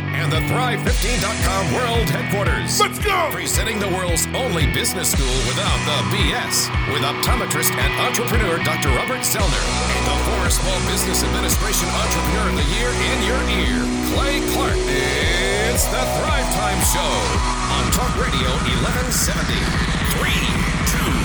[0.00, 2.78] And the Thrive15.com world headquarters.
[2.80, 3.28] Let's go!
[3.32, 8.90] Presenting the world's only business school without the BS with optometrist and entrepreneur Dr.
[8.92, 9.64] Robert Zoellner
[9.96, 13.80] and the former Small Business Administration Entrepreneur of the Year in your ear,
[14.12, 14.76] Clay Clark.
[14.86, 17.12] It's the Thrive Time Show
[17.72, 18.52] on Talk Radio
[18.84, 19.56] 1170.
[20.20, 20.44] Three,
[20.92, 21.15] boom.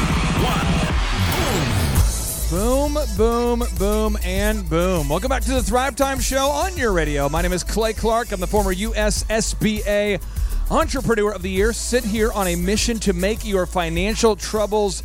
[2.51, 5.07] Boom, boom, boom, and boom.
[5.07, 7.29] Welcome back to the Thrive Time Show on your radio.
[7.29, 8.33] My name is Clay Clark.
[8.33, 10.21] I'm the former USSBA
[10.69, 11.71] Entrepreneur of the Year.
[11.71, 15.01] Sit here on a mission to make your financial troubles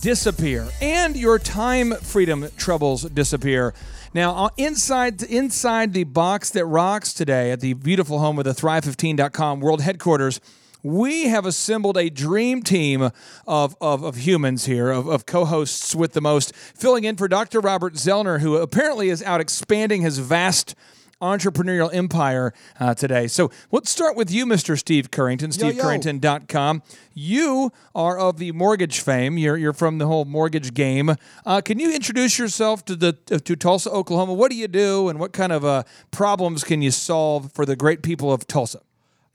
[0.00, 3.74] disappear and your time freedom troubles disappear.
[4.14, 8.52] Now, uh, inside inside the box that rocks today at the beautiful home of the
[8.52, 10.40] Thrive15.com world headquarters
[10.86, 13.10] we have assembled a dream team
[13.46, 17.26] of, of, of humans here, of, of co hosts with the most, filling in for
[17.26, 17.60] Dr.
[17.60, 20.74] Robert Zoellner, who apparently is out expanding his vast
[21.20, 23.26] entrepreneurial empire uh, today.
[23.26, 24.78] So let's start with you, Mr.
[24.78, 26.82] Steve Currington, stevecurrington.com.
[27.14, 29.38] You are of the mortgage fame.
[29.38, 31.16] You're, you're from the whole mortgage game.
[31.44, 34.34] Uh, can you introduce yourself to the to Tulsa, Oklahoma?
[34.34, 37.76] What do you do, and what kind of uh, problems can you solve for the
[37.76, 38.80] great people of Tulsa?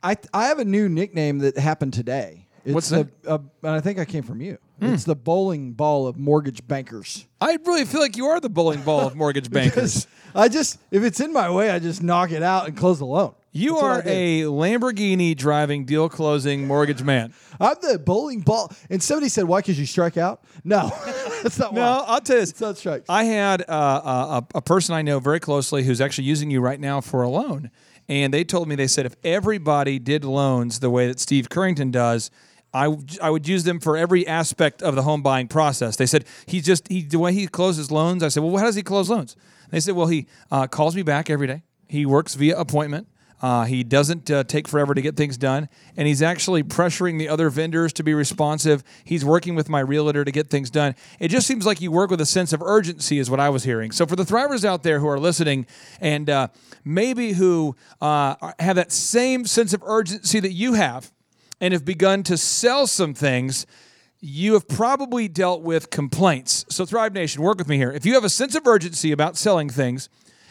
[0.04, 2.48] I I have a new nickname that happened today.
[2.64, 4.58] It's What's the, uh, and I think I came from you.
[4.80, 7.28] It's the bowling ball of mortgage bankers.
[7.40, 10.08] I really feel like you are the bowling ball of mortgage bankers.
[10.36, 13.06] I just if it's in my way, I just knock it out and close the
[13.06, 13.34] loan.
[13.52, 17.34] You That's are a Lamborghini driving, deal closing mortgage man.
[17.60, 18.72] I'm the bowling ball.
[18.90, 19.60] And somebody said, "Why?
[19.60, 20.90] Because you strike out?" No,
[21.44, 22.06] that's not No, why.
[22.08, 22.52] I'll tell you this.
[22.52, 23.06] It's not strikes.
[23.10, 26.80] I had uh, a, a person I know very closely who's actually using you right
[26.80, 27.72] now for a loan.
[28.10, 31.92] And they told me, they said, if everybody did loans the way that Steve Currington
[31.92, 32.30] does,
[32.74, 35.96] I, I would use them for every aspect of the home buying process.
[35.96, 38.76] They said, he just, he, the way he closes loans, I said, well, how does
[38.76, 39.36] he close loans?
[39.72, 41.64] They said, well, he uh, calls me back every day.
[41.88, 43.08] He works via appointment.
[43.42, 47.28] Uh, he doesn't uh, take forever to get things done, and he's actually pressuring the
[47.28, 48.84] other vendors to be responsive.
[49.04, 50.96] He's working with my realtor to get things done.
[51.20, 53.64] It just seems like you work with a sense of urgency, is what I was
[53.64, 53.92] hearing.
[53.92, 55.66] So, for the thrivers out there who are listening
[56.00, 56.48] and uh,
[56.86, 61.12] maybe who uh, have that same sense of urgency that you have
[61.60, 63.66] and have begun to sell some things,
[64.20, 66.64] you have probably dealt with complaints.
[66.70, 67.92] So, Thrive Nation, work with me here.
[67.92, 70.10] If you have a sense of urgency about selling things,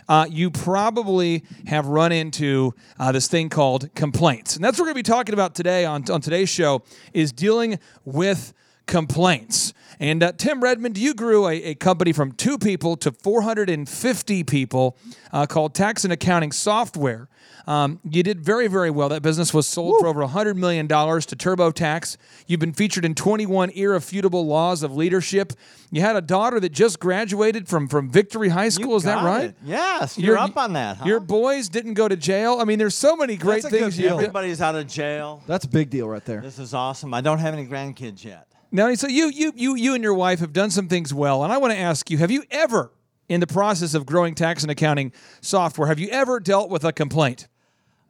[0.08, 4.92] uh, you probably have run into uh, this thing called complaints, and that's what we're
[4.92, 8.52] going to be talking about today on on today's show is dealing with
[8.86, 9.72] complaints.
[10.00, 14.96] And uh, Tim Redmond, you grew a, a company from two people to 450 people
[15.30, 17.28] uh, called Tax and Accounting Software.
[17.66, 19.10] Um, you did very, very well.
[19.10, 22.16] That business was sold for over $100 million to TurboTax.
[22.46, 25.52] You've been featured in 21 irrefutable laws of leadership.
[25.90, 28.96] You had a daughter that just graduated from, from Victory High School.
[28.96, 29.50] Is that right?
[29.50, 29.56] it.
[29.62, 30.96] Yes, you're, up on that.
[30.96, 31.04] Huh?
[31.04, 32.56] Your boys didn't go to jail.
[32.58, 34.04] I mean, there's so many great That's a good things deal.
[34.04, 34.20] you've done.
[34.20, 35.42] Everybody's out of jail.
[35.46, 36.40] That's a big deal right there.
[36.40, 37.12] This is awesome.
[37.12, 38.49] I don't have any grandkids yet.
[38.72, 41.52] Now, so you, you, you, you and your wife have done some things well, and
[41.52, 42.92] I want to ask you: Have you ever,
[43.28, 46.92] in the process of growing tax and accounting software, have you ever dealt with a
[46.92, 47.48] complaint?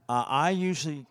[0.09, 1.07] Uh, I usually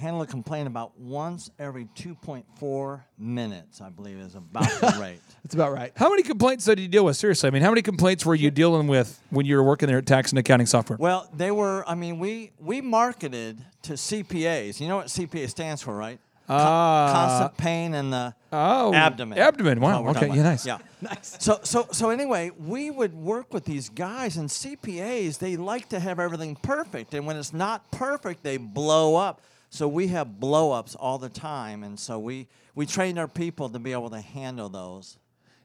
[0.00, 3.80] handle a complaint about once every 2.4 minutes.
[3.80, 5.20] I believe is about the rate.
[5.44, 5.92] That's about right.
[5.94, 7.16] How many complaints did you deal with?
[7.16, 9.98] Seriously, I mean, how many complaints were you dealing with when you were working there
[9.98, 10.96] at tax and accounting software?
[10.98, 11.84] Well, they were.
[11.88, 14.80] I mean, we we marketed to CPAs.
[14.80, 16.18] You know what CPA stands for, right?
[16.50, 17.10] Co- Ah.
[17.12, 19.38] constant pain in the Oh, abdomen.
[19.38, 19.80] abdomen.
[19.80, 20.66] Wow, okay, talking yeah, nice.
[20.66, 21.36] Yeah, nice.
[21.38, 25.38] So so so anyway, we would work with these guys and CPAs.
[25.38, 29.40] They like to have everything perfect, and when it's not perfect, they blow up.
[29.70, 33.68] So we have blow ups all the time, and so we we train our people
[33.68, 35.16] to be able to handle those.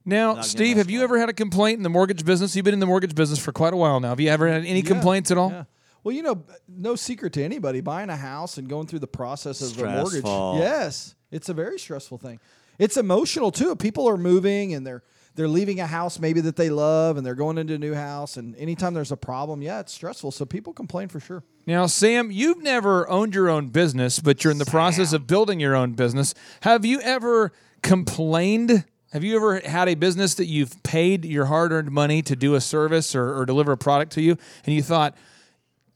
[0.07, 2.55] Now, Steve, have you ever had a complaint in the mortgage business?
[2.55, 4.09] You've been in the mortgage business for quite a while now.
[4.09, 5.49] Have you ever had any complaints at all?
[5.49, 5.63] Yeah.
[6.05, 9.59] Well, you know, no secret to anybody buying a house and going through the process
[9.59, 10.23] of a mortgage.
[10.23, 12.39] Yes, it's a very stressful thing.
[12.77, 13.75] It's emotional too.
[13.75, 15.01] People are moving and they're
[15.33, 18.37] they're leaving a house maybe that they love and they're going into a new house
[18.37, 20.29] and anytime there's a problem, yeah, it's stressful.
[20.29, 21.43] So people complain for sure.
[21.65, 25.59] Now, Sam, you've never owned your own business, but you're in the process of building
[25.59, 26.35] your own business.
[26.61, 27.51] Have you ever
[27.81, 28.85] complained?
[29.11, 32.53] Have you ever had a business that you've paid your hard earned money to do
[32.53, 35.17] a service or, or deliver a product to you, and you thought,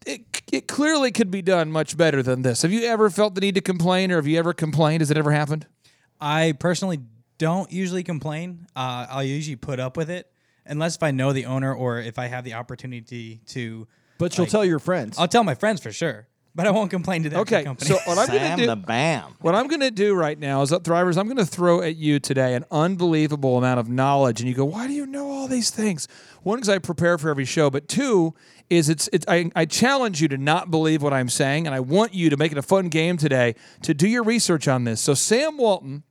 [0.10, 2.62] it, it clearly could be done much better than this?
[2.64, 5.02] Have you ever felt the need to complain, or have you ever complained?
[5.02, 5.68] Has it ever happened?
[6.20, 7.00] I personally
[7.38, 8.68] don't usually complain.
[8.76, 10.32] Uh, I'll usually put up with it
[10.66, 13.88] unless if I know the owner or if I have the opportunity to.
[14.18, 15.18] But you'll Like- tell your friends.
[15.18, 16.28] I'll tell my friends for sure.
[16.56, 17.88] but I won't complain to that Okay, company.
[17.88, 19.36] so what I'm going Sam to the do, Bam.
[19.40, 21.96] what I'm going to do right now is, up thrivers, I'm going to throw at
[21.96, 25.48] you today an unbelievable amount of knowledge, and you go, "Why do you know all
[25.48, 26.08] these things?"
[26.44, 28.34] One, because I prepare for every show, but two
[28.70, 31.80] is it's, it's I, I challenge you to not believe what I'm saying, and I
[31.80, 35.02] want you to make it a fun game today to do your research on this.
[35.02, 36.04] So Sam Walton,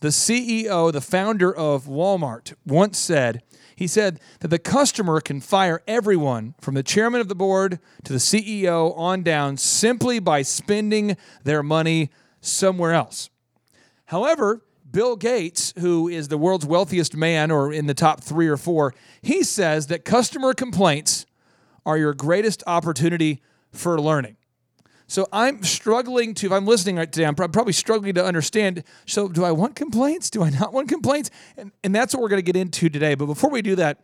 [0.00, 3.42] the CEO, the founder of Walmart, once said.
[3.76, 8.12] He said that the customer can fire everyone from the chairman of the board to
[8.12, 13.30] the CEO on down simply by spending their money somewhere else.
[14.06, 18.56] However, Bill Gates, who is the world's wealthiest man or in the top three or
[18.56, 21.26] four, he says that customer complaints
[21.88, 23.40] are your greatest opportunity
[23.72, 24.36] for learning.
[25.06, 28.84] So I'm struggling to, if I'm listening right today, I'm probably struggling to understand.
[29.06, 30.28] So, do I want complaints?
[30.28, 31.30] Do I not want complaints?
[31.56, 33.14] And, and that's what we're going to get into today.
[33.14, 34.00] But before we do that,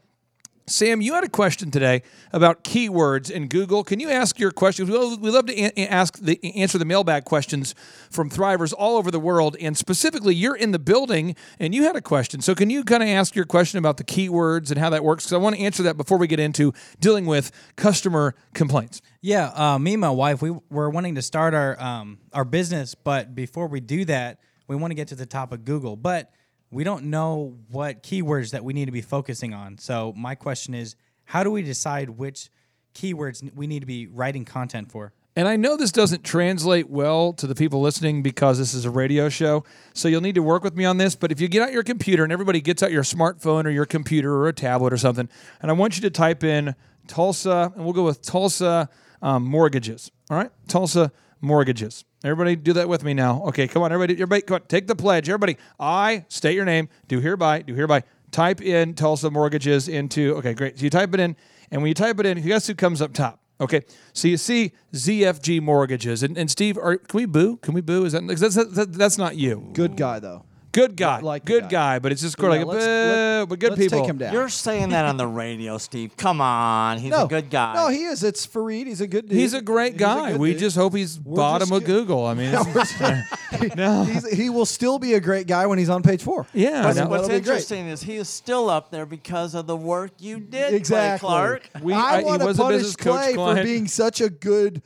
[0.67, 2.03] Sam, you had a question today
[2.33, 3.85] about keywords in Google.
[3.85, 4.91] Can you ask your questions?
[4.91, 7.75] We love, to ask the answer the mailbag questions
[8.09, 11.97] from thrivers all over the world, and specifically, you're in the building and you had
[11.97, 12.41] a question.
[12.41, 15.25] So, can you kind of ask your question about the keywords and how that works?
[15.25, 19.03] Because I want to answer that before we get into dealing with customer complaints.
[19.21, 22.95] Yeah, uh, me and my wife, we were wanting to start our um, our business,
[22.95, 26.33] but before we do that, we want to get to the top of Google, but
[26.75, 29.79] we don't know what keywords that we need to be focusing on.
[29.79, 32.51] So my question is, how do we decide which
[32.95, 35.13] keywords we need to be writing content for?
[35.37, 38.91] And I know this doesn't translate well to the people listening because this is a
[38.91, 39.65] radio show.
[39.93, 41.17] So you'll need to work with me on this.
[41.17, 43.87] But if you get out your computer and everybody gets out your smartphone or your
[43.87, 45.29] computer or a tablet or something,
[45.61, 46.75] and I want you to type in
[47.09, 48.89] Tulsa, and we'll go with Tulsa
[49.23, 50.11] um, mortgages.
[50.31, 50.51] All right?
[50.69, 52.05] Tulsa mortgages.
[52.25, 53.43] Everybody do that with me now.
[53.49, 55.29] Okay, come on, everybody, everybody, come on, take the pledge.
[55.29, 58.03] Everybody, I state your name, do hereby, do hereby.
[58.31, 60.79] Type in Tulsa mortgages into, okay, great.
[60.79, 61.37] So you type it in,
[61.71, 63.41] and when you type it in, guess who comes up top?
[63.61, 63.83] Okay,
[64.15, 67.59] so you see ZFG mortgages, and, and Steve, are, can we boo?
[67.59, 68.07] Can we boo?
[68.07, 69.69] Is that that's, that's, that's not you?
[69.75, 70.45] Good guy though.
[70.75, 71.69] Good guy, like good guy.
[71.69, 74.01] guy, but it's just Yeah, kind of like let's- let- but good let's people.
[74.01, 74.33] take him down.
[74.33, 76.17] You're saying that on the radio, Steve.
[76.17, 76.99] Come on.
[76.99, 77.75] He's no a good guy.
[77.75, 78.23] No, he is.
[78.25, 78.87] It's Fareed.
[78.87, 79.29] He's a good.
[79.29, 79.39] dude.
[79.39, 80.33] He's a great guy.
[80.33, 80.59] good we dude.
[80.59, 81.87] just hope he's We're bottom of good.
[82.07, 82.27] Google.
[82.27, 86.03] I mean, it's- no, He's, he will still be a great guy when he's on
[86.03, 86.47] page four.
[86.53, 87.07] yeah, What's, no.
[87.07, 87.37] what's That'll great.
[87.39, 91.27] interesting is he is still up there because of the work you did, Clay Exactly.
[91.29, 91.69] Clark.
[91.83, 94.83] We- I- I want to punish Clay for being such a good,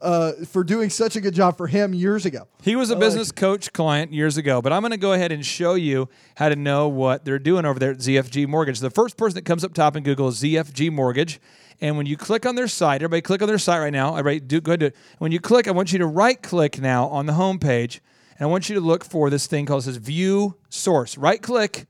[0.00, 2.46] uh, for doing such a good job for him years ago.
[2.62, 5.12] He was a I like business coach client years ago, but I'm going to go
[5.12, 8.80] ahead and show you how to know what they're doing over there at ZFG Mortgage.
[8.80, 11.40] The first person that comes up top in Google is ZFG Mortgage.
[11.80, 14.16] And when you click on their site, everybody click on their site right now.
[14.16, 14.80] Everybody do go ahead.
[14.80, 14.96] Do it.
[15.18, 18.00] When you click, I want you to right click now on the home page,
[18.38, 21.16] and I want you to look for this thing called says View Source.
[21.16, 21.86] Right click,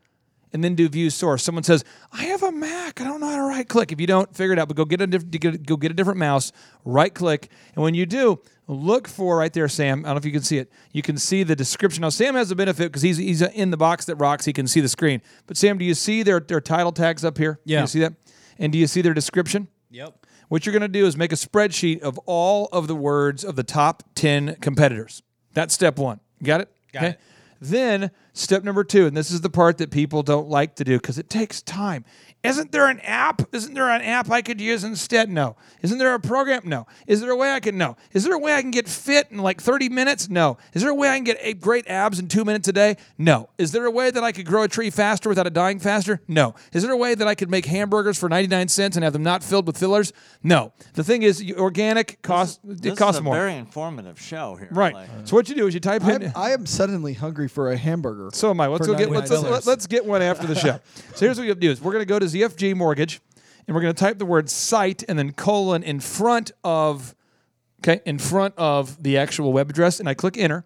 [0.52, 1.42] and then do View Source.
[1.44, 3.00] Someone says, "I have a Mac.
[3.00, 4.68] I don't know how to right click." If you don't, figure it out.
[4.68, 6.52] But go get a diff- go get a different mouse.
[6.84, 10.00] Right click, and when you do, look for right there, Sam.
[10.04, 10.70] I don't know if you can see it.
[10.92, 12.02] You can see the description.
[12.02, 14.44] Now, Sam has a benefit because he's he's in the box that rocks.
[14.44, 15.20] He can see the screen.
[15.46, 17.60] But Sam, do you see their their title tags up here?
[17.66, 17.80] Do Yeah.
[17.82, 18.14] you see that?
[18.58, 19.68] And do you see their description?
[19.90, 20.26] Yep.
[20.48, 23.54] What you're going to do is make a spreadsheet of all of the words of
[23.54, 25.22] the top 10 competitors.
[25.52, 26.20] That's step one.
[26.42, 26.68] Got it?
[26.92, 27.20] Got it.
[27.60, 30.96] Then step number two, and this is the part that people don't like to do
[30.98, 32.04] because it takes time.
[32.44, 33.42] Isn't there an app?
[33.52, 35.28] Isn't there an app I could use instead?
[35.28, 35.56] No.
[35.82, 36.62] Isn't there a program?
[36.64, 36.86] No.
[37.08, 37.76] Is there a way I can?
[37.76, 37.96] No.
[38.12, 40.28] Is there a way I can get fit in like 30 minutes?
[40.30, 40.56] No.
[40.72, 42.96] Is there a way I can get a great abs in two minutes a day?
[43.18, 43.48] No.
[43.58, 46.20] Is there a way that I could grow a tree faster without it dying faster?
[46.28, 46.54] No.
[46.72, 49.24] Is there a way that I could make hamburgers for 99 cents and have them
[49.24, 50.12] not filled with fillers?
[50.40, 50.72] No.
[50.94, 53.34] The thing is, organic costs This it costs is a more.
[53.34, 54.68] very informative show here.
[54.70, 54.94] right.
[54.94, 55.08] Clay.
[55.24, 56.26] So what you do is you type in.
[56.26, 58.27] I'm, I am suddenly hungry for a hamburger.
[58.34, 58.66] So am I.
[58.66, 60.80] Let's go get let's, let's, let's get one after the show.
[61.14, 63.20] so here's what you have to do is we're going to go to ZFG Mortgage
[63.66, 67.14] and we're going to type the word site and then colon in front of
[67.80, 70.64] okay in front of the actual web address and I click enter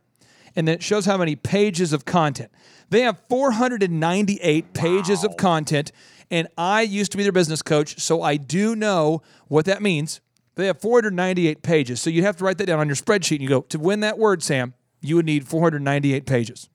[0.55, 2.51] and then it shows how many pages of content.
[2.91, 5.93] They have 498 pages of content
[6.31, 10.21] and I used to be their business coach so I do know what that means.
[10.55, 12.01] They have 498 pages.
[12.01, 14.01] So you have to write that down on your spreadsheet and you go to win
[14.01, 16.69] that word Sam, you would need 498 pages.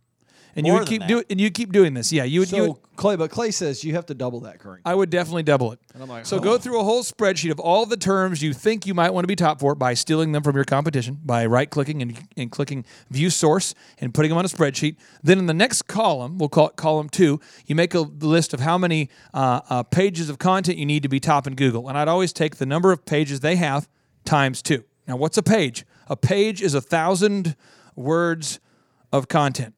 [0.58, 1.08] And you would keep that.
[1.08, 2.12] doing and you keep doing this.
[2.12, 2.52] Yeah, you would.
[2.52, 4.82] you would Clay, but Clay says you have to double that current.
[4.84, 5.80] I would definitely double it.
[5.94, 6.40] And I'm like, so oh.
[6.40, 9.28] go through a whole spreadsheet of all the terms you think you might want to
[9.28, 12.84] be top for by stealing them from your competition by right clicking and, and clicking
[13.12, 14.96] view source and putting them on a spreadsheet.
[15.22, 18.62] Then in the next column, we'll call it column two, you make a list of
[18.62, 21.88] how many uh, uh, pages of content you need to be top in Google.
[21.88, 23.88] And I'd always take the number of pages they have
[24.26, 24.84] times two.
[25.08, 25.86] Now, what's a page?
[26.08, 27.56] A page is a thousand
[27.96, 28.60] words
[29.14, 29.76] of content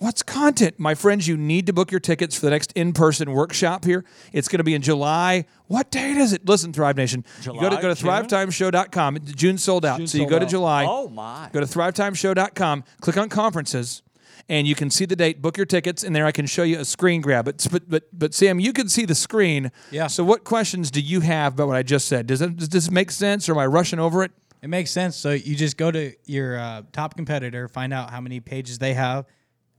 [0.00, 0.78] What's content?
[0.78, 4.04] My friends, you need to book your tickets for the next in person workshop here.
[4.32, 5.44] It's going to be in July.
[5.66, 6.48] What date is it?
[6.48, 7.24] Listen, Thrive Nation.
[7.42, 8.08] you go to, July, go to June?
[8.08, 9.18] thrivetimeshow.com.
[9.24, 9.98] June sold out.
[9.98, 10.50] June so you sold go to out.
[10.50, 10.86] July.
[10.88, 11.50] Oh, my.
[11.52, 14.02] Go to thrivetimeshow.com, click on conferences,
[14.48, 16.78] and you can see the date, book your tickets, and there I can show you
[16.78, 17.46] a screen grab.
[17.46, 19.72] But, but, but, but Sam, you can see the screen.
[19.90, 20.06] Yeah.
[20.06, 22.28] So what questions do you have about what I just said?
[22.28, 24.30] Does, it, does this make sense or am I rushing over it?
[24.62, 25.16] It makes sense.
[25.16, 28.94] So you just go to your uh, top competitor, find out how many pages they
[28.94, 29.26] have.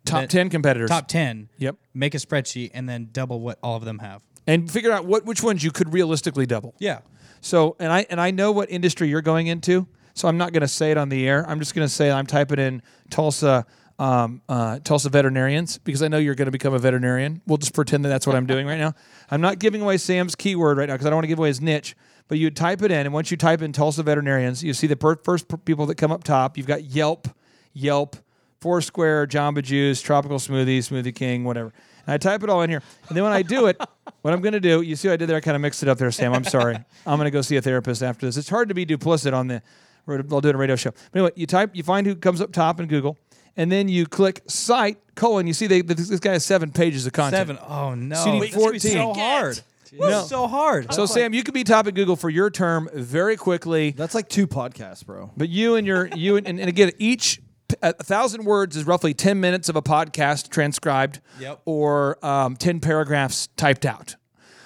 [0.06, 0.90] Top then- 10 competitors.
[0.90, 1.50] Top 10.
[1.58, 1.76] Yep.
[1.94, 4.22] Make a spreadsheet and then double what all of them have.
[4.48, 6.74] And figure out what which ones you could realistically double.
[6.80, 7.00] Yeah.
[7.42, 10.62] So, and I and I know what industry you're going into, so I'm not going
[10.62, 11.46] to say it on the air.
[11.48, 13.66] I'm just going to say I'm typing in Tulsa,
[14.00, 17.42] um, uh, Tulsa veterinarians because I know you're going to become a veterinarian.
[17.46, 18.94] We'll just pretend that that's what I'm doing right now.
[19.30, 21.50] I'm not giving away Sam's keyword right now because I don't want to give away
[21.50, 21.96] his niche.
[22.28, 24.96] But you type it in, and once you type in Tulsa veterinarians, you see the
[24.96, 26.58] per- first per- people that come up top.
[26.58, 27.28] You've got Yelp,
[27.74, 28.16] Yelp,
[28.62, 31.72] Foursquare, Jamba Juice, Tropical Smoothie, Smoothie King, whatever.
[32.06, 32.82] And I type it all in here.
[33.08, 33.80] And then when I do it,
[34.22, 35.38] what I'm going to do, you see what I did there?
[35.38, 36.34] I kind of mixed it up there, Sam.
[36.34, 36.76] I'm sorry.
[37.06, 38.38] I'm going to go see a therapist after this.
[38.38, 39.62] It's hard to be duplicit on the,
[40.08, 40.92] I'll do it a radio show.
[41.12, 43.18] But anyway, you type, you find who comes up top in Google,
[43.56, 47.14] and then you click site, colon, you see they, this guy has seven pages of
[47.14, 47.48] content.
[47.48, 47.60] Seven.
[47.68, 48.16] Oh, no.
[48.16, 48.80] So you need It's 14.
[48.80, 49.62] so hard.
[49.92, 50.24] No.
[50.24, 50.94] So hard.
[50.94, 53.92] So, Sam, you could be top at Google for your term very quickly.
[53.92, 55.32] That's like two podcasts, bro.
[55.36, 57.42] But you and your you and, and again each
[57.82, 61.62] a thousand words is roughly ten minutes of a podcast transcribed, Yep.
[61.66, 64.16] or um, ten paragraphs typed out.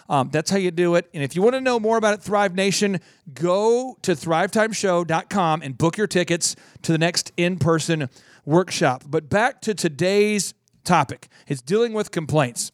[0.09, 1.09] Um, that's how you do it.
[1.13, 2.99] And if you want to know more about it, Thrive Nation,
[3.33, 8.09] go to thrivetimeshow.com and book your tickets to the next in-person
[8.45, 9.03] workshop.
[9.07, 11.29] But back to today's topic.
[11.47, 12.71] It's dealing with complaints.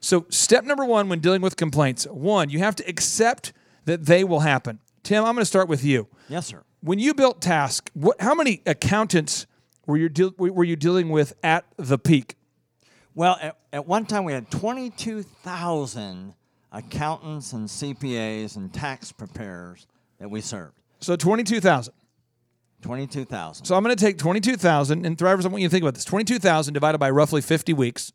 [0.00, 3.52] So, step number one when dealing with complaints one, you have to accept
[3.86, 4.80] that they will happen.
[5.02, 6.08] Tim, I'm going to start with you.
[6.28, 6.62] Yes, sir.
[6.82, 9.46] When you built Task, what, how many accountants
[9.86, 12.36] were you, deal were you dealing with at the peak?
[13.14, 16.34] Well, at, at one time we had 22,000
[16.72, 19.86] accountants and CPAs and tax preparers
[20.18, 20.74] that we served.
[21.00, 21.94] So, 22,000.
[22.82, 23.64] 22,000.
[23.64, 26.04] So, I'm going to take 22,000, and Thrivers, I want you to think about this
[26.04, 28.12] 22,000 divided by roughly 50 weeks.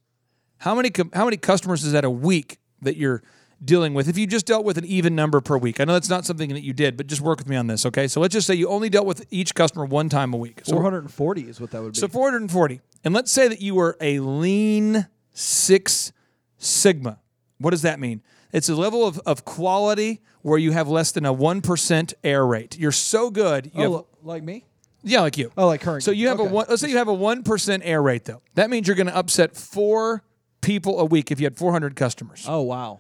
[0.60, 3.24] How many, com- how many customers is that a week that you're
[3.64, 4.08] dealing with?
[4.08, 6.50] If you just dealt with an even number per week, I know that's not something
[6.50, 8.08] that you did, but just work with me on this, okay?
[8.08, 10.62] So, let's just say you only dealt with each customer one time a week.
[10.64, 12.00] So, 440 is what that would be.
[12.00, 12.82] So 440.
[13.04, 16.12] And let's say that you were a lean Six
[16.58, 17.20] Sigma.
[17.58, 18.22] What does that mean?
[18.52, 22.78] It's a level of, of quality where you have less than a 1% error rate.
[22.78, 23.72] You're so good.
[23.74, 24.66] You oh, have, like me?
[25.04, 25.52] yeah, like you.
[25.58, 26.04] Oh, like current.
[26.04, 28.42] So you have a one, let's say you have a 1% error rate though.
[28.56, 30.24] That means you're going to upset four
[30.62, 32.46] people a week if you had 400 customers.
[32.48, 33.00] Oh, wow.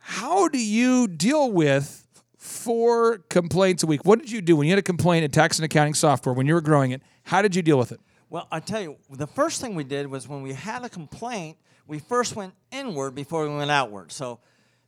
[0.00, 4.04] How do you deal with four complaints a week?
[4.04, 6.46] What did you do when you had a complaint in tax and accounting software when
[6.46, 7.02] you were growing it?
[7.24, 8.00] How did you deal with it?
[8.28, 11.58] Well, I tell you, the first thing we did was when we had a complaint,
[11.86, 14.12] we first went inward before we went outward.
[14.12, 14.38] So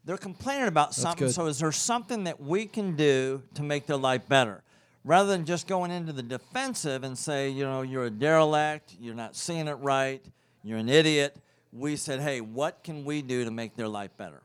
[0.04, 1.28] they're complaining about something.
[1.28, 4.62] So is there something that we can do to make their life better?
[5.04, 9.16] Rather than just going into the defensive and say, you know, you're a derelict, you're
[9.16, 10.24] not seeing it right,
[10.62, 11.36] you're an idiot.
[11.72, 14.42] We said, hey, what can we do to make their life better?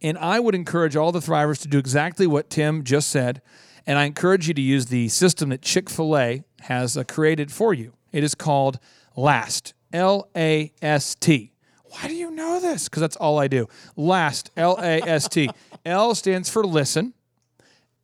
[0.00, 3.42] And I would encourage all the Thrivers to do exactly what Tim just said.
[3.86, 7.50] And I encourage you to use the system that Chick fil A has uh, created
[7.50, 7.94] for you.
[8.12, 8.78] It is called
[9.16, 11.52] LAST, L A S T.
[11.84, 12.88] Why do you know this?
[12.88, 13.66] Because that's all I do.
[13.96, 15.48] LAST, L A S T.
[15.86, 17.14] L stands for listen,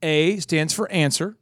[0.03, 1.37] A stands for answer,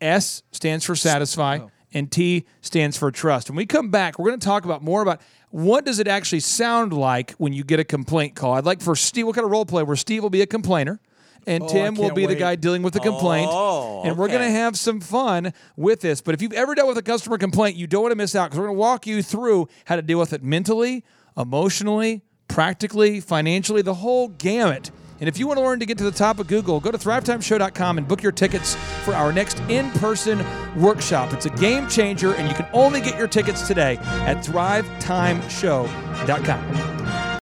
[0.00, 1.60] S stands for satisfy,
[1.92, 3.48] and T stands for trust.
[3.48, 5.20] When we come back, we're going to talk about more about
[5.56, 8.52] what does it actually sound like when you get a complaint call.
[8.52, 11.00] I'd like for Steve, what kind of role play where Steve will be a complainer
[11.46, 13.48] and Tim will be the guy dealing with the complaint.
[13.50, 16.20] Oh, and we're going to have some fun with this.
[16.20, 18.50] But if you've ever dealt with a customer complaint, you don't want to miss out
[18.50, 21.04] because we're going to walk you through how to deal with it mentally,
[21.38, 24.90] emotionally, practically, financially, the whole gamut.
[25.18, 26.98] And if you want to learn to get to the top of Google, go to
[26.98, 30.44] thrivetimeshow.com and book your tickets for our next in person
[30.76, 31.32] workshop.
[31.32, 37.38] It's a game changer, and you can only get your tickets today at thrivetimeshow.com.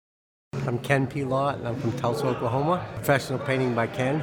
[0.66, 1.24] I'm Ken P.
[1.24, 2.86] Lott, and I'm from Tulsa, Oklahoma.
[2.94, 4.22] Professional painting by Ken.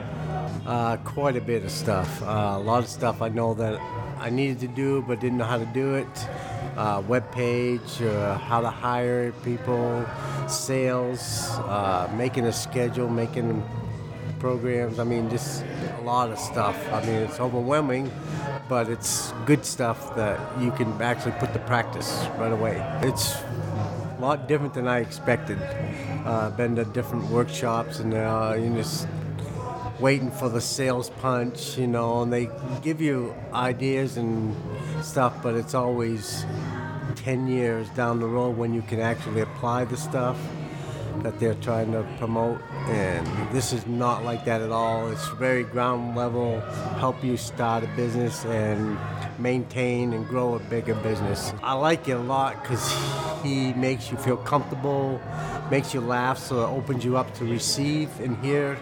[0.65, 2.23] Uh, quite a bit of stuff.
[2.23, 3.79] Uh, a lot of stuff I know that
[4.21, 6.27] I needed to do but didn't know how to do it.
[6.77, 10.05] Uh, web page, uh, how to hire people,
[10.47, 13.63] sales, uh, making a schedule, making
[14.39, 14.99] programs.
[14.99, 15.63] I mean, just
[15.97, 16.77] a lot of stuff.
[16.93, 18.11] I mean, it's overwhelming,
[18.69, 22.77] but it's good stuff that you can actually put to practice right away.
[23.01, 25.59] It's a lot different than I expected.
[26.25, 29.07] Uh, been to different workshops and uh, you just
[30.01, 32.49] waiting for the sales punch, you know, and they
[32.81, 34.55] give you ideas and
[35.03, 36.43] stuff, but it's always
[37.15, 40.37] 10 years down the road when you can actually apply the stuff
[41.21, 42.59] that they're trying to promote.
[42.87, 45.09] And this is not like that at all.
[45.11, 46.61] It's very ground level,
[46.97, 48.97] help you start a business and
[49.37, 51.53] maintain and grow a bigger business.
[51.61, 52.91] I like it a lot because
[53.43, 55.21] he makes you feel comfortable,
[55.69, 58.79] makes you laugh, so it opens you up to receive and hear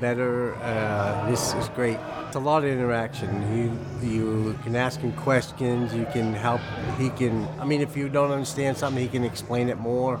[0.00, 0.54] better.
[0.56, 1.98] Uh, this is great.
[2.26, 3.28] It's a lot of interaction.
[3.56, 5.94] You you can ask him questions.
[5.94, 6.60] You can help.
[6.98, 7.46] He can.
[7.60, 10.18] I mean, if you don't understand something, he can explain it more.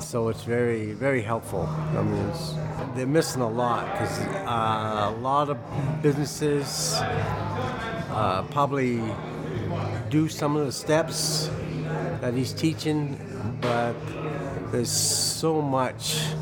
[0.00, 1.66] So it's very very helpful.
[1.98, 2.32] I mean,
[2.94, 5.58] they're missing a lot because uh, a lot of
[6.02, 9.00] businesses uh, probably
[10.10, 11.50] do some of the steps
[12.20, 13.18] that he's teaching,
[13.60, 13.96] but
[14.70, 16.32] there's so much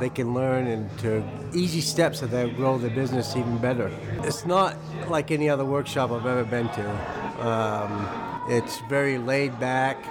[0.00, 1.22] they can learn and to
[1.54, 3.90] easy steps that they'll grow their business even better.
[4.24, 4.76] It's not
[5.08, 7.46] like any other workshop I've ever been to.
[7.46, 8.08] Um,
[8.48, 10.04] it's very laid back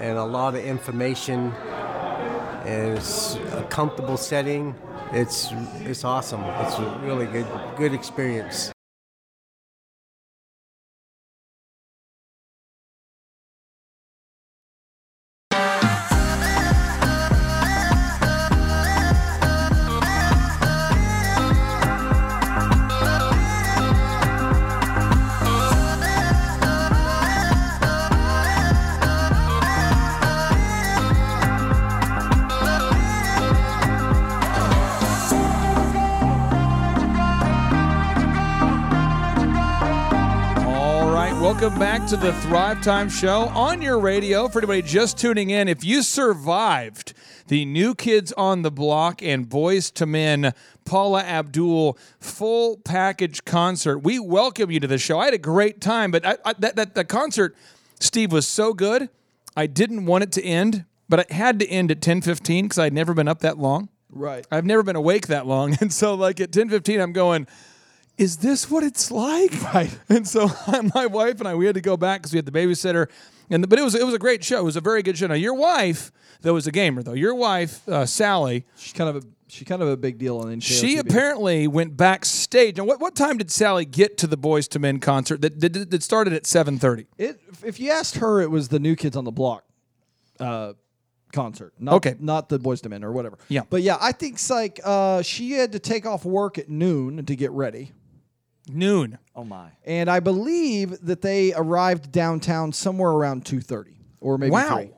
[0.00, 1.52] and a lot of information
[2.64, 4.74] and it's a comfortable setting.
[5.12, 6.42] It's it's awesome.
[6.42, 7.46] It's a really good
[7.76, 8.73] good experience.
[41.64, 44.48] Welcome back to the Thrive Time Show on your radio.
[44.48, 47.14] For anybody just tuning in, if you survived
[47.48, 50.52] the New Kids on the Block and Boyz II Men
[50.84, 55.18] Paula Abdul full package concert, we welcome you to the show.
[55.18, 57.56] I had a great time, but I, I, that, that the concert,
[57.98, 59.08] Steve, was so good.
[59.56, 62.78] I didn't want it to end, but it had to end at ten fifteen because
[62.78, 63.88] I'd never been up that long.
[64.10, 64.46] Right.
[64.50, 67.46] I've never been awake that long, and so like at ten fifteen, I'm going
[68.16, 69.52] is this what it's like?
[69.74, 69.98] Right.
[70.08, 70.48] And so
[70.94, 73.08] my wife and I, we had to go back because we had the babysitter,
[73.50, 74.60] and the, but it was it was a great show.
[74.60, 75.26] It was a very good show.
[75.26, 77.14] Now your wife, though, was a gamer though.
[77.14, 80.46] Your wife, uh, Sally, She's kind of a she's kind of a big deal on
[80.46, 82.78] NKO she apparently went backstage.
[82.78, 85.90] And what, what time did Sally get to the Boyz II Men concert that that,
[85.90, 87.06] that started at seven thirty?
[87.18, 89.64] It, if you asked her, it was the New Kids on the Block
[90.38, 90.74] uh,
[91.32, 91.74] concert.
[91.78, 92.16] Not, Okay.
[92.18, 93.38] Not the Boyz II Men or whatever.
[93.48, 93.62] Yeah.
[93.68, 97.24] But yeah, I think it's like uh, she had to take off work at noon
[97.26, 97.92] to get ready.
[98.68, 99.18] Noon.
[99.36, 99.68] Oh my.
[99.84, 104.76] And I believe that they arrived downtown somewhere around 2.30 or maybe Wow.
[104.76, 104.90] 3.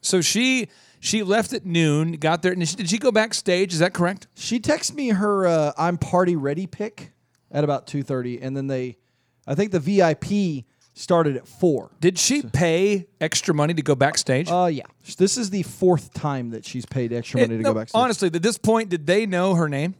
[0.00, 0.68] So she
[1.00, 3.72] she left at noon, got there, and she, did she go backstage?
[3.72, 4.26] Is that correct?
[4.34, 7.12] She texted me her uh, I'm party ready pick
[7.50, 8.38] at about 2.30.
[8.42, 8.96] And then they,
[9.46, 11.90] I think the VIP started at 4.
[12.00, 14.50] Did she pay extra money to go backstage?
[14.50, 14.84] Uh, yeah.
[15.18, 17.98] This is the fourth time that she's paid extra money It- to no, go backstage.
[18.00, 19.94] honestly, at this point, did they know her name?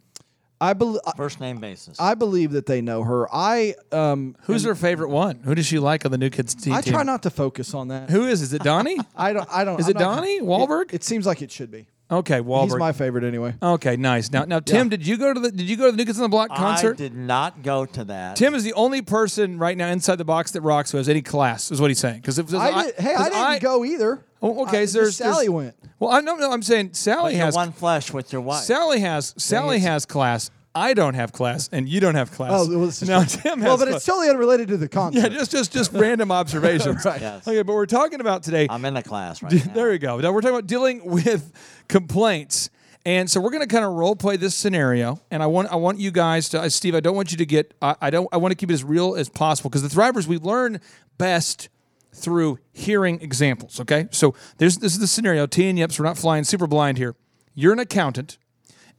[0.60, 2.00] I believe First name basis.
[2.00, 3.28] I believe that they know her.
[3.32, 5.40] I um Who's her favorite one?
[5.44, 6.72] Who does she like on the New Kids team?
[6.72, 8.08] I try not to focus on that.
[8.10, 8.40] Who is?
[8.42, 8.96] Is it Donnie?
[9.16, 9.48] I don't.
[9.50, 9.78] I don't.
[9.80, 10.86] Is I'm it not- Donnie Wahlberg?
[10.90, 11.86] It, it seems like it should be.
[12.10, 12.78] Okay, He's Wahlberg.
[12.78, 13.54] my favorite anyway.
[13.62, 14.30] okay, nice.
[14.30, 16.18] Now, now, Tim, did you go to the Did you go to the New Kids
[16.18, 16.94] on the Block concert?
[16.94, 18.36] I did not go to that.
[18.36, 21.22] Tim is the only person right now inside the box that rocks who has any
[21.22, 21.70] class.
[21.70, 22.20] Is what he's saying.
[22.20, 24.22] Because I did, hey, I didn't go either.
[24.42, 25.74] Oh, okay, I, so there's- Sally there's- went.
[25.98, 26.52] Well, I no, no.
[26.52, 28.64] I'm saying Sally You're has one flesh with your wife.
[28.64, 30.50] Sally has Sally has class.
[30.76, 32.52] I don't have class, and you don't have class.
[32.52, 33.40] Oh, well, this is now true.
[33.42, 33.66] Tim has.
[33.66, 33.96] well, but class.
[33.96, 35.20] it's totally unrelated to the concert.
[35.20, 37.04] yeah, just just just random observations.
[37.04, 37.20] Right.
[37.20, 37.48] Yes.
[37.48, 38.66] Okay, but we're talking about today.
[38.68, 39.72] I'm in the class right now.
[39.72, 40.18] there you go.
[40.20, 41.52] Now we're talking about dealing with
[41.88, 42.70] complaints.
[43.04, 45.76] And so we're going to kind of role play this scenario, and I want I
[45.76, 46.92] want you guys to, uh, Steve.
[46.96, 47.72] I don't want you to get.
[47.80, 48.28] I, I don't.
[48.32, 50.80] I want to keep it as real as possible because the Thrivers we learn
[51.16, 51.68] best
[52.12, 53.78] through hearing examples.
[53.78, 55.46] Okay, so there's this is the scenario.
[55.46, 57.14] T and Yips, we're not flying super blind here.
[57.54, 58.38] You're an accountant,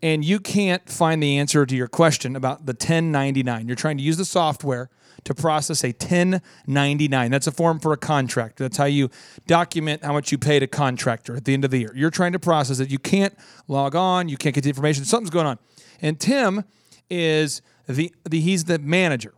[0.02, 3.68] and you can't find the answer to your question about the 1099.
[3.68, 4.90] You're trying to use the software
[5.24, 7.32] to process a 1099.
[7.32, 8.58] That's a form for a contract.
[8.58, 9.10] That's how you
[9.48, 11.92] document how much you paid a contractor at the end of the year.
[11.96, 12.92] You're trying to process it.
[12.92, 14.30] You can't log on.
[14.30, 15.06] You can't get the information.
[15.06, 15.58] Something's going on.
[16.02, 16.64] And Tim
[17.10, 19.34] is the, the he's the manager.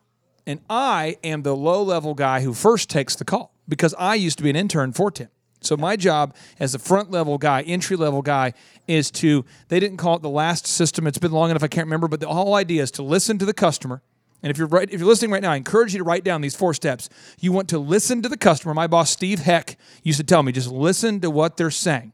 [0.46, 4.38] And I am the low level guy who first takes the call because I used
[4.40, 5.30] to be an intern for Tim.
[5.62, 8.54] So my job as a front level guy, entry level guy,
[8.88, 11.06] is to they didn't call it the last system.
[11.06, 13.46] It's been long enough I can't remember, but the whole idea is to listen to
[13.46, 14.02] the customer.
[14.42, 16.40] And if you're right, if you're listening right now, I encourage you to write down
[16.40, 17.10] these four steps.
[17.42, 18.74] You want to listen to the customer.
[18.74, 22.14] My boss Steve Heck used to tell me just listen to what they're saying.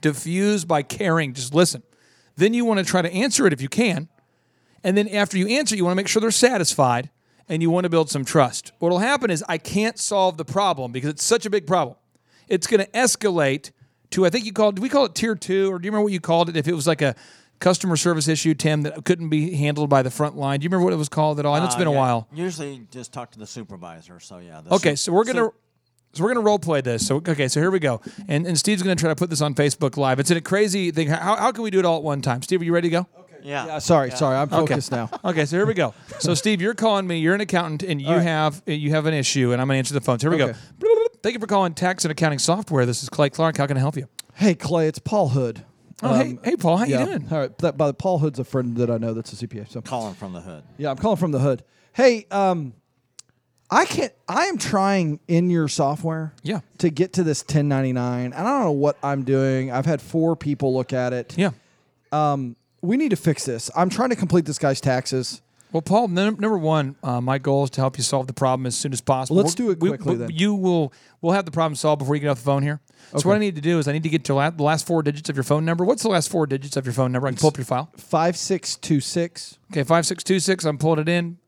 [0.00, 1.82] Diffuse by caring, just listen.
[2.36, 4.08] Then you want to try to answer it if you can.
[4.84, 7.10] And then after you answer, you want to make sure they're satisfied.
[7.48, 8.72] and you want to build some trust.
[8.78, 11.96] What'll happen is I can't solve the problem because it's such a big problem.
[12.48, 13.70] It's going to escalate
[14.10, 14.76] to I think you called.
[14.76, 16.56] Do we call it tier two, or do you remember what you called it?
[16.56, 17.14] If it was like a
[17.60, 20.60] customer service issue, Tim, that couldn't be handled by the front line.
[20.60, 21.54] Do you remember what it was called at all?
[21.54, 22.28] I know it's Uh, been a yeah, while.
[22.34, 24.20] Usually, just talk to the supervisor.
[24.20, 24.60] So yeah.
[24.60, 25.54] the Okay, su- so we're gonna su-
[26.12, 27.06] so we're gonna role play this.
[27.06, 28.00] So okay, so here we go.
[28.28, 30.20] And and Steve's gonna try to put this on Facebook Live.
[30.20, 31.08] It's in a crazy thing.
[31.08, 32.42] How, how can we do it all at one time?
[32.42, 33.06] Steve, are you ready to go?
[33.18, 33.34] Okay.
[33.42, 33.66] yeah.
[33.66, 34.36] Yeah, sorry, sorry.
[34.36, 35.10] I'm focused now.
[35.24, 35.92] Okay, so here we go.
[36.20, 37.18] So Steve, you're calling me.
[37.18, 38.22] You're an accountant, and you right.
[38.22, 40.18] have you have an issue, and I'm gonna answer the phone.
[40.20, 40.58] So here we Okay.
[41.24, 41.28] Go.
[41.28, 42.84] Thank you for calling tax and accounting software.
[42.86, 43.56] This is Clay Clark.
[43.56, 44.08] How can I help you?
[44.34, 45.64] Hey, Clay, it's Paul Hood.
[46.02, 47.00] Oh, hey, hey, Paul, how yeah.
[47.00, 47.28] you doing?
[47.30, 49.70] All right, that, by the Paul Hood's a friend that I know that's a CPA.
[49.70, 50.64] So Calling from the hood.
[50.76, 51.62] yeah, I'm calling from the hood.
[51.92, 52.74] Hey, um,
[53.70, 54.12] I can't.
[54.28, 56.34] I am trying in your software.
[56.42, 56.60] Yeah.
[56.78, 59.70] To get to this 1099, and I don't know what I'm doing.
[59.70, 61.38] I've had four people look at it.
[61.38, 61.52] Yeah.
[62.82, 63.70] We need to fix this.
[63.74, 65.40] I'm trying to complete this guy's taxes.
[65.74, 68.76] Well, Paul, number one, uh, my goal is to help you solve the problem as
[68.76, 69.38] soon as possible.
[69.42, 70.30] Let's We're- do it quickly we, then.
[70.32, 70.92] You will.
[71.20, 72.80] We'll have the problem solved before you get off the phone here.
[73.16, 74.86] So what I need to do is I need to get to la- the last
[74.86, 75.84] four digits of your phone number.
[75.84, 77.26] What's the last four digits of your phone number?
[77.26, 77.90] I can pull up your file.
[77.96, 79.58] Five six two six.
[79.72, 80.64] Okay, five six two six.
[80.64, 81.38] I'm pulling it in.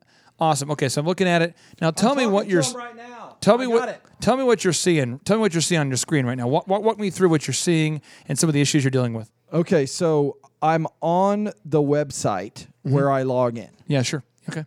[0.41, 0.73] Awesome.
[0.73, 1.93] Okay, so I'm looking at it now.
[1.93, 2.63] Tell me what you're.
[2.75, 3.37] right now.
[3.41, 4.03] Tell me what.
[4.21, 5.21] Tell me what you're seeing.
[5.21, 6.49] Tell me what you're seeing on your screen right now.
[6.49, 9.15] Walk, walk, walk me through what you're seeing and some of the issues you're dealing
[9.15, 9.31] with.
[9.53, 12.95] Okay, so I'm on the website Mm-hmm.
[12.95, 13.71] where I log in.
[13.89, 14.23] Yeah, sure.
[14.49, 14.65] Okay.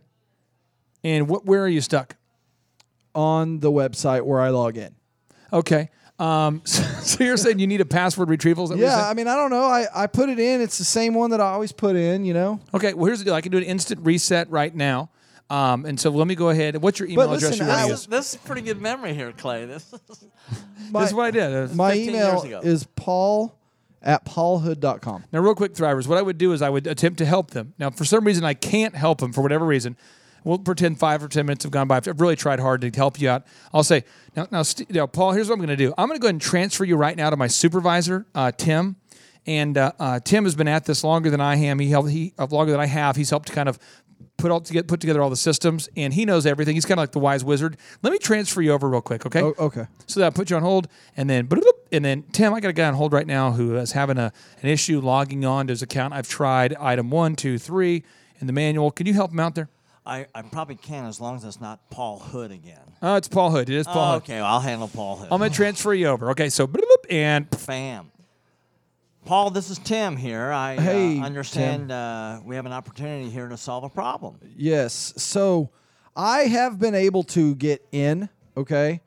[1.02, 1.46] And what?
[1.46, 2.16] Where are you stuck?
[3.14, 4.94] On the website where I log in.
[5.52, 5.88] Okay.
[6.18, 8.64] Um, so, so you're saying you need a password retrieval?
[8.64, 9.06] Is that what you're Yeah, saying?
[9.10, 9.64] I mean, I don't know.
[9.64, 10.60] I, I put it in.
[10.60, 12.60] It's the same one that I always put in, you know?
[12.74, 13.34] Okay, well, here's the deal.
[13.34, 15.08] I can do an instant reset right now.
[15.48, 16.76] Um, and so let me go ahead.
[16.76, 18.06] What's your email But address listen, you want I- to This, use?
[18.06, 19.64] this is pretty good memory here, Clay.
[19.64, 20.24] This is,
[20.90, 21.74] My, This is what I did.
[21.74, 22.60] My 15 email ago.
[22.62, 23.56] is paul
[24.02, 25.24] at paulhood.com.
[25.32, 27.74] Now, real quick, Thrivers, what I would do is I would attempt to help them.
[27.78, 29.96] Now, for some reason, I can't help them for whatever reason.
[30.42, 31.98] We'll pretend five or 10 minutes have gone by.
[31.98, 33.44] I've really tried hard to help you out.
[33.74, 35.92] I'll say, now, now, St- now Paul, here's what I'm going to do.
[35.98, 38.96] I'm going to go ahead and transfer you right now to my supervisor, uh, Tim.
[39.46, 41.78] And uh, uh, Tim has been at this longer than I am.
[41.78, 43.16] He helped, he uh, longer than I have.
[43.16, 43.78] He's helped kind of
[44.40, 46.74] put all to get put together all the systems, and he knows everything.
[46.74, 47.76] He's kind of like the wise wizard.
[48.02, 49.42] Let me transfer you over real quick, okay?
[49.42, 49.86] Oh, okay.
[50.06, 52.68] So that I put you on hold, and then bloop, and then Tim, I got
[52.68, 55.72] a guy on hold right now who is having a an issue logging on to
[55.72, 56.14] his account.
[56.14, 58.02] I've tried item one, two, three
[58.40, 58.90] in the manual.
[58.90, 59.68] Can you help him out there?
[60.06, 62.80] I, I probably can as long as it's not Paul Hood again.
[63.02, 63.68] Oh, it's Paul Hood.
[63.68, 64.22] It is Paul Oh, Hood.
[64.22, 65.28] okay, I'll handle Paul Hood.
[65.30, 66.30] I'm gonna transfer you over.
[66.30, 66.68] Okay, so
[67.10, 68.10] and Fam.
[69.30, 70.50] Paul, this is Tim here.
[70.50, 74.40] I uh, Hey, understand uh, we have an opportunity here to solve a problem.
[74.56, 75.14] Yes.
[75.18, 75.70] So
[76.16, 79.00] I have been able to get in, okay,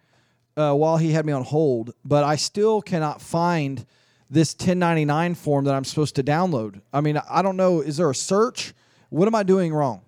[0.55, 3.85] uh, while he had me on hold, but I still cannot find
[4.29, 6.79] this 1099 form that I'm supposed to download.
[6.93, 7.81] I mean, I don't know.
[7.81, 8.73] Is there a search?
[9.09, 10.03] What am I doing wrong?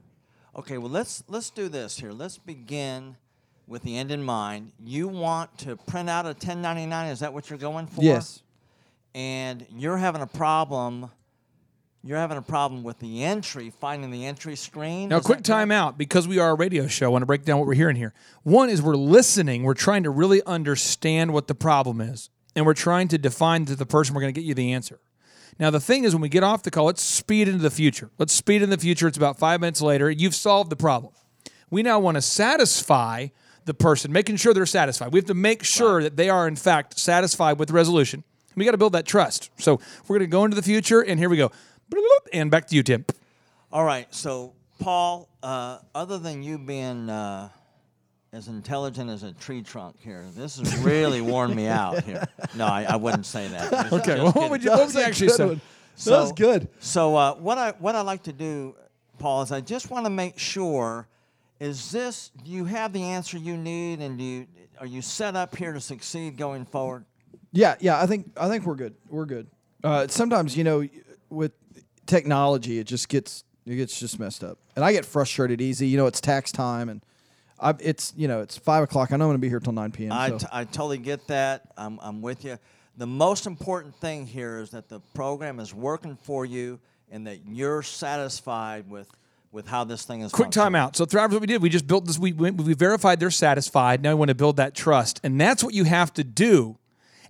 [0.55, 2.13] Okay, well let's let's do this here.
[2.13, 3.17] Let's begin
[3.67, 4.71] with the end in mind.
[4.81, 7.09] You want to print out a 1099?
[7.09, 8.01] Is that what you're going for?
[8.01, 8.43] Yes.
[9.15, 11.09] And you're having a problem.
[12.03, 15.07] You're having a problem with the entry, finding the entry screen.
[15.09, 15.79] now quick time correct?
[15.79, 17.05] out because we are a radio show.
[17.05, 18.13] I want to break down what we're hearing here.
[18.43, 19.63] One is we're listening.
[19.63, 23.75] We're trying to really understand what the problem is, and we're trying to define to
[23.75, 24.99] the person we're going to get you the answer.
[25.57, 28.11] Now, the thing is, when we get off the call, let's speed into the future.
[28.17, 29.07] Let's speed in the future.
[29.07, 30.11] It's about five minutes later.
[30.11, 31.13] You've solved the problem.
[31.71, 33.27] We now want to satisfy
[33.63, 35.13] the person, making sure they're satisfied.
[35.13, 38.25] We have to make sure that they are, in fact, satisfied with the resolution.
[38.55, 39.49] We got to build that trust.
[39.57, 41.51] So we're going to go into the future, and here we go.
[42.33, 43.05] And back to you, Tim.
[43.71, 44.13] All right.
[44.13, 47.49] So, Paul, uh, other than you being uh,
[48.33, 52.25] as intelligent as a tree trunk here, this has really worn me out here.
[52.55, 53.69] No, I, I wouldn't say that.
[53.71, 55.59] Just- Okay, just well, what would you, what would actually say?
[56.05, 56.67] That was good.
[56.79, 58.75] So uh, what I what I like to do,
[59.17, 61.07] Paul, is I just want to make sure:
[61.59, 62.31] is this?
[62.43, 64.47] Do you have the answer you need, and do you
[64.79, 67.05] are you set up here to succeed going forward?
[67.55, 67.99] Yeah, yeah.
[67.99, 68.93] I think I think we're good.
[69.09, 69.47] We're good.
[69.83, 70.87] Uh, sometimes you know,
[71.29, 71.53] with
[72.05, 75.87] technology, it just gets it gets just messed up, and I get frustrated easy.
[75.87, 77.01] You know, it's tax time, and
[77.59, 79.11] I, it's you know it's five o'clock.
[79.11, 80.11] I know I'm going to be here till nine p.m.
[80.11, 80.37] I, so.
[80.39, 81.71] t- I totally get that.
[81.77, 82.59] I'm, I'm with you.
[82.97, 86.79] The most important thing here is that the program is working for you
[87.11, 89.09] and that you're satisfied with
[89.51, 90.31] with how this thing is.
[90.33, 90.81] Quick time functioning.
[90.81, 90.95] out.
[90.97, 92.19] So Thrivers, what we did, we just built this.
[92.19, 94.01] We went- we verified they're satisfied.
[94.01, 96.77] Now we want to build that trust, and that's what you have to do.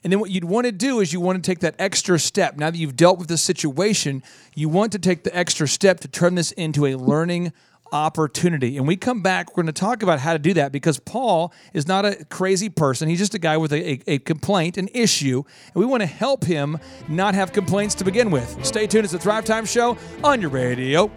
[0.06, 2.58] And then what you'd want to do is you want to take that extra step.
[2.58, 4.22] Now that you've dealt with the situation,
[4.54, 7.52] you want to take the extra step to turn this into a learning
[7.91, 8.78] opportunity.
[8.78, 11.52] And we come back, we're going to talk about how to do that because Paul
[11.74, 13.10] is not a crazy person.
[13.10, 16.08] He's just a guy with a, a, a complaint, an issue, and we want to
[16.08, 18.63] help him not have complaints to begin with.
[18.63, 19.06] Stay tuned.
[19.06, 21.10] It's the Thrive Time Show on your radio.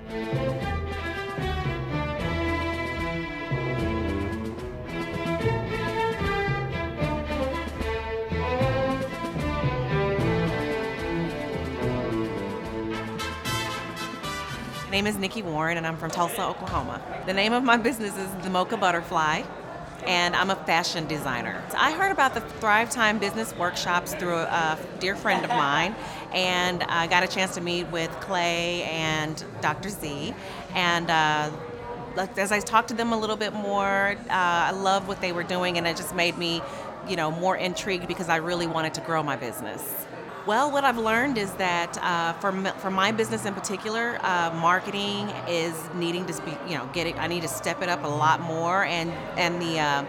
[14.89, 17.03] My name is Nikki Warren, and I'm from Tulsa, Oklahoma.
[17.27, 19.43] The name of my business is The Mocha Butterfly,
[20.07, 21.63] and I'm a fashion designer.
[21.77, 25.95] I heard about the Thrive Time business workshops through a dear friend of mine,
[26.33, 29.91] and I got a chance to meet with Clay and Dr.
[29.91, 30.35] Z.
[30.75, 31.51] And uh,
[32.39, 35.45] as I talked to them a little bit more, uh, I loved what they were
[35.45, 36.63] doing, and it just made me,
[37.07, 40.07] you know, more intrigued because I really wanted to grow my business.
[40.47, 45.29] Well, what I've learned is that uh, for, for my business in particular, uh, marketing
[45.47, 47.19] is needing to be, you know, getting.
[47.19, 50.05] I need to step it up a lot more, and and the uh,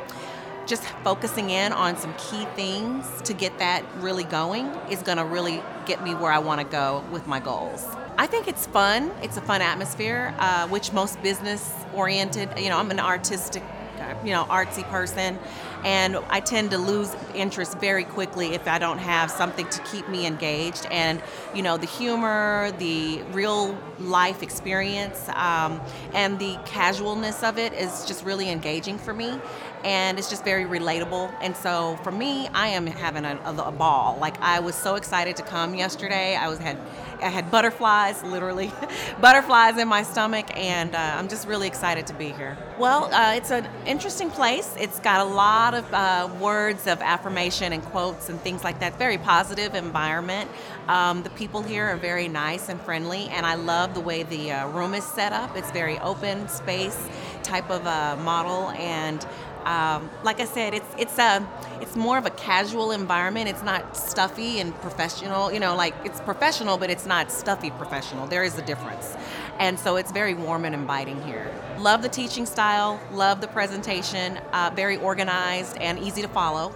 [0.65, 5.25] just focusing in on some key things to get that really going is going to
[5.25, 7.85] really get me where I want to go with my goals.
[8.17, 9.11] I think it's fun.
[9.23, 12.49] It's a fun atmosphere, uh, which most business oriented.
[12.57, 13.63] You know, I'm an artistic,
[13.99, 15.39] uh, you know, artsy person,
[15.83, 20.07] and I tend to lose interest very quickly if I don't have something to keep
[20.09, 20.87] me engaged.
[20.91, 21.21] And
[21.53, 25.81] you know, the humor, the real life experience, um,
[26.13, 29.39] and the casualness of it is just really engaging for me,
[29.83, 31.33] and it's just very relatable.
[31.41, 34.17] And so for me, I am having a, a, ball.
[34.19, 36.35] Like I was so excited to come yesterday.
[36.35, 36.77] I was had
[37.21, 38.71] I had butterflies, literally,
[39.21, 42.57] butterflies in my stomach, and uh, I'm just really excited to be here.
[42.77, 44.73] Well, uh, it's an interesting place.
[44.79, 48.97] It's got a lot of uh, words of affirmation and quotes and things like that.
[48.97, 50.49] Very positive environment.
[50.87, 54.51] Um, the people here are very nice and friendly, and I love the way the
[54.51, 55.55] uh, room is set up.
[55.57, 57.09] It's very open space
[57.43, 59.25] type of uh, model, and
[59.65, 61.47] um, like I said, it's it's a
[61.81, 63.49] it's more of a casual environment.
[63.49, 65.51] It's not stuffy and professional.
[65.51, 68.27] You know, like it's professional, but it's not stuffy professional.
[68.27, 69.15] There is a difference,
[69.59, 71.53] and so it's very warm and inviting here.
[71.77, 72.99] Love the teaching style.
[73.11, 74.37] Love the presentation.
[74.51, 76.73] Uh, very organized and easy to follow.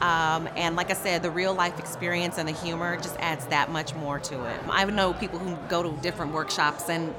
[0.00, 3.70] Um, and like I said, the real life experience and the humor just adds that
[3.70, 4.60] much more to it.
[4.68, 7.14] I know people who go to different workshops and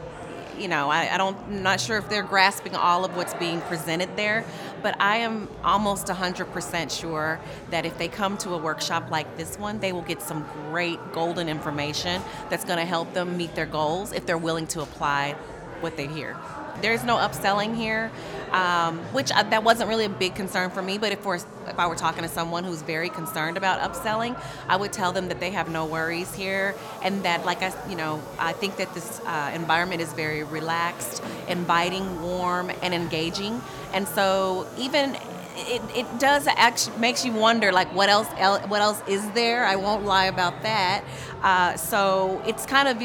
[0.60, 3.62] you know, I, I don't, I'm not sure if they're grasping all of what's being
[3.62, 4.46] presented there,
[4.82, 7.40] but I am almost 100% sure
[7.70, 11.00] that if they come to a workshop like this one, they will get some great
[11.14, 15.34] golden information that's going to help them meet their goals if they're willing to apply
[15.82, 16.36] what they hear.
[16.82, 18.12] There's no upselling here,
[18.52, 20.98] um, which I, that wasn't really a big concern for me.
[20.98, 24.94] But if if I were talking to someone who's very concerned about upselling, I would
[24.94, 28.54] tell them that they have no worries here, and that like I you know I
[28.54, 33.62] think that this uh, environment is very relaxed, inviting, warm, and engaging.
[33.94, 35.18] And so even
[35.58, 38.28] it, it does actually makes you wonder like what else
[38.68, 41.04] what else is there i won't lie about that
[41.42, 43.02] uh, so it's kind of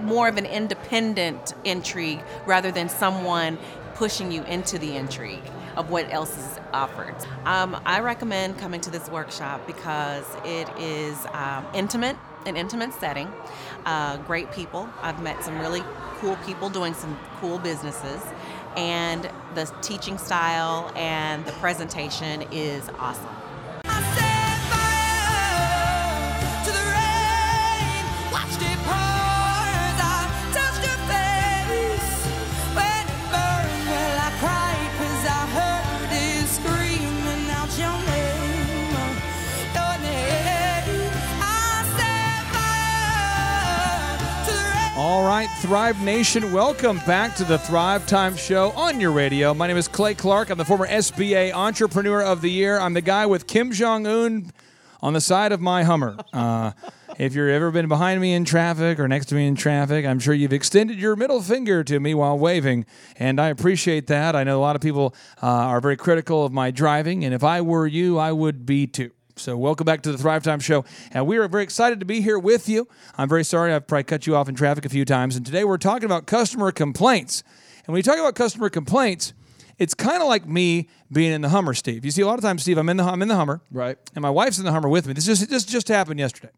[0.00, 3.58] more of an independent intrigue rather than someone
[3.94, 5.42] pushing you into the intrigue
[5.76, 7.14] of what else is offered.
[7.44, 13.28] Um, I recommend coming to this workshop because it is um, intimate, an intimate setting,
[13.86, 14.88] uh, great people.
[15.02, 15.82] I've met some really
[16.16, 18.22] cool people doing some cool businesses,
[18.76, 23.37] and the teaching style and the presentation is awesome.
[45.38, 49.54] Right, Thrive Nation, welcome back to the Thrive Time Show on your radio.
[49.54, 50.50] My name is Clay Clark.
[50.50, 52.76] I'm the former SBA Entrepreneur of the Year.
[52.80, 54.50] I'm the guy with Kim Jong Un
[55.00, 56.16] on the side of my Hummer.
[56.32, 56.72] Uh,
[57.18, 60.18] if you've ever been behind me in traffic or next to me in traffic, I'm
[60.18, 62.84] sure you've extended your middle finger to me while waving,
[63.16, 64.34] and I appreciate that.
[64.34, 67.44] I know a lot of people uh, are very critical of my driving, and if
[67.44, 69.12] I were you, I would be too.
[69.38, 70.84] So, welcome back to the Thrive Time Show.
[71.12, 72.88] And we are very excited to be here with you.
[73.16, 75.36] I'm very sorry I've probably cut you off in traffic a few times.
[75.36, 77.44] And today we're talking about customer complaints.
[77.78, 79.32] And when you talk about customer complaints,
[79.78, 82.04] it's kind of like me being in the Hummer, Steve.
[82.04, 83.96] You see, a lot of times, Steve, I'm in the I'm in the Hummer, Right.
[84.16, 85.12] And my wife's in the Hummer with me.
[85.12, 86.52] This just this just happened yesterday.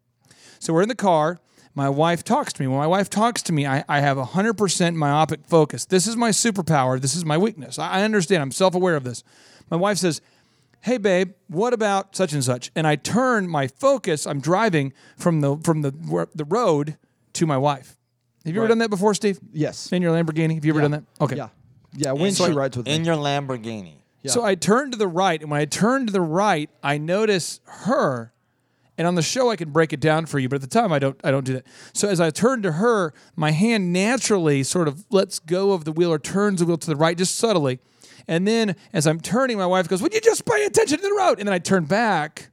[0.57, 1.39] So we're in the car.
[1.75, 2.67] My wife talks to me.
[2.67, 5.85] When my wife talks to me, I, I have 100% myopic focus.
[5.85, 6.99] This is my superpower.
[6.99, 7.79] This is my weakness.
[7.79, 8.41] I, I understand.
[8.41, 9.23] I'm self aware of this.
[9.69, 10.19] My wife says,
[10.81, 15.41] hey babe what about such and such and i turn my focus i'm driving from
[15.41, 15.91] the from the
[16.35, 16.97] the road
[17.33, 17.97] to my wife
[18.45, 19.91] have you ever done that before steve Yes.
[19.91, 20.83] in your lamborghini have you ever Yeah.
[20.87, 21.49] done that okay Yeah.
[21.93, 22.11] Yeah.
[22.13, 23.05] When So she rides with in me.
[23.07, 23.95] your Lamborghini.
[24.23, 24.31] Yeah.
[24.31, 27.59] so i turn to the right and when i turn to the right i notice
[27.65, 28.31] her
[28.97, 30.91] and on the show i can break it down for you but at the time
[30.91, 34.63] i don't i don't do that so as i turn to her my hand naturally
[34.63, 37.35] sort of lets go of the wheel or turns the wheel to the right just
[37.35, 37.79] subtly
[38.27, 41.13] and then as i'm turning my wife goes would you just pay attention to the
[41.13, 42.49] road and then i turn back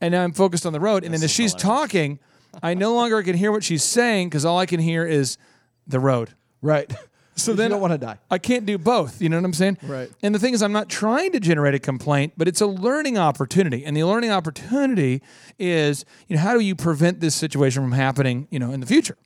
[0.00, 1.62] and now i'm focused on the road and then as she's hilarious.
[1.62, 2.18] talking
[2.62, 5.38] i no longer can hear what she's saying because all i can hear is
[5.86, 6.30] the road.
[6.60, 6.92] Right.
[7.34, 8.18] So then you don't want to die.
[8.30, 9.22] I can't do both.
[9.22, 9.78] You know what I'm saying?
[9.84, 10.10] Right.
[10.22, 13.16] And the thing is, I'm not trying to generate a complaint, but it's a learning
[13.16, 13.86] opportunity.
[13.86, 15.22] And the learning opportunity
[15.58, 18.86] is, you know, how do you prevent this situation from happening, you know, in the
[18.86, 19.16] future?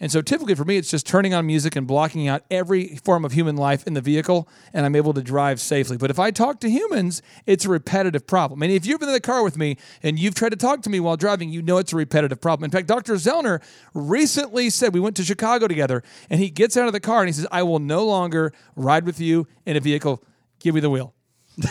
[0.00, 3.24] And so typically for me, it's just turning on music and blocking out every form
[3.24, 5.98] of human life in the vehicle, and I'm able to drive safely.
[5.98, 8.62] But if I talk to humans, it's a repetitive problem.
[8.62, 10.90] And if you've been in the car with me and you've tried to talk to
[10.90, 12.64] me while driving, you know it's a repetitive problem.
[12.64, 13.14] In fact, Dr.
[13.14, 17.20] Zoellner recently said we went to Chicago together, and he gets out of the car
[17.20, 20.24] and he says, I will no longer ride with you in a vehicle.
[20.60, 21.14] Give me the wheel.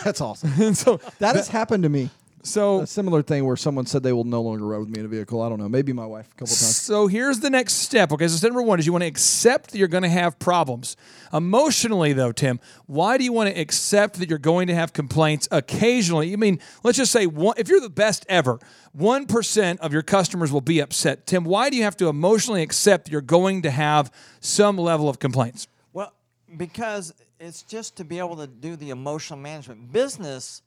[0.04, 0.52] That's awesome.
[0.60, 2.10] And so, That has happened to me.
[2.44, 5.06] So A similar thing where someone said they will no longer ride with me in
[5.06, 5.42] a vehicle.
[5.42, 5.68] I don't know.
[5.70, 6.78] Maybe my wife a couple times.
[6.78, 8.12] So here's the next step.
[8.12, 10.40] Okay, so step number one is you want to accept that you're going to have
[10.40, 10.96] problems.
[11.34, 15.48] Emotionally, though, Tim, why do you want to accept that you're going to have complaints
[15.52, 16.34] occasionally?
[16.34, 18.60] I mean, let's just say one, if you're the best ever,
[18.94, 21.28] one percent of your customers will be upset.
[21.28, 25.10] Tim, why do you have to emotionally accept that you're going to have some level
[25.10, 25.68] of complaints?
[25.94, 26.14] Well,
[26.58, 29.92] because it's just to be able to do the emotional management.
[29.92, 30.62] Business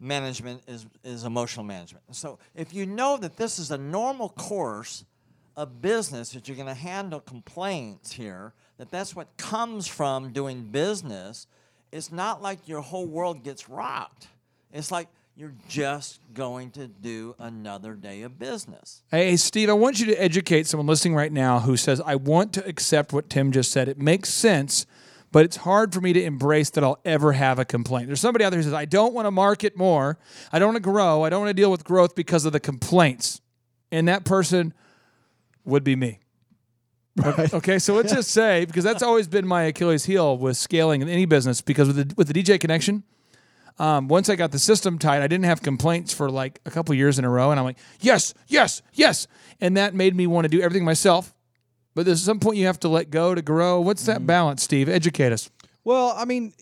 [0.00, 2.04] management is, is emotional management.
[2.12, 5.04] So if you know that this is a normal course
[5.56, 10.64] of business, that you're going to handle complaints here, that that's what comes from doing
[10.64, 11.46] business,
[11.92, 14.28] it's not like your whole world gets rocked.
[14.72, 19.02] It's like you're just going to do another day of business.
[19.10, 22.52] Hey, Steve, I want you to educate someone listening right now who says, I want
[22.54, 23.88] to accept what Tim just said.
[23.88, 24.86] It makes sense,
[25.32, 28.08] but it's hard for me to embrace that I'll ever have a complaint.
[28.08, 30.18] There's somebody out there who says, I don't want to market more.
[30.52, 31.22] I don't want to grow.
[31.22, 33.40] I don't want to deal with growth because of the complaints.
[33.92, 34.74] And that person
[35.64, 36.20] would be me.
[37.16, 37.52] Right.
[37.52, 41.08] Okay, so let's just say, because that's always been my Achilles heel with scaling in
[41.08, 43.02] any business, because with the, with the DJ connection,
[43.78, 46.94] um, once I got the system tight, I didn't have complaints for like a couple
[46.94, 49.26] years in a row, and I'm like, yes, yes, yes,
[49.60, 51.34] and that made me want to do everything myself.
[51.94, 53.80] But there's some point you have to let go to grow.
[53.80, 54.88] What's that balance, Steve?
[54.88, 55.50] Educate us.
[55.84, 56.52] Well, I mean,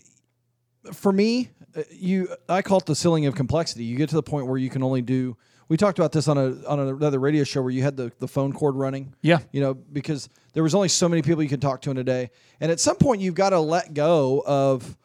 [0.93, 3.85] for me, uh, you I call it the ceiling of complexity.
[3.85, 5.37] You get to the point where you can only do.
[5.69, 8.29] We talked about this on a on another radio show where you had the, the
[8.29, 9.15] phone cord running.
[9.21, 9.41] Yeah.
[9.53, 12.05] You know, because there was only so many people you could talk to in a
[12.05, 14.97] day, and at some point you've got to let go of.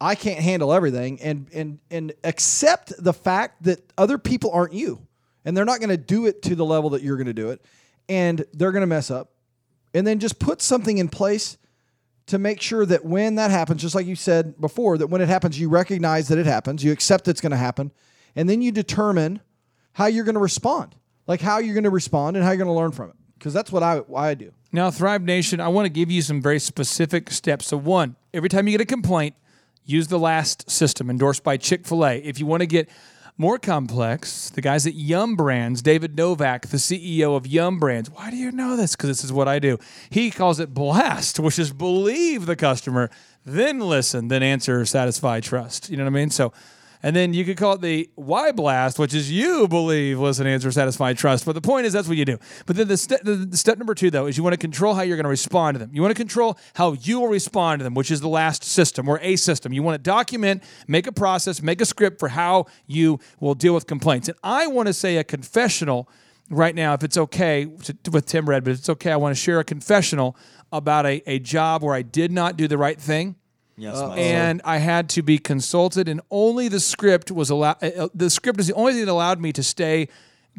[0.00, 5.00] I can't handle everything, and and and accept the fact that other people aren't you,
[5.44, 7.50] and they're not going to do it to the level that you're going to do
[7.50, 7.64] it,
[8.08, 9.30] and they're going to mess up,
[9.94, 11.56] and then just put something in place
[12.26, 15.28] to make sure that when that happens, just like you said before, that when it
[15.28, 17.92] happens, you recognize that it happens, you accept it's going to happen,
[18.34, 19.40] and then you determine
[19.92, 22.68] how you're going to respond, like how you're going to respond and how you're going
[22.68, 23.16] to learn from it.
[23.38, 24.52] Because that's what I I do.
[24.72, 27.66] Now, Thrive Nation, I want to give you some very specific steps.
[27.66, 29.34] So, one, every time you get a complaint,
[29.84, 32.16] use the BLAST system endorsed by Chick fil A.
[32.18, 32.88] If you want to get
[33.36, 38.30] more complex, the guys at Yum Brands, David Novak, the CEO of Yum Brands, why
[38.30, 38.94] do you know this?
[38.94, 39.78] Because this is what I do.
[40.08, 43.10] He calls it BLAST, which is believe the customer,
[43.44, 45.90] then listen, then answer, satisfy, trust.
[45.90, 46.30] You know what I mean?
[46.30, 46.52] So,
[47.04, 50.72] and then you could call it the why blast, which is you believe, listen, answer,
[50.72, 51.44] satisfy, trust.
[51.44, 52.38] But the point is that's what you do.
[52.64, 55.18] But then the, the step number two, though, is you want to control how you're
[55.18, 55.90] going to respond to them.
[55.92, 59.06] You want to control how you will respond to them, which is the BLAST system
[59.06, 59.74] or a system.
[59.74, 63.74] You want to document, make a process, make a script for how you will deal
[63.74, 64.28] with complaints.
[64.28, 66.08] And I want to say a confessional
[66.48, 69.36] right now, if it's okay to, with Tim Red, but if it's okay, I want
[69.36, 70.38] to share a confessional
[70.72, 73.36] about a, a job where I did not do the right thing
[73.76, 74.18] Yes, my son.
[74.18, 77.82] and I had to be consulted, and only the script was allowed.
[77.82, 80.08] Uh, the script is the only thing that allowed me to stay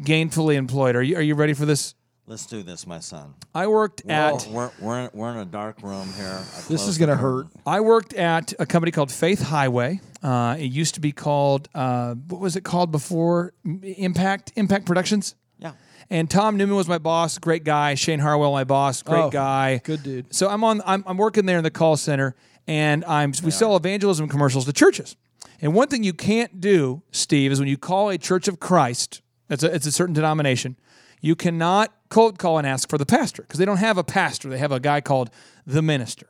[0.00, 0.96] gainfully employed.
[0.96, 1.94] Are you Are you ready for this?
[2.28, 3.34] Let's do this, my son.
[3.54, 6.40] I worked We're, at we're, we're, in, we're in a dark room here.
[6.68, 7.46] This is going to hurt.
[7.64, 10.00] I worked at a company called Faith Highway.
[10.24, 13.52] Uh, it used to be called uh, what was it called before?
[13.64, 15.36] Impact Impact Productions.
[15.58, 15.72] Yeah.
[16.10, 17.94] And Tom Newman was my boss, great guy.
[17.94, 20.34] Shane Harwell, my boss, great Oh, guy, good dude.
[20.34, 20.82] So I'm on.
[20.84, 22.34] I'm, I'm working there in the call center,
[22.66, 25.16] and I'm we sell evangelism commercials to churches.
[25.60, 29.22] And one thing you can't do, Steve, is when you call a Church of Christ,
[29.48, 30.76] it's a, it's a certain denomination,
[31.20, 34.48] you cannot cold call and ask for the pastor because they don't have a pastor.
[34.48, 35.30] They have a guy called
[35.66, 36.28] the minister.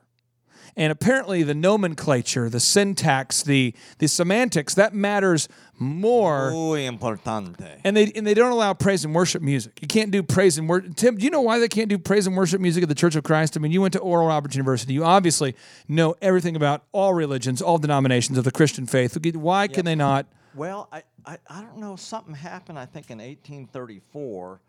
[0.77, 5.49] And apparently, the nomenclature, the syntax, the the semantics that matters
[5.79, 7.79] more Muy importante.
[7.83, 9.79] and they and they don't allow praise and worship music.
[9.81, 10.95] You can't do praise and worship.
[10.95, 13.15] Tim, do you know why they can't do praise and worship music at the Church
[13.15, 13.57] of Christ?
[13.57, 14.93] I mean, you went to Oral Roberts University.
[14.93, 15.55] You obviously
[15.87, 19.17] know everything about all religions, all denominations of the Christian faith.
[19.35, 20.27] Why can they not?
[20.53, 21.95] Well, I, I, I don't know.
[21.95, 24.61] Something happened, I think, in 1834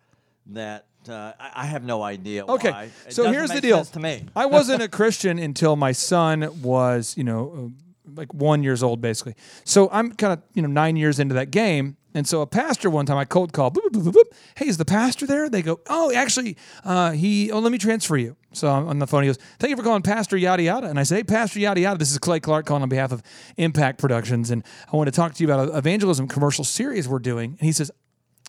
[0.49, 2.91] that uh, I, have no idea Okay, why.
[3.09, 3.85] So here's the deal.
[3.85, 4.25] to me.
[4.37, 7.85] I wasn't a Christian until my son was, you know, uh,
[8.15, 9.35] like one years old, basically.
[9.65, 12.89] So I'm kind of, you know, nine years into that game, And so a pastor
[12.91, 14.25] one time I cold called, boop, boop, boop, boop.
[14.57, 15.49] hey, is the pastor there?
[15.51, 18.35] They go, oh, actually, uh, he, oh, let me transfer you.
[18.53, 20.89] So I'm on the phone, he goes, thank you for calling Pastor Yada Yada.
[20.89, 23.23] And I say, hey, Pastor Yada Yada, this is Clay Clark calling on behalf of
[23.59, 24.51] Impact Productions.
[24.51, 27.57] And I want to talk to you about an evangelism commercial series we're doing.
[27.61, 27.91] And he says,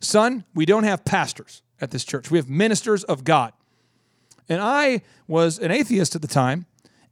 [0.01, 2.31] son, we don't have pastors at this church.
[2.31, 3.53] We have ministers of God.
[4.47, 6.65] And I was an atheist at the time.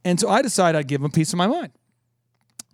[0.04, 1.72] And so I decided I'd give him a piece of my mind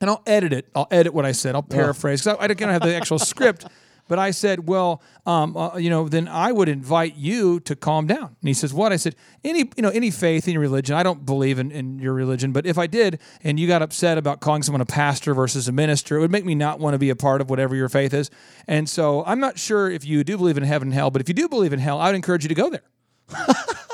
[0.01, 0.69] and I'll edit it.
[0.75, 1.55] I'll edit what I said.
[1.55, 3.67] I'll paraphrase because I, I don't have the actual script.
[4.07, 8.07] But I said, well, um, uh, you know, then I would invite you to calm
[8.07, 8.37] down.
[8.41, 8.93] And he says, what?
[8.93, 10.95] I said, any, you know, any faith, any religion.
[10.95, 14.19] I don't believe in, in your religion, but if I did, and you got upset
[14.19, 16.99] about calling someone a pastor versus a minister, it would make me not want to
[16.99, 18.31] be a part of whatever your faith is.
[18.69, 21.29] And so I'm not sure if you do believe in heaven and hell, but if
[21.29, 22.83] you do believe in hell, I would encourage you to go there.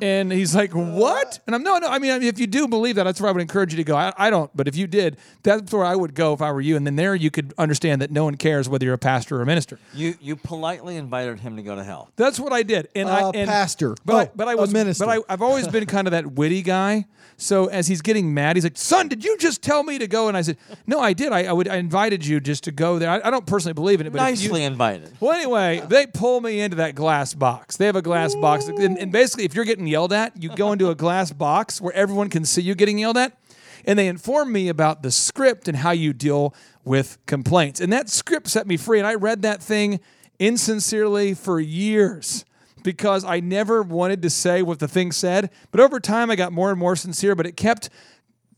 [0.00, 1.88] And he's like, "What?" And I'm no, no.
[1.88, 3.94] I mean, if you do believe that, that's where I would encourage you to go.
[3.94, 6.62] I, I don't, but if you did, that's where I would go if I were
[6.62, 6.76] you.
[6.76, 9.42] And then there, you could understand that no one cares whether you're a pastor or
[9.42, 9.78] a minister.
[9.92, 12.10] You you politely invited him to go to hell.
[12.16, 12.88] That's what I did.
[12.94, 13.94] And Uh, I and, pastor.
[14.04, 15.04] but Oh, I, but I a was minister.
[15.04, 17.04] But I, I've always been kind of that witty guy.
[17.36, 20.28] So as he's getting mad, he's like, "Son, did you just tell me to go?"
[20.28, 21.32] And I said, "No, I did.
[21.32, 21.66] I, I would.
[21.66, 23.10] I invited you just to go there.
[23.10, 25.16] I, I don't personally believe in it, but if you- Nicely invited.
[25.18, 27.76] well, anyway, they pull me into that glass box.
[27.78, 28.68] They have a glass box.
[28.68, 31.92] And, and basically, if you're getting yelled at, you go into a glass box where
[31.94, 33.38] everyone can see you getting yelled at.
[33.84, 36.54] And they inform me about the script and how you deal
[36.84, 37.80] with complaints.
[37.80, 38.98] And that script set me free.
[38.98, 40.00] And I read that thing
[40.38, 42.44] insincerely for years
[42.82, 45.50] because I never wanted to say what the thing said.
[45.70, 47.90] But over time, I got more and more sincere, but it kept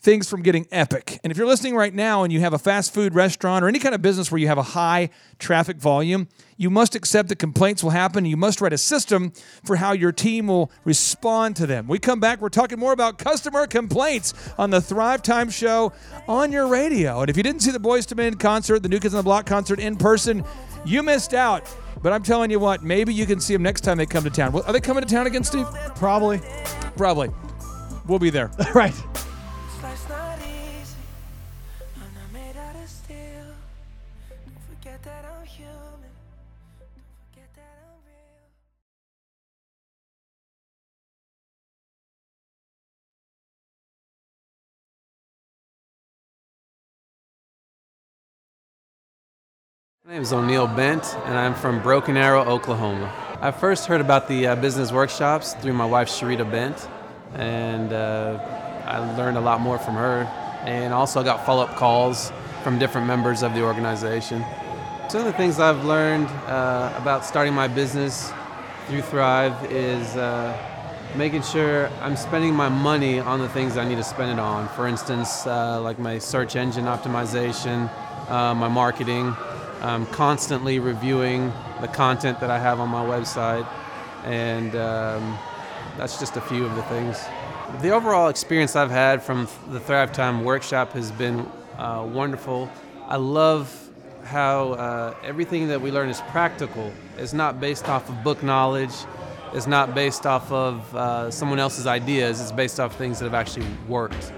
[0.04, 1.18] things from getting epic.
[1.24, 3.78] And if you're listening right now and you have a fast food restaurant or any
[3.78, 6.28] kind of business where you have a high traffic volume,
[6.58, 8.26] you must accept that complaints will happen.
[8.26, 9.32] You must write a system
[9.64, 11.88] for how your team will respond to them.
[11.88, 15.94] We come back, we're talking more about customer complaints on the Thrive Time Show
[16.28, 17.22] on your radio.
[17.22, 19.24] And if you didn't see the Boyz II Men concert, the New Kids on the
[19.24, 20.44] Block concert in person,
[20.84, 21.66] you missed out.
[22.02, 24.30] But I'm telling you what, maybe you can see them next time they come to
[24.30, 24.54] town.
[24.54, 25.66] Are they coming to town again, Steve?
[25.96, 26.42] Probably.
[26.94, 27.30] Probably.
[28.06, 28.50] We'll be there.
[28.74, 28.92] right.
[50.14, 53.12] My name is O'Neill Bent, and I'm from Broken Arrow, Oklahoma.
[53.40, 56.88] I first heard about the uh, business workshops through my wife, Sharita Bent,
[57.34, 58.38] and uh,
[58.86, 60.22] I learned a lot more from her,
[60.66, 62.30] and also got follow up calls
[62.62, 64.44] from different members of the organization.
[65.08, 68.32] Some of the things I've learned uh, about starting my business
[68.86, 70.56] through Thrive is uh,
[71.16, 74.68] making sure I'm spending my money on the things I need to spend it on.
[74.76, 77.90] For instance, uh, like my search engine optimization,
[78.30, 79.34] uh, my marketing,
[79.80, 83.66] um, constantly reviewing the content that I have on my website,
[84.24, 85.38] and um,
[85.96, 87.24] that's just a few of the things.
[87.80, 91.48] The overall experience I've had from the Thrive Time workshop has been
[91.78, 92.70] uh, wonderful.
[93.06, 93.90] I love
[94.24, 96.92] how uh, everything that we learn is practical.
[97.18, 98.92] It's not based off of book knowledge.
[99.52, 102.40] It's not based off of uh, someone else's ideas.
[102.40, 104.32] It's based off things that have actually worked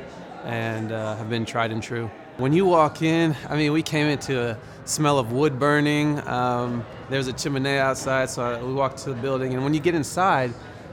[0.45, 2.11] and uh, have been tried and true.
[2.39, 6.21] When you walk in, I mean, we came into a smell of wood burning.
[6.29, 9.55] Um, there's a chimney outside, so I, we walked to the building.
[9.55, 10.53] And when you get inside,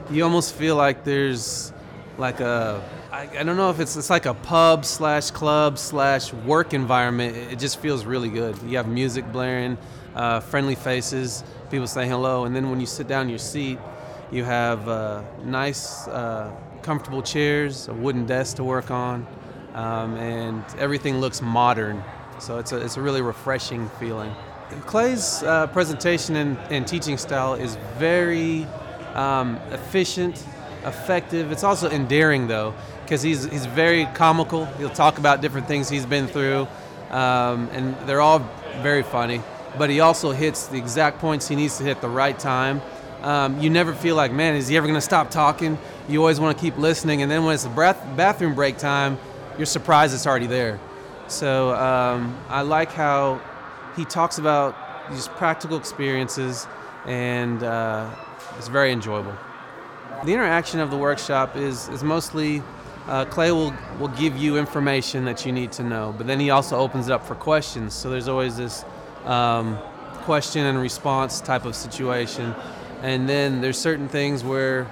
[0.10, 1.74] you almost feel like there's
[2.18, 2.82] like a
[3.12, 7.36] I, I don't know if it's it's like a pub slash club slash work environment.
[7.36, 8.58] It, just feels really good.
[8.64, 9.78] You have music blaring,
[10.16, 13.80] uh, friendly faces, people saying hello, and then when you sit down in your seat,
[14.32, 19.28] you have uh, nice, uh, comfortable chairs, a wooden desk to work on,
[19.74, 22.04] um, and everything looks modern.
[22.40, 24.34] So it's a it's a really refreshing feeling.
[24.86, 28.66] Clay's uh, presentation and, and teaching style is very
[29.14, 30.44] um, efficient,
[30.84, 31.52] effective.
[31.52, 34.66] It's also endearing though, because he's he's very comical.
[34.78, 36.68] He'll talk about different things he's been through,
[37.12, 38.40] um, and they're all
[38.82, 39.42] very funny.
[39.78, 42.82] But he also hits the exact points he needs to hit the right time.
[43.24, 45.78] Um, you never feel like, man, is he ever going to stop talking?
[46.10, 49.18] You always want to keep listening, and then when it's the bathroom break time,
[49.58, 50.80] you're surprised it's already there.
[51.28, 53.42] So um, I like how
[53.96, 54.76] he talks about
[55.10, 56.68] these practical experiences,
[57.06, 58.10] and uh,
[58.58, 59.36] it's very enjoyable.
[60.26, 62.62] The interaction of the workshop is, is mostly
[63.08, 66.50] uh, Clay will, will give you information that you need to know, but then he
[66.50, 67.94] also opens it up for questions.
[67.94, 68.86] So there's always this
[69.26, 69.78] um,
[70.22, 72.56] question and response type of situation.
[73.02, 74.88] And then there's certain things where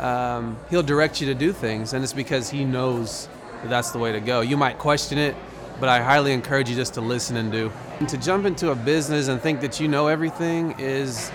[0.00, 3.28] um, he'll direct you to do things, and it's because he knows
[3.62, 4.40] that that's the way to go.
[4.40, 5.34] You might question it,
[5.80, 7.72] but I highly encourage you just to listen and do.
[7.98, 11.30] And to jump into a business and think that you know everything is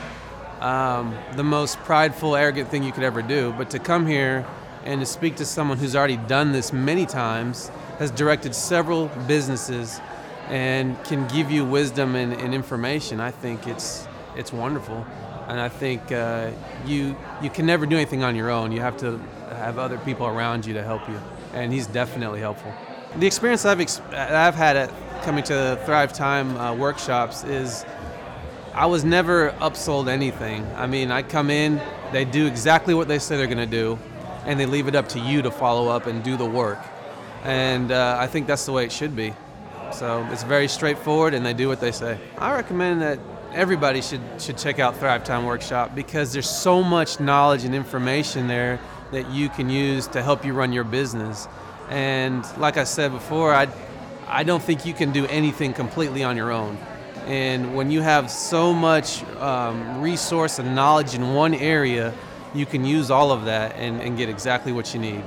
[0.61, 3.53] um, the most prideful, arrogant thing you could ever do.
[3.57, 4.45] But to come here
[4.83, 7.69] and to speak to someone who's already done this many times,
[7.99, 9.99] has directed several businesses,
[10.49, 15.05] and can give you wisdom and, and information, I think it's it's wonderful.
[15.47, 16.51] And I think uh,
[16.85, 18.71] you you can never do anything on your own.
[18.71, 19.19] You have to
[19.49, 21.19] have other people around you to help you,
[21.63, 22.73] and he's definitely helpful.
[23.17, 27.85] The experience I've ex- I've had at coming to Thrive Time uh, workshops is
[28.73, 30.65] I was never upsold anything.
[30.75, 31.81] I mean, I come in,
[32.11, 33.97] they do exactly what they say they're going to do,
[34.45, 36.79] and they leave it up to you to follow up and do the work.
[37.43, 39.33] And uh, I think that's the way it should be.
[39.91, 42.19] So it's very straightforward, and they do what they say.
[42.37, 43.19] I recommend that
[43.53, 48.47] everybody should should check out Thrive Time Workshop because there's so much knowledge and information
[48.47, 48.79] there
[49.11, 51.47] that you can use to help you run your business.
[51.89, 53.67] And like I said before, I
[54.27, 56.77] I don't think you can do anything completely on your own.
[57.25, 62.13] And when you have so much um, resource and knowledge in one area,
[62.53, 65.23] you can use all of that and, and get exactly what you need.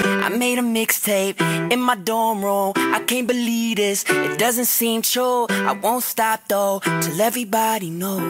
[0.00, 1.40] I made a mixtape
[1.72, 2.72] in my dorm room.
[2.76, 4.04] I can't believe this.
[4.08, 5.46] It doesn't seem true.
[5.48, 8.22] I won't stop though till everybody knows.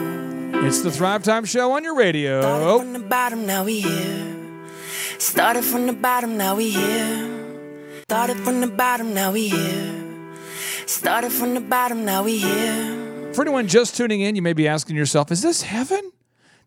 [0.65, 2.79] It's the Thrive Time Show on your Started radio.
[2.79, 4.40] from the bottom, now we here.
[5.21, 8.01] Started from the bottom, now we here.
[8.09, 10.33] Started from the bottom, now we here.
[10.87, 13.31] Started from the bottom, now we here.
[13.33, 16.11] For anyone just tuning in, you may be asking yourself, is this heaven?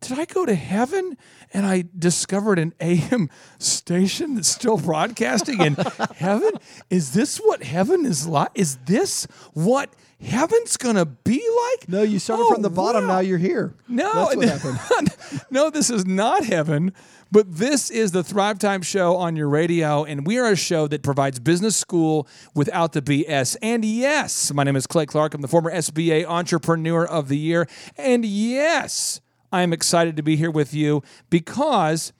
[0.01, 1.17] Did I go to heaven
[1.53, 3.29] and I discovered an AM
[3.59, 5.75] station that's still broadcasting in
[6.17, 6.51] heaven?
[6.91, 8.51] Is this what heaven is like?
[8.55, 9.25] Is this
[9.55, 9.93] what
[10.23, 11.43] heaven's going to be
[11.73, 11.89] like?
[11.89, 13.09] No, you started Oh, from the oh, bottom.
[13.09, 13.15] wow.
[13.15, 13.75] Now you're here.
[13.89, 14.49] No, That's what
[14.79, 15.17] happened.
[15.51, 16.93] no, this is not heaven,
[17.35, 20.87] but this is the Thrive Time show on your radio, and we are a show
[20.87, 23.57] that provides business school without the BS.
[23.61, 25.35] And yes, my name is Clay Clark.
[25.35, 27.67] I'm the former SBA Entrepreneur of the Year.
[27.99, 29.21] And yes,
[29.51, 32.13] I am excited to be here with you because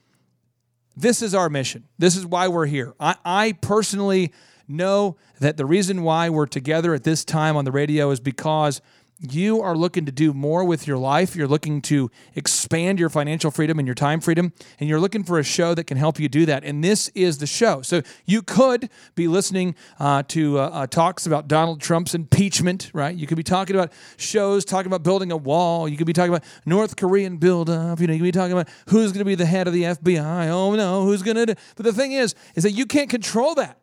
[0.97, 1.87] this is our mission.
[1.97, 2.93] This is why we're here.
[2.99, 4.33] I, I personally
[4.67, 8.81] know that the reason why we're together at this time on the radio is because
[9.19, 11.35] you are looking to do more with your life.
[11.35, 15.39] You're looking to expand your financial freedom and your time freedom, and you're looking for
[15.39, 16.63] a show that can help you do that.
[16.63, 17.81] And this is the show.
[17.81, 23.15] So you could be listening uh, to uh, uh, talks about Donald Trump's impeachment, right?
[23.15, 25.87] You could be talking about shows talking about building a wall.
[25.87, 27.99] You could be talking about North Korean buildup.
[27.99, 29.83] You know, you could be talking about who's going to be the head of the
[29.83, 30.49] FBI.
[30.49, 31.55] Oh no, who's going to?
[31.75, 33.79] But the thing is, is that you can't control that.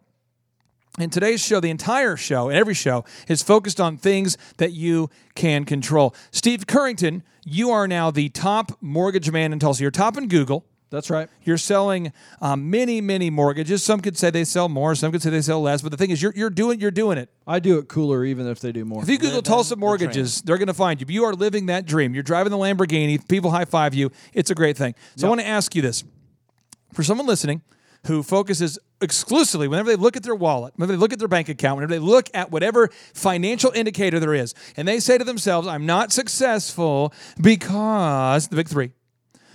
[0.99, 5.09] And today's show, the entire show, and every show, is focused on things that you
[5.35, 6.15] can control.
[6.31, 9.83] Steve Currington, you are now the top mortgage man in Tulsa.
[9.83, 10.67] You're top in Google.
[10.91, 11.31] That's right.
[11.43, 12.13] You're selling
[12.43, 13.83] um, many, many mortgages.
[13.83, 14.95] Some could say they sell more.
[14.95, 15.81] Some could say they sell less.
[15.81, 17.31] But the thing is, you're, you're doing you're doing it.
[17.47, 19.03] I do it cooler, even if they do more.
[19.03, 21.07] If you Google Tulsa mortgages, they're going to find you.
[21.09, 22.13] You are living that dream.
[22.13, 23.27] You're driving the Lamborghini.
[23.27, 24.11] People high five you.
[24.35, 24.95] It's a great thing.
[25.17, 26.05] So I want to ask you this:
[26.93, 27.63] for someone listening
[28.07, 31.49] who focuses exclusively whenever they look at their wallet, whenever they look at their bank
[31.49, 35.67] account, whenever they look at whatever financial indicator there is, and they say to themselves,
[35.69, 38.93] "I'm not successful because the big three,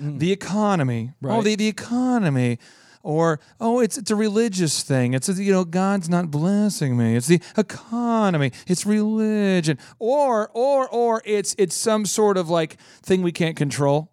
[0.02, 0.20] mm.
[0.20, 2.60] the economy, oh the the economy."
[3.04, 5.14] Or oh, it's it's a religious thing.
[5.14, 7.16] It's you know God's not blessing me.
[7.16, 8.52] It's the economy.
[8.68, 9.78] It's religion.
[9.98, 14.12] Or or or it's it's some sort of like thing we can't control.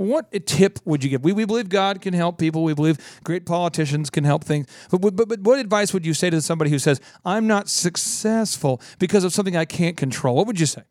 [0.00, 1.22] What a tip would you give?
[1.22, 2.64] We, we believe God can help people.
[2.64, 4.66] We believe great politicians can help things.
[4.90, 8.80] But, but, but what advice would you say to somebody who says, I'm not successful
[8.98, 10.36] because of something I can't control?
[10.36, 10.84] What would you say?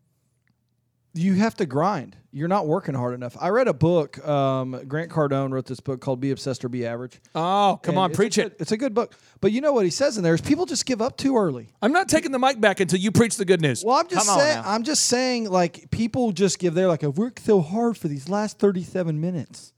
[1.13, 2.15] You have to grind.
[2.31, 3.35] You're not working hard enough.
[3.41, 4.23] I read a book.
[4.27, 7.99] Um, Grant Cardone wrote this book called "Be Obsessed or Be Average." Oh, come And
[8.03, 8.57] on, preach good- it.
[8.59, 9.15] It's a good book.
[9.41, 11.69] But you know what he says in there is people just give up too early.
[11.81, 13.83] I'm not taking the mic back until you preach the good news.
[13.83, 14.61] Well, I'm just Come saying.
[14.63, 15.49] I'm just saying.
[15.49, 16.75] Like people just give.
[16.75, 19.73] They're like, I've worked so hard for these last 37 minutes,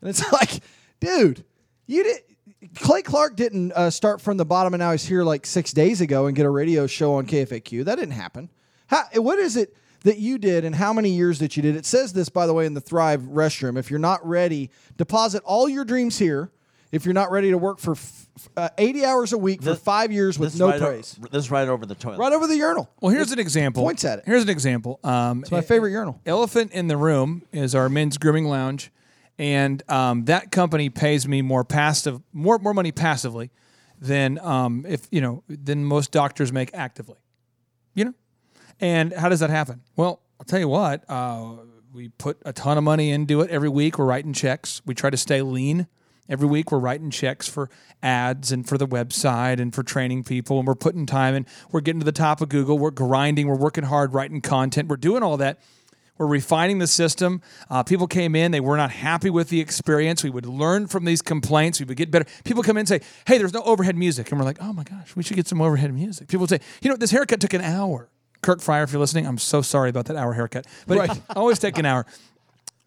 [0.00, 0.60] and it's like,
[1.00, 1.44] dude,
[1.86, 2.20] you did.
[2.76, 6.00] Clay Clark didn't uh, start from the bottom, and now he's here like six days
[6.00, 7.84] ago and get a radio show on KFAQ.
[7.86, 8.50] That didn't happen.
[8.86, 11.76] How, what is it that you did, and how many years that you did?
[11.76, 13.78] It says this, by the way, in the Thrive restroom.
[13.78, 16.50] If you're not ready, deposit all your dreams here.
[16.92, 20.10] If you're not ready to work for f- uh, 80 hours a week for five
[20.10, 22.18] years with no right o- this is right over the toilet.
[22.18, 22.90] right over the urinal.
[23.00, 23.84] Well, here's an example.
[23.84, 24.24] points at it.
[24.26, 24.98] Here's an example.
[25.04, 26.20] Um, It's my favorite urinal.
[26.26, 28.90] Elephant in the Room is our men's grooming lounge,
[29.38, 33.50] and um, that company pays me more passive, more more money passively
[34.00, 37.18] than um, if you know than most doctors make actively.
[37.94, 38.14] You know,
[38.80, 39.82] and how does that happen?
[39.96, 41.04] Well, I'll tell you what.
[41.08, 41.56] Uh,
[41.92, 43.98] we put a ton of money into it every week.
[43.98, 44.80] We're writing checks.
[44.86, 45.86] We try to stay lean
[46.30, 47.68] Every week we're writing checks for
[48.04, 51.80] ads and for the website and for training people, and we're putting time and we're
[51.80, 52.78] getting to the top of Google.
[52.78, 53.48] We're grinding.
[53.48, 54.88] We're working hard, writing content.
[54.88, 55.58] We're doing all that.
[56.18, 57.42] We're refining the system.
[57.68, 60.22] Uh, people came in, they were not happy with the experience.
[60.22, 61.80] We would learn from these complaints.
[61.80, 62.26] We would get better.
[62.44, 64.30] People come in and say, Hey, there's no overhead music.
[64.30, 66.28] And we're like, Oh my gosh, we should get some overhead music.
[66.28, 68.09] People would say, You know, this haircut took an hour.
[68.42, 71.16] Kirk Fryer, if you're listening, I'm so sorry about that hour haircut, but Right.
[71.16, 72.06] it always take an hour.
[72.08, 72.12] I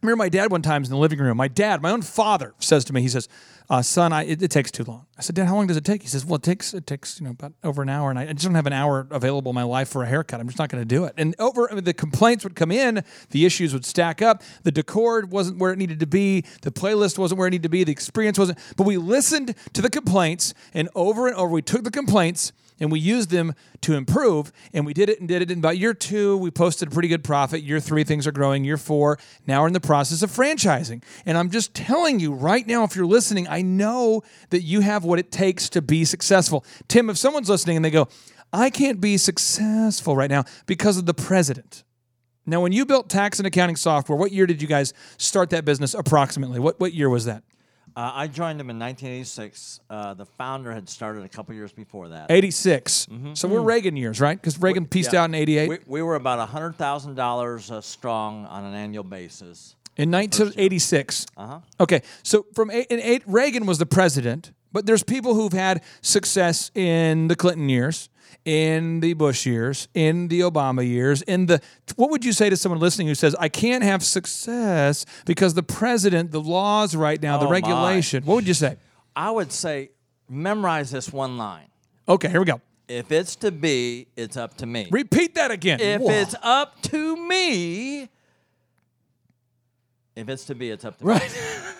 [0.05, 1.37] remember my dad one time in the living room.
[1.37, 3.29] My dad, my own father, says to me, he says,
[3.69, 5.85] uh, "Son, I, it, it takes too long." I said, "Dad, how long does it
[5.85, 8.19] take?" He says, "Well, it takes it takes you know about over an hour, and
[8.19, 10.39] I, I just don't have an hour available in my life for a haircut.
[10.39, 12.71] I'm just not going to do it." And over I mean, the complaints would come
[12.71, 14.43] in, the issues would stack up.
[14.63, 16.41] The decor wasn't where it needed to be.
[16.61, 17.83] The playlist wasn't where it needed to be.
[17.83, 18.59] The experience wasn't.
[18.77, 22.91] But we listened to the complaints, and over and over, we took the complaints and
[22.91, 25.93] we used them to improve and we did it and did it in about year
[25.93, 29.61] two we posted a pretty good profit year three things are growing year four now
[29.61, 33.05] we're in the process of franchising and i'm just telling you right now if you're
[33.05, 36.65] listening i know that you have what it takes to be successful.
[36.87, 38.07] Tim if someone's listening and they go
[38.51, 41.83] i can't be successful right now because of the president.
[42.45, 45.63] Now when you built tax and accounting software what year did you guys start that
[45.65, 46.59] business approximately?
[46.59, 47.43] What, what year was that?
[47.95, 49.79] Uh, I joined them in 1986.
[49.87, 52.31] Uh, the founder had started a couple years before that.
[52.31, 54.39] 86 so we're reagan years right?
[54.39, 55.21] Because reagan pieced Yeah.
[55.21, 59.75] out in 88 We, we were about $100,000 uh, strong on an annual basis.
[59.95, 61.25] In 1986.
[61.37, 61.59] Uh-huh.
[61.79, 65.83] Okay, so from eight, in eight, Reagan was the president, but there's people who've had
[66.01, 68.09] success in the Clinton years,
[68.43, 71.61] in the Bush years, in the Obama years, in the.
[71.95, 75.63] What would you say to someone listening who says, "I can't have success because the
[75.63, 77.53] president, the laws right now, the Oh, my.
[77.53, 78.23] regulation"?
[78.25, 78.77] What would you say?
[79.15, 79.91] I would say
[80.27, 81.67] memorize this one line.
[82.09, 82.61] Okay, here we go.
[82.87, 84.87] If it's to be, it's up to me.
[84.91, 85.79] Repeat that again.
[85.79, 86.09] if Whoa.
[86.11, 88.09] it's up to me,
[90.15, 91.13] if it's to be, it's up to me.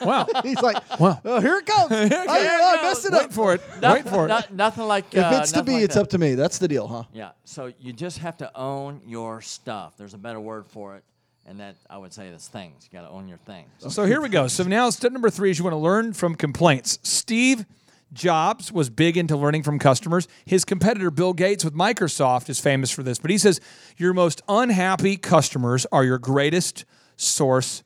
[0.02, 0.06] Right.
[0.06, 1.22] wow, He's like, Wow.
[1.24, 1.92] oh, here it comes.
[1.92, 3.22] I, I messed it up.
[3.22, 3.62] wait for it.
[3.82, 4.28] Nothing, Wait for it.
[4.28, 6.02] not- nothing like If uh, it's to nothing be, like it's that.
[6.02, 6.36] up to me.
[6.36, 7.04] That's the deal, huh?
[7.14, 7.32] Yeah.
[7.46, 9.94] So you just have to own your stuff.
[9.98, 11.04] There's a better word for it,
[11.46, 12.90] and that I would say is things.
[12.92, 13.70] You got to own your things.
[13.94, 14.48] So here we go.
[14.48, 17.00] So now step number three is you want to learn from complaints.
[17.04, 17.66] Steve
[18.12, 20.28] Jobs was big into learning from customers.
[20.46, 23.20] His competitor, Bill Gates with Microsoft, is famous for this.
[23.20, 23.62] But he says
[23.98, 26.84] your most unhappy customers are your greatest
[27.16, 27.84] source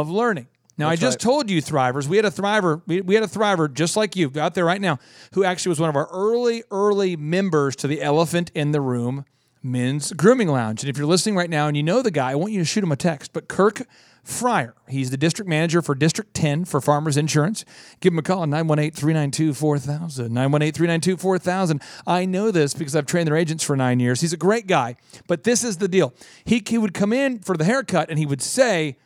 [0.00, 0.46] of learning.
[0.76, 3.72] Now, I just told you, Thrivers, we had a Thriver, we, we had a Thriver
[3.72, 4.98] just like you out there right now,
[5.34, 9.24] who actually was one of our early, early members to the Elephant in the Room
[9.62, 10.82] Men's Grooming Lounge.
[10.82, 12.64] And if you're listening right now and you know the guy, I want you to
[12.64, 13.32] shoot him a text.
[13.32, 13.86] But Kirk
[14.24, 17.64] Fryer, he's the district manager for District 10 for Farmers Insurance.
[18.00, 20.34] Give him a call at 918 392 4000.
[20.34, 21.82] 918 392 4000.
[22.06, 24.20] I know this because I've trained their agents for nine years.
[24.22, 24.96] He's a great guy.
[25.28, 26.12] But this is the deal.
[26.44, 28.96] He, he would come in for the haircut and he would say,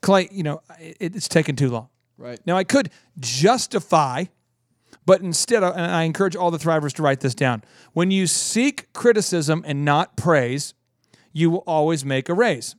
[0.00, 1.88] Clay, you know, it, it's taking too long.
[2.18, 2.40] Right.
[2.46, 4.24] Now, I could justify,
[5.04, 7.62] but instead, and I encourage all the thrivers to write this down.
[7.92, 10.74] When you seek criticism and not praise,
[11.32, 12.74] you will always make a raise.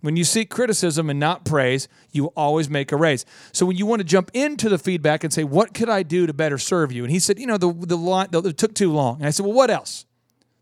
[0.00, 3.24] When you seek criticism and not praise, you will always make a raise.
[3.52, 6.26] So when you want to jump into the feedback and say, "What could I do
[6.26, 8.74] to better serve you?" and he said, "You know, the the line the, it took
[8.74, 10.04] too long." And I said, "Well, what else?"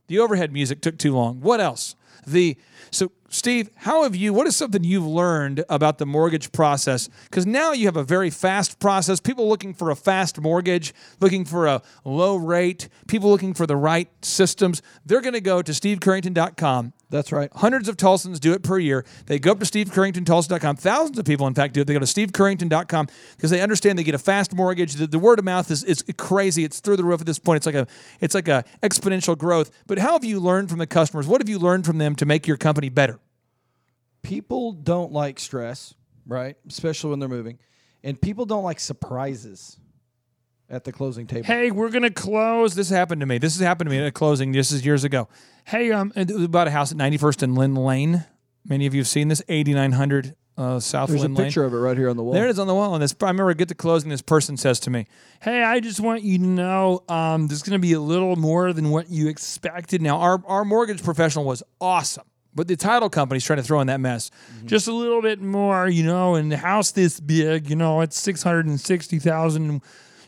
[0.06, 1.40] The overhead music took too long.
[1.40, 1.96] What else?
[2.24, 2.56] The
[2.92, 4.34] so Steve, how have you?
[4.34, 7.08] What is something you've learned about the mortgage process?
[7.24, 9.20] Because now you have a very fast process.
[9.20, 12.90] People looking for a fast mortgage, looking for a low rate.
[13.08, 14.82] People looking for the right systems.
[15.06, 16.92] They're going to go to stevecurrington.com.
[17.12, 17.50] That's right.
[17.56, 19.04] Hundreds of Tulsans do it per year.
[19.26, 20.76] They go up to stevecurringtontulsa.com.
[20.76, 21.86] Thousands of people, in fact, do it.
[21.86, 23.06] They go to stevecurrington.com
[23.36, 24.94] because they understand they get a fast mortgage.
[24.94, 26.64] The, the word of mouth is, is crazy.
[26.64, 27.58] It's through the roof at this point.
[27.58, 27.86] It's like a
[28.22, 29.70] it's like a exponential growth.
[29.86, 31.26] But how have you learned from the customers?
[31.26, 33.20] What have you learned from them to make your company better?
[34.22, 35.92] People don't like stress,
[36.26, 36.56] right?
[36.66, 37.58] Especially when they're moving.
[38.02, 39.76] And people don't like surprises
[40.72, 41.46] at the closing table.
[41.46, 42.74] Hey, we're gonna close.
[42.74, 43.38] This happened to me.
[43.38, 44.52] This has happened to me at a closing.
[44.52, 45.28] This is years ago.
[45.66, 48.24] Hey, um, it was about a house at 91st and Lynn Lane.
[48.64, 51.46] Many of you have seen this, 8900 uh, South There's a Lynn Lane.
[51.46, 52.32] picture of it right here on the wall.
[52.32, 52.94] There it is on the wall.
[52.94, 54.10] And this, I remember I get to closing.
[54.10, 55.06] This person says to me,
[55.40, 58.72] "Hey, I just want you to know um, there's going to be a little more
[58.72, 63.44] than what you expected." Now, our our mortgage professional was awesome, but the title company's
[63.44, 64.30] trying to throw in that mess.
[64.64, 66.34] Just a little bit more, you know.
[66.34, 69.82] And the house this big, you know, it's six hundred and sixty thousand.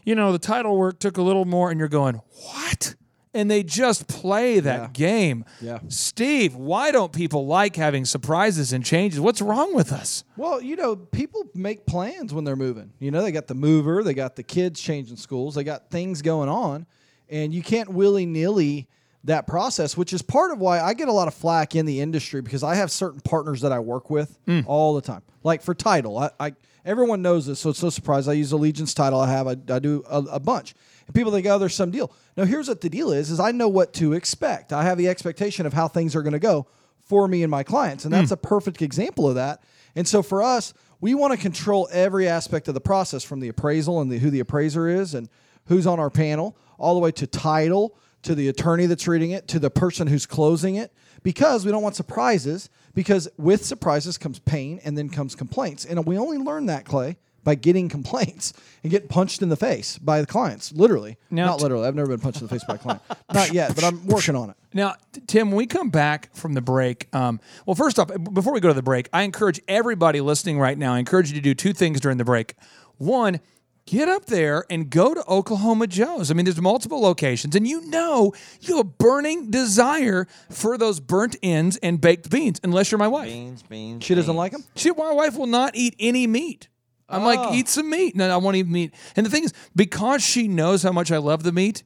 [0.05, 2.21] You know, the title work took a little more, and you're going,
[2.53, 2.95] "What?"
[3.37, 4.89] And they just play that Yeah.
[4.93, 5.45] game.
[5.61, 5.81] Yeah.
[5.89, 9.19] Steve, why don't people like having surprises and changes?
[9.19, 10.23] What's wrong with us?
[10.37, 12.93] Well, you know, people make plans when they're moving.
[13.01, 16.23] You know, they got the mover, they got the kids changing schools, they got things
[16.23, 16.87] going on,
[17.29, 18.89] and you can't willy nilly
[19.25, 22.01] that process, which is part of why I get a lot of flack in the
[22.01, 24.63] industry because I have certain partners that I work with mm.
[24.67, 25.23] all the time.
[25.43, 26.53] Like for title, I, I
[26.85, 28.29] everyone knows this, so it's no surprise.
[28.29, 29.21] I use Allegiance title.
[29.21, 30.75] I have I, I do a, a bunch,
[31.07, 32.13] and people think, oh, there's some deal.
[32.37, 34.73] Now here's what the deal is: is I know what to expect.
[34.73, 36.67] I have the expectation of how things are going to go
[37.01, 38.35] for me and my clients, and that's hmm.
[38.35, 39.63] a perfect example of that.
[39.97, 43.49] And so for us, we want to control every aspect of the process from the
[43.49, 45.29] appraisal and the, who the appraiser is and
[45.67, 49.47] who's on our panel, all the way to title, to the attorney that's reading it,
[49.49, 52.71] to the person who's closing it, because we don't want surprises.
[52.95, 55.85] Because with surprises comes pain and then comes complaints.
[55.85, 59.99] And we only learn that, Clay, by getting complaints and getting punched in the face
[59.99, 61.19] by the clients, literally.
[61.31, 61.87] Now, Not literally.
[61.87, 63.03] I've never been punched in the face by a client.
[63.33, 64.57] Not yet, but I'm working on it.
[64.73, 64.95] Now,
[65.27, 68.69] Tim, when we come back from the break, um, well, first off, before we go
[68.69, 71.73] to the break, I encourage everybody listening right now, I encourage you to do two
[71.73, 72.55] things during the break.
[72.97, 73.41] One,
[73.87, 76.31] get up there and go to Oklahoma Joe's.
[76.31, 81.01] I mean, there's multiple locations, and you know you have a burning desire for those
[81.01, 83.29] burnt ends and baked beans, unless you're my wife.
[83.29, 84.05] Beans, beans.
[84.05, 84.37] She doesn't beans.
[84.39, 84.65] like them?
[84.77, 86.69] She, my wife will not eat any meat.
[87.09, 87.27] I'm Oh.
[87.27, 88.17] like, eat some meat.
[88.17, 88.95] No, I won't eat meat.
[89.15, 91.83] And the thing is, because she knows how much I love the meat,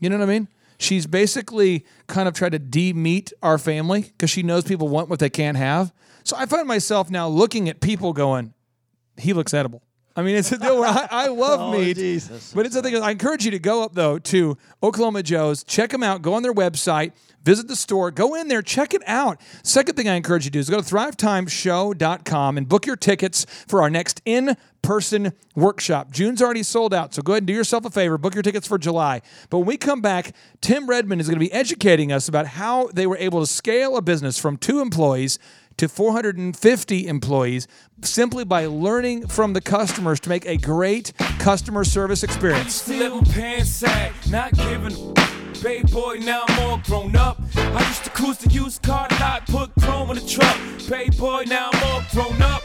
[0.00, 0.48] you know what I mean?
[0.78, 5.20] She's basically kind of tried to de-meat our family because she knows people want what
[5.20, 5.92] they can't have.
[6.24, 8.54] So I find myself now looking at people going,
[9.16, 9.82] he looks edible.
[10.14, 11.96] I mean, it's a deal where I, I love Oh, meat,
[12.54, 12.96] but it's a thing.
[13.02, 16.42] I encourage you to go up though to Oklahoma Joe's, check them out, go on
[16.42, 17.12] their website,
[17.44, 19.40] visit the store, go in there, check it out.
[19.62, 23.46] Second thing I encourage you to do is go to thrivetimeshow.com and book your tickets
[23.66, 26.10] for our next in-person workshop.
[26.10, 28.66] June's already sold out, so go ahead and do yourself a favor, book your tickets
[28.68, 29.22] for July.
[29.50, 32.88] But when we come back, Tim Redmond is going to be educating us about how
[32.88, 35.38] they were able to scale a business from two employees
[35.76, 37.68] to 450 employees
[38.02, 42.88] simply by learning from the customers to make a great customer service experience.
[45.62, 47.40] Baby boy, now I'm all grown up.
[47.54, 50.58] I used to cruise the used car lot, put chrome in the truck.
[50.88, 52.64] Baby boy, now I'm all grown up.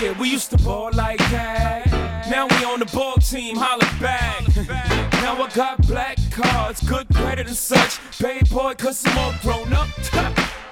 [0.00, 1.86] Yeah, we used to ball like that.
[2.30, 4.46] Now we on the ball team, back.
[5.14, 7.98] Now I got black cards, good credit and such.
[8.20, 9.88] Baby boy, cause I'm all grown up.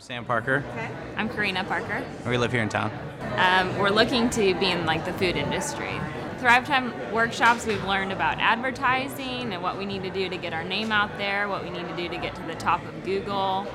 [0.00, 0.64] I'm Sam Parker.
[1.18, 2.02] I'm Karina Parker.
[2.26, 2.90] We live here in town.
[3.36, 5.92] Um, we're looking to be in like the food industry.
[6.38, 10.54] Thrive Time workshops, we've learned about advertising and what we need to do to get
[10.54, 13.04] our name out there, what we need to do to get to the top of
[13.04, 13.66] Google,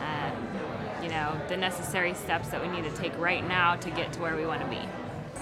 [0.00, 4.12] um, you know, the necessary steps that we need to take right now to get
[4.12, 4.82] to where we want to be.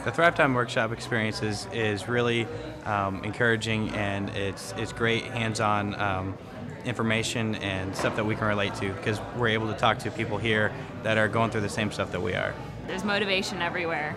[0.05, 2.47] The Thrive Time workshop experience is, is really
[2.85, 6.39] um, encouraging and it's, it's great hands on um,
[6.85, 10.39] information and stuff that we can relate to because we're able to talk to people
[10.39, 10.73] here
[11.03, 12.55] that are going through the same stuff that we are.
[12.87, 14.15] There's motivation everywhere.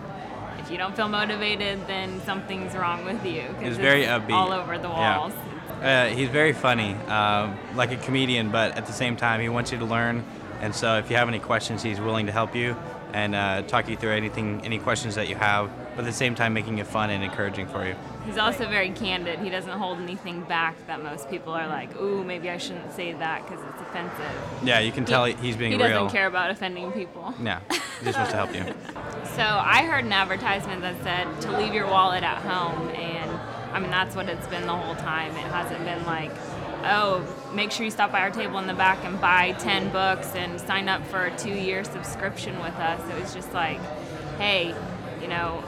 [0.58, 3.42] If you don't feel motivated, then something's wrong with you.
[3.60, 4.32] He's very it's upbeat.
[4.32, 5.18] All over the Yeah.
[5.18, 5.32] walls.
[5.82, 9.72] Uh, he's very funny, um, like a comedian, but at the same time, he wants
[9.72, 10.22] you to learn.
[10.60, 12.76] And so, if you have any questions, he's willing to help you
[13.12, 16.34] and uh, talk you through anything, any questions that you have, but at the same
[16.34, 17.94] time, making it fun and encouraging for you.
[18.24, 19.40] He's also very candid.
[19.40, 23.12] He doesn't hold anything back that most people are like, ooh, maybe I shouldn't say
[23.14, 24.32] that because it's offensive.
[24.62, 26.10] Yeah, you can tell he- he's being he doesn't real.
[26.10, 27.34] care about offending people.
[27.42, 28.64] Yeah, he just wants to help you.
[29.36, 33.30] So I heard an advertisement that said to leave your wallet at home, and
[33.72, 35.30] I mean that's what it's been the whole time.
[35.32, 36.30] It hasn't been like,
[36.84, 37.24] oh,
[37.54, 40.60] make sure you stop by our table in the back and buy ten books and
[40.60, 43.00] sign up for a two-year subscription with us.
[43.10, 43.80] It was just like,
[44.36, 44.74] hey,
[45.22, 45.64] you know,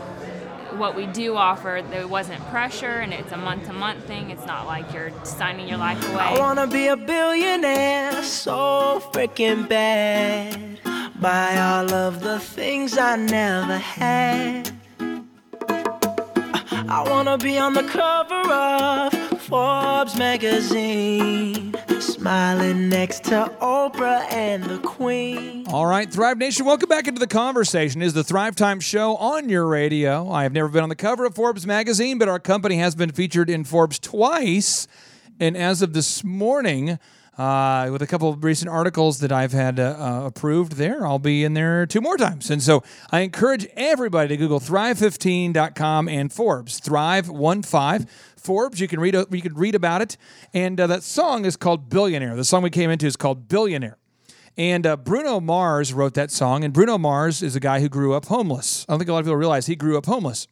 [0.77, 4.31] what we do offer, there wasn't pressure, and it's a month-to-month thing.
[4.31, 6.23] It's not like you're signing your life away.
[6.23, 10.81] I wanna be a billionaire so freaking bad.
[11.21, 14.71] Buy all of the things I never had.
[16.89, 19.24] I wanna be on the cover of
[19.55, 25.65] Forbes magazine, smiling next to Oprah and the Queen.
[25.69, 28.03] All right, Thrive Nation, welcome back into the conversation.
[28.03, 30.29] Is the Thrive Time Show on your radio?
[30.29, 33.13] I have never been on the cover of Forbes magazine, but our company has been
[33.13, 34.89] featured in Forbes twice.
[35.39, 36.99] And as of this morning,
[37.39, 41.19] uh, with a couple of recent articles that I've had uh, uh, approved there, I'll
[41.19, 42.51] be in there two more times.
[42.51, 46.81] And so I encourage everybody to Google Thrive15.com and Forbes.
[46.81, 48.09] Thrive15
[48.45, 48.79] Forbes.
[48.79, 50.17] You can read you can read about it.
[50.53, 52.37] And uh, that song is called Billionaire.
[52.37, 53.97] The song we came into is called Billionaire.
[54.57, 56.63] And uh, Bruno Mars wrote that song.
[56.63, 58.85] And Bruno Mars is a guy who grew up homeless.
[58.89, 60.47] I don't think a lot of people realize he grew up homeless.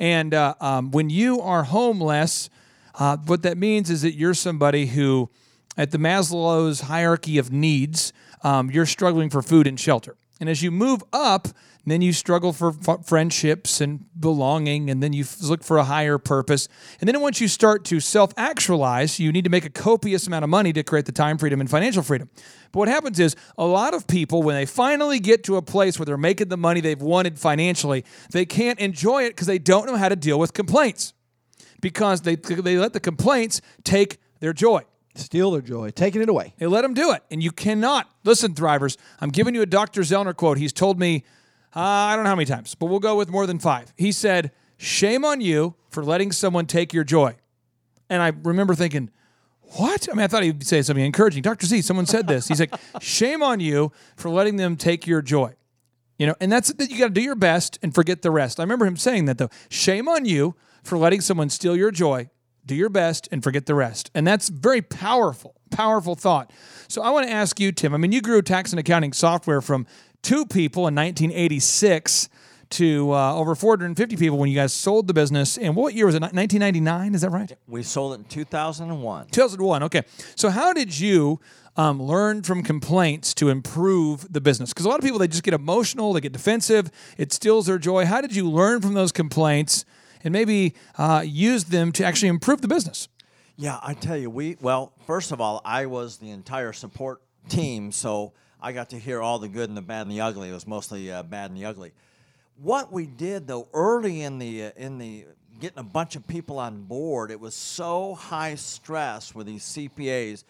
[0.00, 2.50] And uh, um, when you are homeless,
[2.98, 5.30] uh, what that means is that you're somebody who,
[5.76, 10.16] at the Maslow's hierarchy of needs, um, you're struggling for food and shelter.
[10.40, 11.48] And as you move up,
[11.92, 15.84] then you struggle for f- friendships and belonging, and then you f- look for a
[15.84, 16.68] higher purpose.
[17.00, 20.44] And then once you start to self actualize, you need to make a copious amount
[20.44, 22.30] of money to create the time freedom and financial freedom.
[22.72, 25.98] But what happens is a lot of people, when they finally get to a place
[25.98, 29.86] where they're making the money they've wanted financially, they can't enjoy it because they don't
[29.86, 31.12] know how to deal with complaints
[31.80, 34.82] because they, they let the complaints take their joy.
[35.16, 36.54] Steal their joy, taking it away.
[36.58, 37.22] They let them do it.
[37.30, 38.10] And you cannot.
[38.24, 40.00] Listen, Thrivers, I'm giving you a Dr.
[40.00, 40.58] Zoellner quote.
[40.58, 41.24] He's told me,
[41.76, 43.92] uh, I don't know how many times, but we'll go with more than five.
[43.96, 47.36] He said, Shame on you for letting someone take your joy.
[48.10, 49.10] And I remember thinking,
[49.76, 50.08] what?
[50.10, 51.42] I mean, I thought he'd say something encouraging.
[51.42, 51.66] Dr.
[51.66, 52.48] Z, someone said this.
[52.48, 55.54] He's like, shame on you for letting them take your joy.
[56.18, 58.60] You know, and that's that you got to do your best and forget the rest.
[58.60, 59.50] I remember him saying that though.
[59.68, 60.54] Shame on you
[60.84, 62.30] for letting someone steal your joy.
[62.64, 64.10] Do your best and forget the rest.
[64.14, 66.50] And that's very powerful, powerful thought.
[66.88, 67.94] So I want to ask you, Tim.
[67.94, 69.86] I mean, you grew tax and accounting software from
[70.24, 72.28] two people in 1986
[72.70, 75.56] to uh, over 450 people when you guys sold the business.
[75.56, 76.22] And what year was it?
[76.22, 77.14] 1999?
[77.14, 77.56] Is that right?
[77.68, 79.26] We sold it in 2001.
[79.28, 79.82] 2001.
[79.84, 80.02] Okay.
[80.34, 81.40] So how did you
[81.76, 84.70] um, learn from complaints to improve the business?
[84.70, 87.78] Because a lot of people they just get emotional, they get defensive, it steals their
[87.78, 88.06] joy.
[88.06, 89.84] How did you learn from those complaints
[90.24, 93.08] and maybe uh, use them to actually improve the business?
[93.56, 97.92] Yeah, I tell you, we well, first of all, I was the entire support team,
[97.92, 98.32] so
[98.64, 100.48] I got to hear all the good and the bad and the ugly.
[100.48, 101.92] It was mostly uh, bad and the ugly.
[102.56, 105.26] What we did though, early in the uh, in the
[105.60, 110.44] getting a bunch of people on board, it was so high stress with these CPAs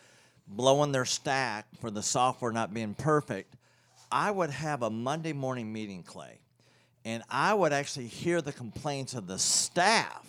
[0.46, 3.56] blowing their stack for the software not being perfect.
[4.12, 6.38] I would have a Monday morning meeting, Clay,
[7.04, 10.24] and I would actually hear the complaints of the staff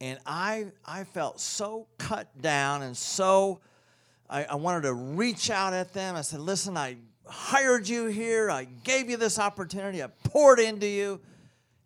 [0.00, 3.60] and I I felt so cut down and so
[4.28, 6.16] I, I wanted to reach out at them.
[6.16, 6.96] I said, "Listen, I
[7.26, 8.50] hired you here.
[8.50, 10.02] I gave you this opportunity.
[10.02, 11.20] I poured into you.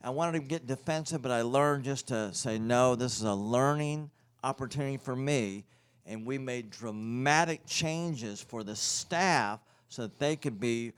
[0.03, 3.34] I wanted to get defensive, but I learned just to say, no, this is a
[3.34, 4.11] learning
[4.43, 5.64] opportunity for me."
[6.07, 10.93] And we made dramatic changes for the staff so that they could be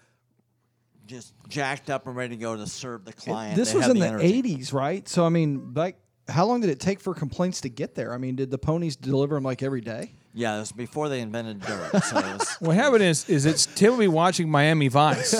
[1.06, 3.56] just jacked up and ready to go to serve the client.
[3.56, 4.42] This They was in the, energy.
[4.42, 5.08] 80s, right?
[5.08, 5.96] So, I mean, like,
[6.28, 8.14] how long did it take for complaints to get there?
[8.14, 10.14] I mean, did the ponies deliver them like every day?
[10.32, 11.90] Yeah, it was before they invented dirt.
[12.04, 15.34] So was, What happened is, is it's Tim would be watching Miami Vice,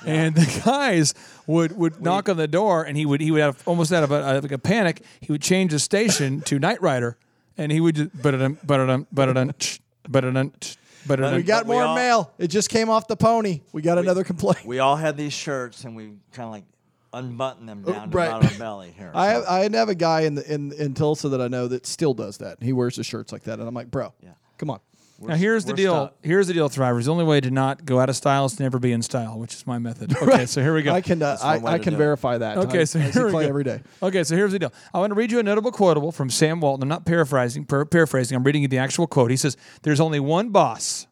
[0.06, 1.12] and the guys
[1.46, 4.12] would, would knock on the door, and he would he would have almost out of
[4.12, 5.02] a, like a panic.
[5.20, 7.18] He would change the station to Knight Rider,
[7.56, 10.76] and he would just ba-da-dum, ba-da-dum, ba-da-dum, tch, ba-da-dum, tch,
[11.06, 11.34] ba-da-dum.
[11.34, 12.32] We got more mail.
[12.38, 13.62] It just came off the pony.
[13.72, 14.64] We got another complaint.
[14.64, 16.64] we all had these shirts, and we kind of like
[17.12, 18.26] unbutton them down to right.
[18.28, 19.10] about our belly here.
[19.14, 19.44] I So- have,
[19.74, 22.38] I have a guy in the in, in Tulsa that I know that still does
[22.38, 22.62] that.
[22.62, 24.30] He wears his shirts like that, and I'm like, bro, Yeah.
[24.58, 24.80] come on.
[25.20, 25.94] Now here's the deal.
[25.94, 26.14] stuck.
[26.22, 27.06] Here's the deal, Thrivers.
[27.06, 29.36] The only way to not go out of style is to never be in style,
[29.36, 30.16] which is my method.
[30.16, 30.92] Okay, so here we go.
[30.92, 31.98] I can uh, I, I can do it.
[31.98, 32.56] verify that.
[32.58, 33.48] Okay, I, so here we Clay go.
[33.48, 33.80] every day.
[34.00, 34.72] Okay, so here's the deal.
[34.94, 36.84] I want to read you a notable quotable from Sam Walton.
[36.84, 38.36] I'm not paraphrasing, par- paraphrasing.
[38.36, 39.32] I'm reading you the actual quote.
[39.32, 41.08] He says, "There's only one boss,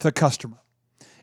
[0.00, 0.56] the customer."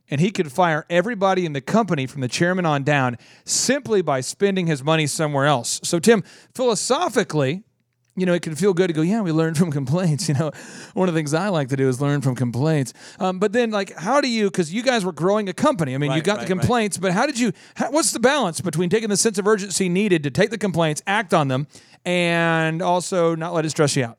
[0.09, 4.21] And he could fire everybody in the company from the chairman on down simply by
[4.21, 5.79] spending his money somewhere else.
[5.83, 7.63] So, Tim, philosophically,
[8.15, 10.29] you know, it can feel good to go, yeah, we learned from complaints.
[10.35, 10.51] You know,
[10.93, 12.93] one of the things I like to do is learn from complaints.
[13.19, 15.93] Um, but then, like, how do you, because you guys were growing a company.
[15.93, 16.59] I mean, you got right, the right.
[16.59, 19.87] complaints, but how did you, how, what's the balance between taking the sense of urgency
[19.87, 21.67] needed to take the complaints, act on them,
[22.05, 24.17] and also not let it stress you out?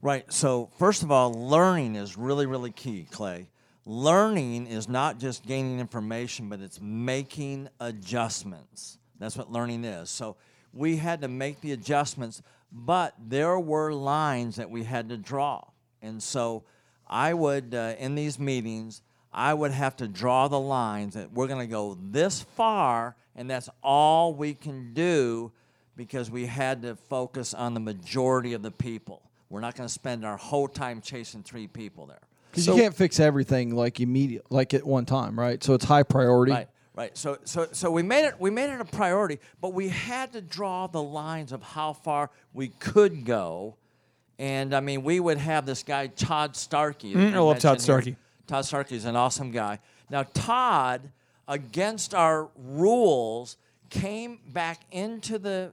[0.00, 0.30] Right.
[0.32, 3.48] So, first of all, learning is really, really key, Clay.
[3.84, 8.98] Learning is not just gaining information, but it's making adjustments.
[9.18, 10.10] That's what learning is.
[10.10, 10.36] So,
[10.72, 15.64] we had to make the adjustments, but there were lines that we had to draw.
[16.00, 16.64] And so,
[17.06, 19.02] I would, uh, in these meetings,
[19.32, 23.50] I would have to draw the lines that we're going to go this far, and
[23.50, 25.52] that's all we can do
[25.96, 29.22] because we had to focus on the majority of the people.
[29.48, 32.20] We're not going to spend our whole time chasing three people there.
[32.52, 35.62] Because you can't fix everything like immediate, like at one time, right?
[35.64, 36.52] So it's high priority.
[36.52, 37.16] Right, right.
[37.16, 38.38] So, so, so we made it.
[38.38, 42.30] We made it a priority, but we had to draw the lines of how far
[42.52, 43.76] we could go.
[44.38, 47.14] And I mean, we would have this guy Todd Starkey.
[47.14, 47.78] Mm, I love Todd mentioned here.
[47.80, 48.16] Starkey.
[48.46, 49.78] Todd Starkey is an awesome guy.
[50.10, 51.10] Now, Todd,
[51.48, 53.56] against our rules,
[53.88, 55.72] came back into the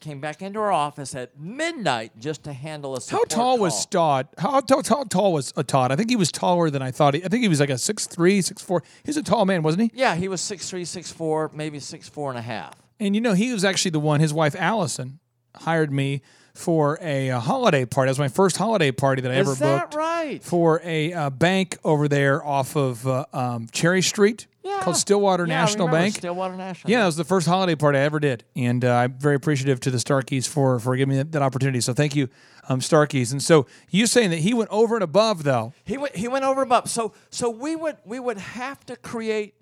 [0.00, 3.72] came back into our office at midnight just to handle a How support tall was
[3.72, 4.22] call.
[4.22, 4.28] Todd?
[4.38, 5.90] How, how, how tall was uh, Todd?
[5.92, 7.14] I think he was taller than I thought.
[7.14, 8.08] He, I think he was like a 6'3",
[8.38, 8.80] 6'4".
[9.04, 9.90] He's a tall man, wasn't he?
[9.94, 12.74] Yeah, he was six three, six four, maybe six four and a half.
[13.00, 14.20] And you know, he was actually the one.
[14.20, 15.18] His wife Allison
[15.56, 16.22] hired me
[16.54, 18.08] for a, uh holiday party.
[18.08, 20.42] That was my first holiday party that I ever Is that booked right?
[20.42, 24.46] for a uh, bank over there off of uh, um, Cherry Street.
[24.62, 26.16] Called Stillwater Yeah, National Bank.
[26.16, 26.90] Stillwater National.
[26.90, 29.80] Yeah, that was the first holiday party I ever did, and uh, I'm very appreciative
[29.80, 31.80] to the Starkeys for for giving me that, that opportunity.
[31.80, 32.28] So thank you,
[32.68, 33.32] um, Starkeys.
[33.32, 35.72] And so you saying that he went over and above though.
[35.84, 36.88] He went he went over and above.
[36.88, 39.54] So so we would we would have to create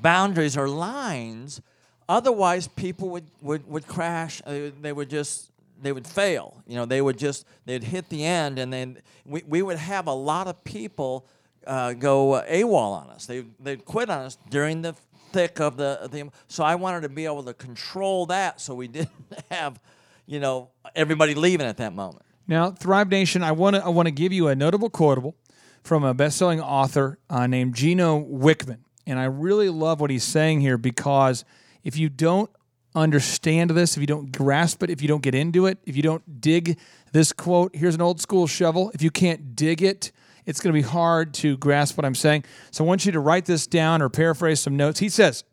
[0.00, 1.60] boundaries or lines,
[2.08, 4.42] otherwise people would would, would crash.
[4.46, 6.62] Uh, they would just they would fail.
[6.66, 10.06] You know, they would just they'd hit the end, and then we, we would have
[10.06, 11.26] a lot of people
[11.66, 13.26] uh, go AWOL on us.
[13.26, 14.94] They they'd quit on us during the
[15.32, 16.30] thick of the the.
[16.48, 19.10] So I wanted to be able to control that, so we didn't
[19.50, 19.80] have,
[20.26, 22.24] you know, everybody leaving at that moment.
[22.48, 25.34] Now, Thrive Nation, I want to I want to give you a notable quotable
[25.82, 30.60] from a best-selling author uh, named Gino Wickman, and I really love what he's saying
[30.60, 31.44] here because
[31.84, 32.50] if you don't
[32.94, 36.02] understand this, if you don't grasp it, if you don't get into it, if you
[36.02, 36.78] don't dig
[37.12, 38.90] this quote, here's an old school shovel.
[38.94, 40.10] If you can't dig it,
[40.46, 42.44] it's going to be hard to grasp what I'm saying.
[42.70, 45.00] So I want you to write this down or paraphrase some notes.
[45.00, 45.44] He says,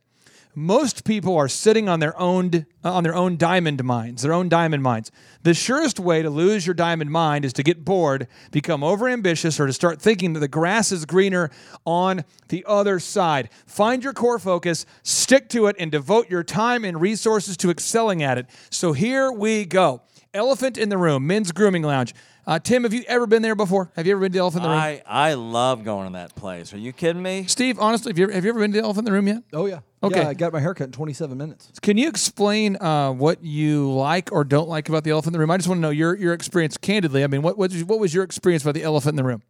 [0.56, 4.50] most people are sitting on their own uh, on their own diamond mines, their own
[4.50, 5.10] diamond mines.
[5.42, 9.66] The surest way to lose your diamond mine is to get bored, become overambitious, or
[9.66, 11.50] to start thinking that the grass is greener
[11.86, 13.50] on the other side.
[13.66, 18.22] Find your core focus, stick to it, and devote your time and resources to excelling
[18.22, 18.46] at it.
[18.70, 20.02] So here we go.
[20.36, 22.14] Elephant in the Room, Men's Grooming Lounge.
[22.46, 23.90] Uh, Tim, have you ever been there before?
[23.96, 24.84] Have you ever been to the Elephant in the Room?
[24.84, 26.74] I, I love going to that place.
[26.74, 27.46] Are you kidding me?
[27.48, 29.28] Steve, honestly, have you, ever, have you ever been to the Elephant in the Room
[29.28, 29.44] yet?
[29.54, 29.80] Oh yeah.
[30.04, 30.20] Okay.
[30.22, 31.72] Yeah, I got my haircut in 27 minutes.
[31.82, 35.40] Can you explain uh, what you like or don't like about the elephant in the
[35.40, 35.52] room?
[35.52, 37.24] I just want to know your your experience candidly.
[37.24, 39.42] I mean, what what, was- what was your experience about the elephant in the room?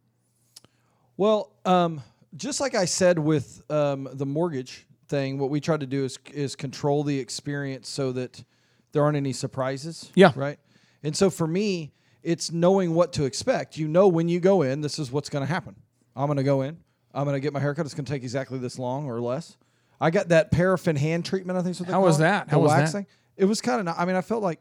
[1.16, 2.00] Well, um,
[2.36, 6.20] just like I said with um, the mortgage thing, what we try to do is
[6.32, 8.44] is control the experience so that
[8.92, 10.12] there aren't any surprises.
[10.14, 10.30] Yeah.
[10.36, 10.60] Right.
[11.02, 11.92] And so for me,
[12.24, 13.76] it's knowing what to expect.
[13.76, 15.76] You know when you go in, this is what's going to happen.
[16.16, 16.78] I'm going to go in.
[17.12, 17.84] I'm going to get my haircut.
[17.86, 19.56] It's going to take exactly this long or less.
[20.00, 21.58] I got that paraffin hand treatment.
[21.58, 22.46] I think is what How call was it, that?
[22.46, 22.78] the How was that?
[22.80, 23.06] waxing.
[23.36, 23.94] It was kind of.
[23.96, 24.58] I mean, I felt like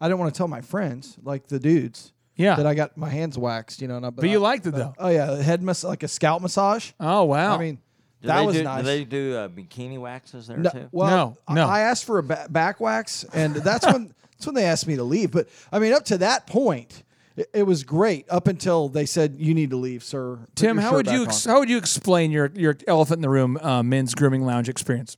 [0.00, 2.12] I didn't want to tell my friends, like the dudes.
[2.34, 2.56] Yeah.
[2.56, 3.96] That I got my hands waxed, you know.
[3.98, 4.94] And I, But you I- liked it, but- though.
[4.98, 6.92] Oh yeah, head mas- like a scalp massage.
[6.98, 7.54] Oh wow!
[7.54, 7.78] I mean,
[8.22, 8.80] Do that they was do, nice.
[8.80, 10.88] Do they do uh, bikini waxes there No, too?
[10.92, 11.66] well, No, no.
[11.68, 14.88] I I asked for a ba- back wax, and that's when that's when they asked
[14.88, 15.30] me to leave.
[15.30, 17.04] But I mean, up to that point,
[17.36, 18.26] it, it was great.
[18.28, 20.36] Up until they said you need to leave, sir.
[20.36, 23.28] Put Tim, how would you ex- how would you explain your your elephant in the
[23.28, 25.16] room uh, men's grooming lounge experience?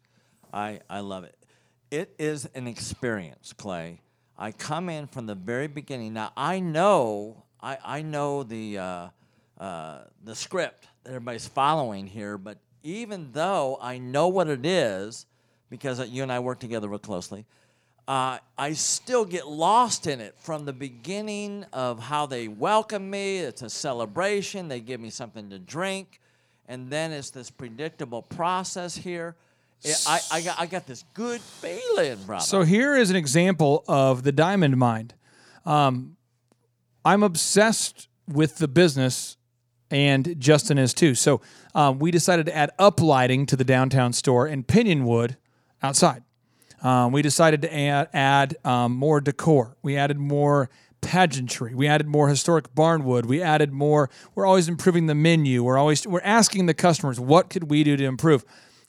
[0.53, 1.37] I, I love it.
[1.91, 4.03] It is an experience, Clay.
[4.37, 6.12] I come in from the very beginning.
[6.12, 9.09] Now I know I, I know the uh,
[9.59, 15.25] uh, the script that everybody's following here, but even though I know what it is,
[15.70, 17.47] because uh, you and I work together real closely,
[18.07, 23.38] uh, I still get lost in it from the beginning of how they welcome me.
[23.38, 24.68] It's a celebration.
[24.68, 26.20] They give me something to drink,
[26.68, 29.36] and then it's this predictable process here.
[29.82, 32.44] It- I, I, got, I got this good feeling, brother.
[32.44, 35.14] So here is an example of the diamond mind.
[35.64, 36.16] Um,
[37.05, 39.36] I'm obsessed with the business,
[39.90, 41.14] and Justin is too.
[41.14, 41.40] So
[41.74, 45.36] um, we decided to add uplighting to the downtown store and pinion wood
[45.82, 46.22] outside.
[46.83, 49.77] Um, we decided to add, add um, more decor.
[49.83, 50.68] We added more
[51.01, 51.75] pageantry.
[51.75, 53.27] We added more historic barnwood.
[53.27, 54.11] We added more.
[54.35, 55.62] We're always improving the menu.
[55.62, 58.45] We're always we're asking the customers what could we do to improve.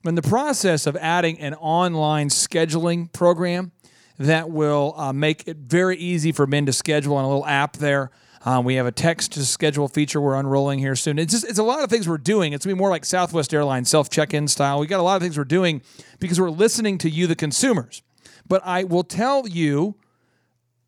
[0.06, 3.72] In the process of adding an online scheduling program
[4.18, 7.78] that will uh, make it very easy for men to schedule on a little app
[7.78, 8.12] there.
[8.46, 11.18] Um, we have a text to schedule feature we're unrolling here soon.
[11.18, 12.54] It's just it's a lot of things we're doing.
[12.54, 14.80] It's gonna be more like Southwest Airlines self check-in style.
[14.80, 15.82] We got a lot of things we're doing
[16.20, 18.04] because we're listening to you, the consumers.
[18.48, 19.96] But I will tell you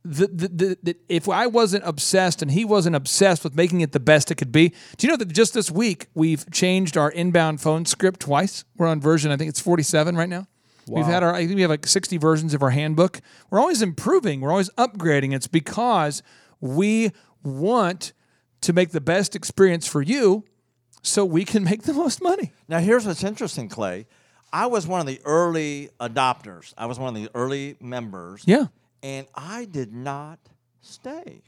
[0.06, 4.36] that, if I wasn't obsessed and he wasn't obsessed with making it the best it
[4.36, 8.20] could be, do you know that just this week we've changed our inbound phone script
[8.20, 8.64] twice?
[8.78, 10.48] We're on version, I think it's 47 right now.
[10.88, 13.20] We've had our, I think we have like 60 versions of our handbook.
[13.50, 15.34] We're always improving, we're always upgrading.
[15.36, 16.24] It's because
[16.62, 17.12] we
[17.44, 18.14] want
[18.62, 20.44] to make the best experience for you
[21.04, 22.52] so we can make the most money.
[22.68, 24.08] Now, here's what's interesting, Clay.
[24.52, 26.74] I was one of the early adopters.
[26.78, 28.44] I was one of the early members.
[28.46, 28.68] Yeah.
[29.04, 30.40] And I did not
[30.82, 31.44] stay.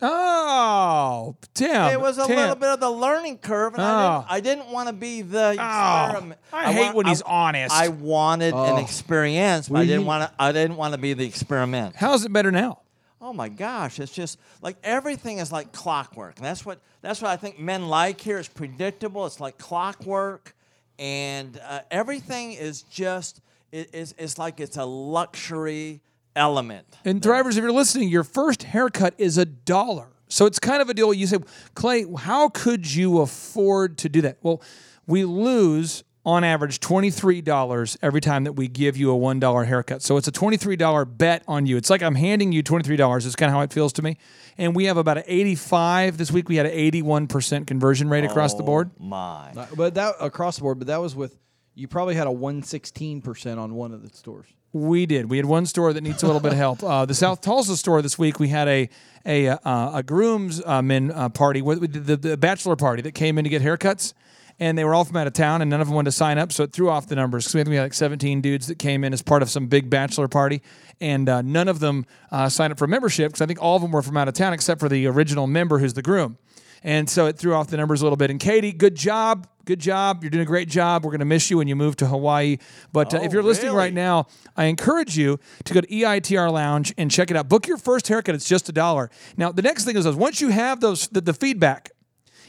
[0.00, 1.90] Oh, Tim.
[1.92, 2.36] it was a Tim.
[2.36, 4.18] little bit of the learning curve, and I Oh.
[4.20, 6.40] didn't, I didn't want to be the Oh, experiment.
[6.52, 7.74] I hate when he's I, honest.
[7.74, 8.76] I wanted an Oh.
[8.78, 10.34] experience, but I didn't want to.
[10.42, 11.96] I didn't want to be the experiment.
[11.96, 12.80] How's it better now?
[13.20, 16.36] Oh my gosh, it's just like everything is like clockwork.
[16.36, 18.38] And that's what that's what I think men like here.
[18.38, 19.26] It's predictable.
[19.26, 20.54] It's like clockwork,
[20.98, 23.40] and uh, everything is just
[23.72, 26.00] it, it's, it's like it's a luxury
[26.36, 26.86] element.
[27.04, 30.08] And drivers, if you're listening, your first haircut is a dollar.
[30.28, 31.12] So it's kind of a deal.
[31.12, 31.38] You say,
[31.74, 34.38] Clay, how could you afford to do that?
[34.42, 34.62] Well,
[35.06, 40.02] we lose on average $23 every time that we give you a $1 haircut.
[40.02, 41.78] So it's a $23 bet on you.
[41.78, 43.24] It's like I'm handing you $23.
[43.24, 44.18] It's kind of how it feels to me.
[44.58, 46.50] And we have about an 85 this week.
[46.50, 48.90] We had an 81% conversion rate across the board.
[48.98, 49.52] My.
[49.56, 51.34] Uh, But that across the board, but that was with
[51.74, 54.48] you probably had a 116% on one of the stores.
[54.72, 55.30] We did.
[55.30, 56.82] We had one store that needs a little bit of help.
[56.82, 58.38] Uh, the South Tulsa store this week.
[58.38, 58.90] We had a
[59.24, 63.12] a uh, a groom's uh, men uh, party, with, with the, the bachelor party that
[63.14, 64.12] came in to get haircuts,
[64.60, 66.38] and they were all from out of town, and none of them wanted to sign
[66.38, 67.44] up, so it threw off the numbers.
[67.52, 70.28] Because we had like 17 dudes that came in as part of some big bachelor
[70.28, 70.62] party,
[71.00, 73.82] and uh, none of them uh, signed up for membership because I think all of
[73.82, 76.38] them were from out of town except for the original member who's the groom.
[76.84, 78.30] And so it threw off the numbers a little bit.
[78.30, 79.48] And Katie, good job.
[79.64, 80.22] Good job.
[80.22, 81.04] You're doing a great job.
[81.04, 82.58] We're going to miss you when you move to Hawaii.
[82.92, 83.78] But uh, if Oh, you're listening really?
[83.86, 87.48] right now, I encourage you to go to EITR Lounge and check it out.
[87.48, 88.36] Book your first haircut.
[88.36, 89.10] It's just a dollar.
[89.36, 91.90] Now, the next thing is, is once you have those the, the feedback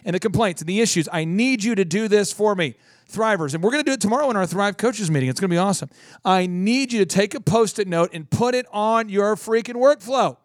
[0.06, 2.76] and the complaints and the issues, I need you to do this for me.
[3.12, 5.30] Thrivers, and we're going to do it tomorrow in our Thrive Coaches meeting.
[5.30, 5.90] It's going to be awesome.
[6.24, 9.76] I need you to take a post it note and put it on your freaking
[9.76, 10.38] workflow.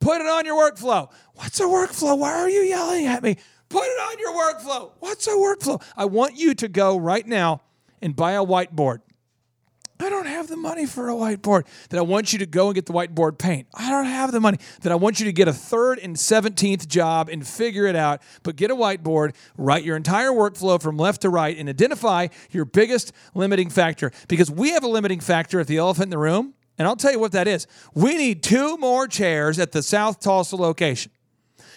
[0.00, 1.10] Put it on your workflow.
[1.34, 2.18] What's a workflow?
[2.18, 3.36] Why are you yelling at me?
[3.70, 4.90] Put it on your workflow.
[4.98, 5.82] What's a workflow?
[5.96, 7.62] I want you to go right now
[8.02, 8.98] and buy a whiteboard.
[10.02, 11.66] I don't have the money for a whiteboard.
[11.90, 13.66] That I want you to go and get the whiteboard paint.
[13.74, 14.58] I don't have the money.
[14.82, 18.22] That I want you to get a third and 17th job and figure it out.
[18.42, 22.64] But get a whiteboard, write your entire workflow from left to right, and identify your
[22.64, 24.10] biggest limiting factor.
[24.28, 26.54] Because we have a limiting factor at the elephant in the room.
[26.78, 27.66] And I'll tell you what that is.
[27.94, 31.12] We need two more chairs at the South Tulsa location.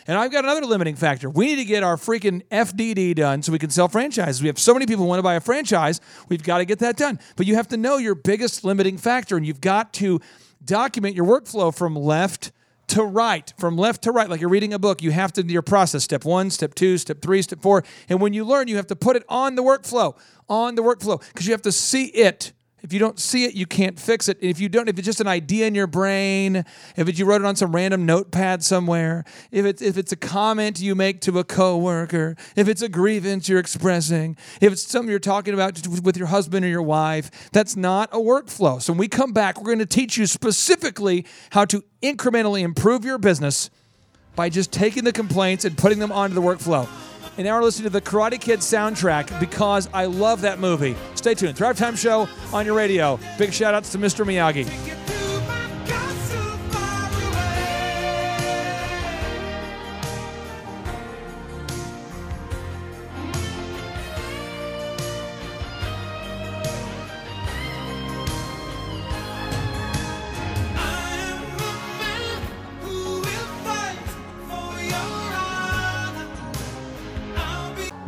[0.07, 1.29] And I've got another limiting factor.
[1.29, 4.41] We need to get our freaking FDD done so we can sell franchises.
[4.41, 6.01] We have so many people want to buy a franchise.
[6.29, 7.19] We've got to get that done.
[7.35, 10.19] But you have to know your biggest limiting factor, and you've got to
[10.63, 12.51] document your workflow from left
[12.87, 14.29] to right, from left to right.
[14.29, 16.97] Like you're reading a book, you have to do your process step one, step two,
[16.97, 17.83] step three, step four.
[18.09, 20.17] And when you learn, you have to put it on the workflow,
[20.49, 22.53] on the workflow, because you have to see it.
[22.83, 24.37] If you don't see it, you can't fix it.
[24.41, 26.65] If you don't, if it's just an idea in your brain,
[26.97, 30.17] if it, you wrote it on some random notepad somewhere, if it's if it's a
[30.17, 35.09] comment you make to a coworker, if it's a grievance you're expressing, if it's something
[35.09, 38.81] you're talking about with your husband or your wife, that's not a workflow.
[38.81, 43.05] So when we come back, we're going to teach you specifically how to incrementally improve
[43.05, 43.69] your business
[44.35, 46.89] by just taking the complaints and putting them onto the workflow.
[47.37, 50.95] And now we're listening to the Karate Kid soundtrack because I love that movie.
[51.15, 51.57] Stay tuned.
[51.57, 53.19] Thrive Time Show on your radio.
[53.39, 54.23] Big shout outs to Mr.
[54.25, 55.02] Miyagi.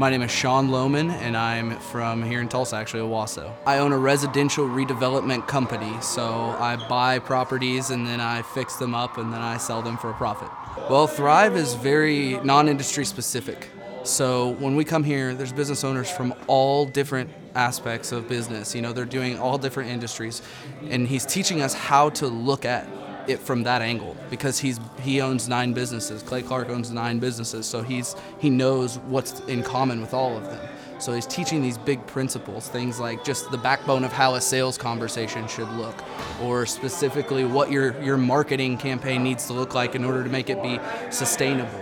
[0.06, 3.52] My name is Sean Lohman, and I'm from here in Tulsa, actually, Owasso.
[3.66, 8.94] I own a residential redevelopment company, so I buy properties and then I fix them
[8.94, 10.48] up and then I sell them for a profit.
[10.92, 13.72] Well, Thrive is very non industry specific.
[14.04, 18.76] So when we come here, there's business owners from all different aspects of business.
[18.76, 20.44] You know, they're doing all different industries,
[20.88, 22.88] and he's teaching us how to look at
[23.28, 26.22] it from that angle because he's he owns nine businesses.
[26.24, 30.44] Clay Clark owns nine businesses, so he's he knows what's in common with all of
[30.46, 30.68] them.
[30.98, 34.78] So he's teaching these big principles, things like just the backbone of how a sales
[34.78, 35.96] conversation should look,
[36.42, 40.50] or specifically what your your marketing campaign needs to look like in order to make
[40.50, 40.80] it be
[41.12, 41.82] sustainable.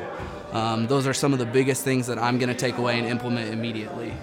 [0.51, 3.07] Um, those are some of the biggest things that I'm going to take away and
[3.07, 4.13] implement immediately.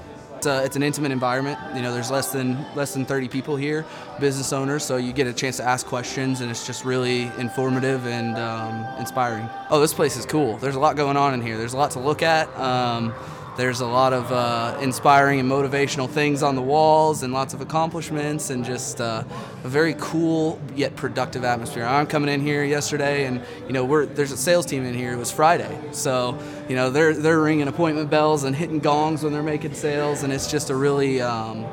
[0.41, 1.59] It's, a, it's an intimate environment.
[1.75, 3.85] You know, there's less than less than 30 people here,
[4.21, 8.07] business owners, so you get a chance to ask questions, and it's just really informative
[8.07, 9.51] and um, inspiring.
[9.69, 10.57] Oh, this place is cool.
[10.57, 11.59] There's a lot going on in here.
[11.59, 12.49] There's a lot to look at.
[12.59, 13.13] Um,
[13.57, 17.61] there's a lot of uh, inspiring and motivational things on the walls, and lots of
[17.61, 19.25] accomplishments, and just uh,
[19.65, 21.85] a very cool yet productive atmosphere.
[21.85, 25.13] I'm coming in here yesterday, and you know, we're there's a sales team in here.
[25.13, 29.33] It was Friday, so you know they're they're ringing appointment bells and hitting gongs when
[29.33, 31.67] they're making sales, and it's just a really um,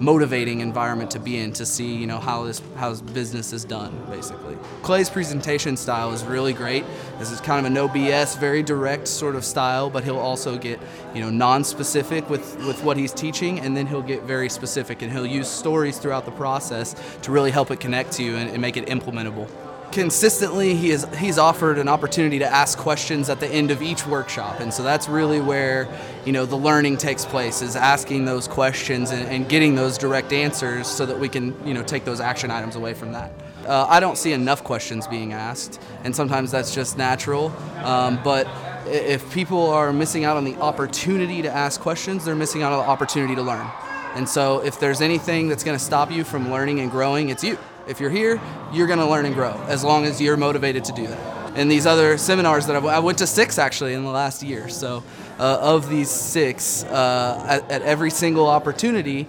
[0.00, 3.96] motivating environment to be in to see you know how this how business is done
[4.10, 4.56] basically.
[4.82, 6.84] Clay's presentation style is really great.
[7.18, 10.56] This is kind of a no bs very direct sort of style but he'll also
[10.58, 10.78] get
[11.14, 15.12] you know non-specific with with what he's teaching and then he'll get very specific and
[15.12, 18.60] he'll use stories throughout the process to really help it connect to you and, and
[18.60, 19.48] make it implementable
[19.92, 24.06] consistently he is he's offered an opportunity to ask questions at the end of each
[24.06, 24.60] workshop.
[24.60, 25.88] And so that's really where
[26.24, 30.32] you know the learning takes place is asking those questions and, and getting those direct
[30.32, 33.32] answers so that we can you know take those action items away from that.
[33.66, 37.52] Uh, i don't see enough questions being asked and sometimes that's just natural.
[37.84, 38.48] Um, but
[38.86, 42.78] if people are missing out on the opportunity to ask questions they're missing out on
[42.78, 43.66] the opportunity to learn.
[44.14, 47.44] And so if there's anything that's going to stop you from learning and growing, it's
[47.44, 47.58] you.
[47.88, 48.38] If you're here,
[48.70, 51.56] you're going to learn and grow as long as you're motivated to do that.
[51.56, 54.68] And these other seminars that I've, I went to six actually in the last year.
[54.68, 55.02] So
[55.38, 59.26] uh, of these six, uh, at, at every single opportunity,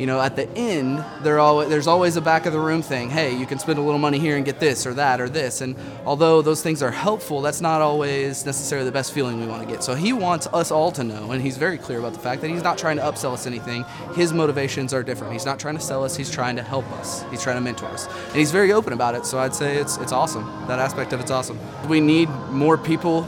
[0.00, 3.10] you know, at the end, there's always a back of the room thing.
[3.10, 5.60] Hey, you can spend a little money here and get this or that or this.
[5.60, 9.62] And although those things are helpful, that's not always necessarily the best feeling we want
[9.62, 9.84] to get.
[9.84, 12.48] So he wants us all to know, and he's very clear about the fact that
[12.48, 13.84] he's not trying to upsell us anything.
[14.14, 15.34] His motivations are different.
[15.34, 16.16] He's not trying to sell us.
[16.16, 17.22] He's trying to help us.
[17.30, 19.26] He's trying to mentor us, and he's very open about it.
[19.26, 20.46] So I'd say it's it's awesome.
[20.66, 21.58] That aspect of it's awesome.
[21.90, 23.24] We need more people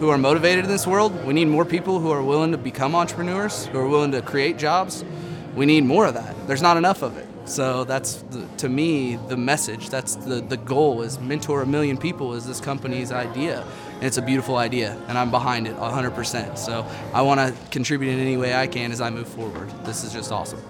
[0.00, 1.24] who are motivated in this world.
[1.24, 4.58] We need more people who are willing to become entrepreneurs, who are willing to create
[4.58, 5.02] jobs
[5.60, 6.34] we need more of that.
[6.46, 7.28] There's not enough of it.
[7.44, 9.90] So that's the, to me the message.
[9.90, 13.62] That's the the goal is mentor a million people is this company's idea.
[13.96, 16.56] And it's a beautiful idea and I'm behind it 100%.
[16.56, 19.68] So I want to contribute in any way I can as I move forward.
[19.84, 20.62] This is just awesome.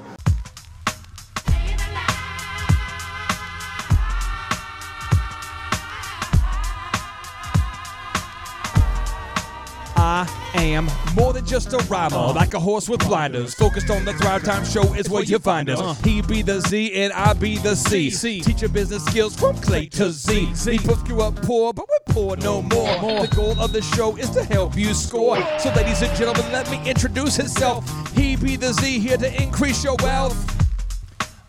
[10.10, 13.54] I am more than just a rhymer, like a horse with blinders.
[13.54, 15.78] Focused on the Thrive Time show is where you find us.
[15.78, 15.94] Uh.
[16.02, 18.10] He be the Z and I be the C.
[18.40, 20.52] Teach your business skills from clay to Z.
[20.66, 23.20] We both grew up poor, but we're poor no more.
[23.24, 25.36] The goal of the show is to help you score.
[25.60, 27.88] So, ladies and gentlemen, let me introduce himself.
[28.12, 30.36] He be the Z here to increase your wealth.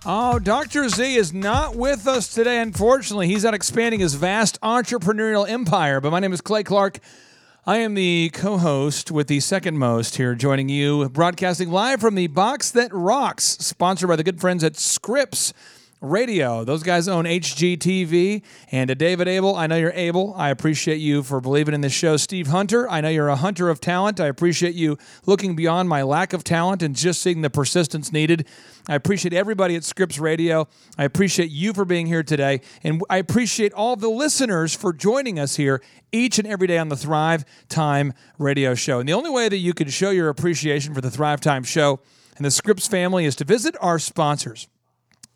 [0.06, 0.88] Oh, Dr.
[0.88, 3.28] Z is not with us today, unfortunately.
[3.28, 6.00] He's out expanding his vast entrepreneurial empire.
[6.00, 7.00] But my name is Clay Clark.
[7.64, 12.16] I am the co host with the second most here, joining you, broadcasting live from
[12.16, 15.54] the Box That Rocks, sponsored by the good friends at Scripps
[16.02, 16.64] Radio.
[16.64, 18.42] Those guys own HGTV.
[18.72, 20.34] And to David Abel, I know you're able.
[20.36, 22.18] I appreciate you for believing in this show.
[22.18, 24.20] Steve Hunter, I know you're a hunter of talent.
[24.20, 24.98] I appreciate you
[25.28, 28.48] looking beyond my lack of talent and just seeing the persistence needed.
[28.90, 30.68] I appreciate everybody at Scripps Radio.
[30.98, 32.62] I appreciate you for being here today.
[32.84, 36.90] And I appreciate all the listeners for joining us here each and every day on
[36.90, 39.00] the Thrive Time radio show.
[39.00, 42.00] And the only way that you can show your appreciation for the Thrive Time show
[42.38, 44.68] and the Scripps family is to visit our sponsors.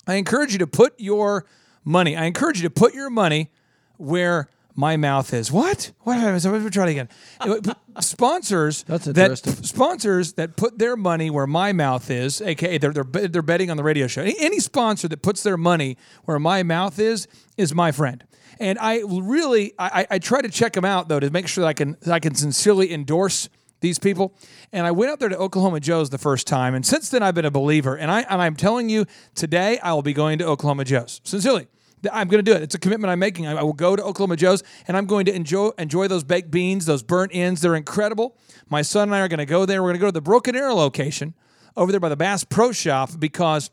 [0.08, 1.46] I encourage you to put your
[1.84, 3.52] money, I encourage you to put your money
[3.98, 5.52] where my mouth is.
[5.52, 5.94] What?
[6.02, 6.18] What?
[6.18, 7.10] Let me try it again.
[8.02, 13.28] sponsors That's that sponsors that put their money where my mouth is, aka they're, they're
[13.28, 14.22] they're betting on the radio show.
[14.22, 17.28] Any, any sponsor that puts their money where my mouth is
[17.58, 18.24] is my friend.
[18.60, 21.70] And I really I, I try to check them out though to make sure that
[21.70, 23.48] I can that I can sincerely endorse
[23.86, 24.34] these people.
[24.72, 27.36] And I went out there to Oklahoma Joe's the first time, and since then I've
[27.36, 27.96] been a believer.
[27.96, 29.06] And I and I'm telling you,
[29.36, 31.22] today I will be going to Oklahoma Joe's.
[31.24, 31.68] Sincerely.
[32.12, 32.62] I'm going to do it.
[32.62, 33.48] It's a commitment I'm making.
[33.48, 36.86] I will go to Oklahoma Joe's and I'm going to enjoy enjoy those baked beans,
[36.86, 37.62] those burnt ends.
[37.62, 38.38] They're incredible.
[38.70, 39.82] My son and I are going to go there.
[39.82, 41.34] We're going to go to the Broken Arrow location
[41.78, 43.72] over there by the Bass Pro Shop because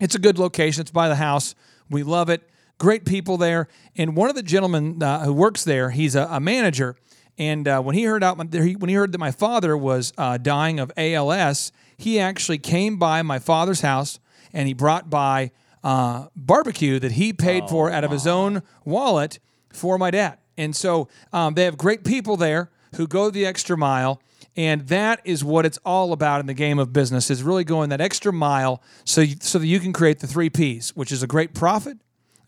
[0.00, 0.80] it's a good location.
[0.80, 1.54] It's by the house.
[1.88, 2.48] We love it.
[2.78, 3.68] Great people there.
[3.96, 6.96] And one of the gentlemen uh, who works there, he's a, a manager.
[7.38, 10.38] And uh, when he heard out, my, when he heard that my father was uh,
[10.38, 14.18] dying of ALS, he actually came by my father's house
[14.52, 15.50] and he brought by
[15.82, 19.38] uh, barbecue that he paid for out of his own wallet
[19.72, 20.38] for my dad.
[20.56, 24.20] And so um, they have great people there who go the extra mile.
[24.54, 27.88] And that is what it's all about in the game of business is really going
[27.88, 31.22] that extra mile so, you, so that you can create the three Ps, which is
[31.22, 31.96] a great profit,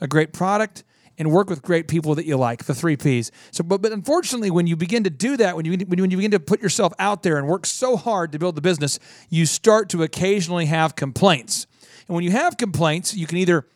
[0.00, 0.84] a great product,
[1.18, 3.30] and work with great people that you like, the three Ps.
[3.50, 6.10] So, but, but unfortunately, when you begin to do that, when you, when you when
[6.10, 8.98] you begin to put yourself out there and work so hard to build the business,
[9.30, 11.66] you start to occasionally have complaints.
[12.08, 13.66] And when you have complaints, you can either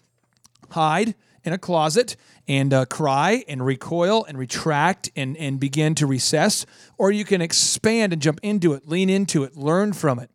[0.71, 2.17] hide in a closet
[2.47, 6.67] and uh, cry and recoil and retract and, and begin to recess,
[6.99, 10.31] or you can expand and jump into it, lean into it, learn from it.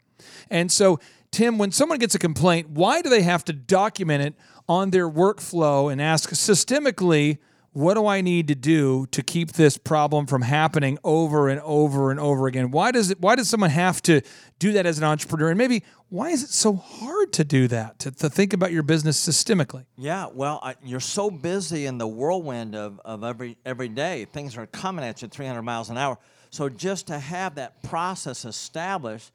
[0.49, 0.99] And so,
[1.33, 4.35] Tim, when someone gets a complaint, why do they have to document it
[4.69, 7.39] on their workflow and ask systemically,
[7.71, 12.11] what do I need to do to keep this problem from happening over and over
[12.11, 12.69] and over again?
[12.69, 14.21] Why does it why does someone have to
[14.59, 15.49] do that as an entrepreneur?
[15.49, 18.83] And maybe why is it so hard to do that, to, to think about your
[18.83, 19.85] business systemically?
[19.97, 24.25] Yeah, well, I, you're so busy in the whirlwind of, of every every day.
[24.25, 26.19] Things are coming at you 300 miles an hour.
[26.51, 29.31] So just to have that process established,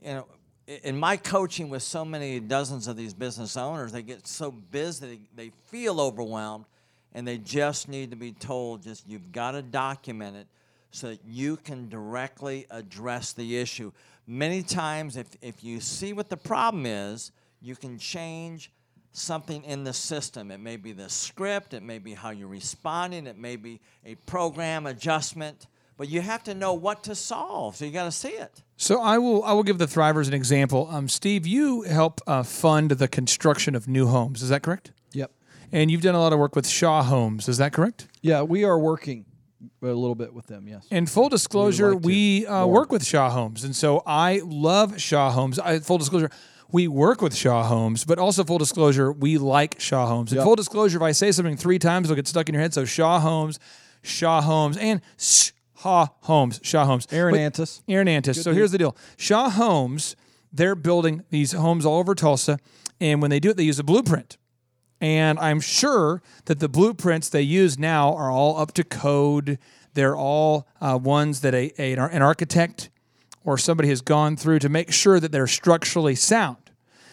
[0.00, 0.26] you know,
[0.66, 5.20] in my coaching with so many dozens of these business owners, they get so busy,
[5.34, 6.64] they, feel overwhelmed,
[7.12, 10.46] and they just need to be told, just you've got to document it
[10.90, 13.92] so that you can directly address the issue.
[14.26, 18.70] Many times, if, if you see what the problem is, you can change
[19.12, 20.50] something in the system.
[20.50, 24.14] It may be the script, it may be how you're responding, it may be a
[24.14, 27.76] program adjustment, but you have to know what to solve.
[27.76, 28.62] So you got to see it.
[28.76, 30.88] So I will I will give the Thrivers an example.
[30.90, 34.42] Um, Steve, you help uh, fund the construction of new homes.
[34.42, 34.92] Is that correct?
[35.12, 35.30] Yep.
[35.72, 37.48] And you've done a lot of work with Shaw Homes.
[37.48, 38.08] Is that correct?
[38.22, 39.24] Yeah, we are working
[39.82, 40.66] a little bit with them.
[40.68, 40.86] Yes.
[40.90, 45.30] And full disclosure, like we uh, work with Shaw Homes, and so I love Shaw
[45.30, 45.58] Homes.
[45.58, 46.30] I, full disclosure,
[46.70, 50.32] we work with Shaw Homes, but also full disclosure, we like Shaw Homes.
[50.32, 50.44] And Yep.
[50.44, 52.74] full disclosure, if I say something three times, it'll get stuck in your head.
[52.74, 53.58] So Shaw Homes,
[54.02, 55.00] Shaw Homes, and
[55.80, 57.06] Shaw Homes, Shaw Homes.
[57.10, 57.82] Aaron But- Antis.
[57.88, 58.36] Aaron Antis.
[58.38, 58.58] Good so dude.
[58.58, 60.16] here's the deal: Shaw Homes,
[60.52, 62.58] they're building these homes all over Tulsa,
[63.00, 64.36] and when they do it, they use a blueprint.
[65.00, 69.58] And I'm sure that the blueprints they use now are all up to code.
[69.92, 72.90] They're all uh, ones that a, a- an architect
[73.44, 76.63] or somebody has gone through to make sure that they're structurally sound.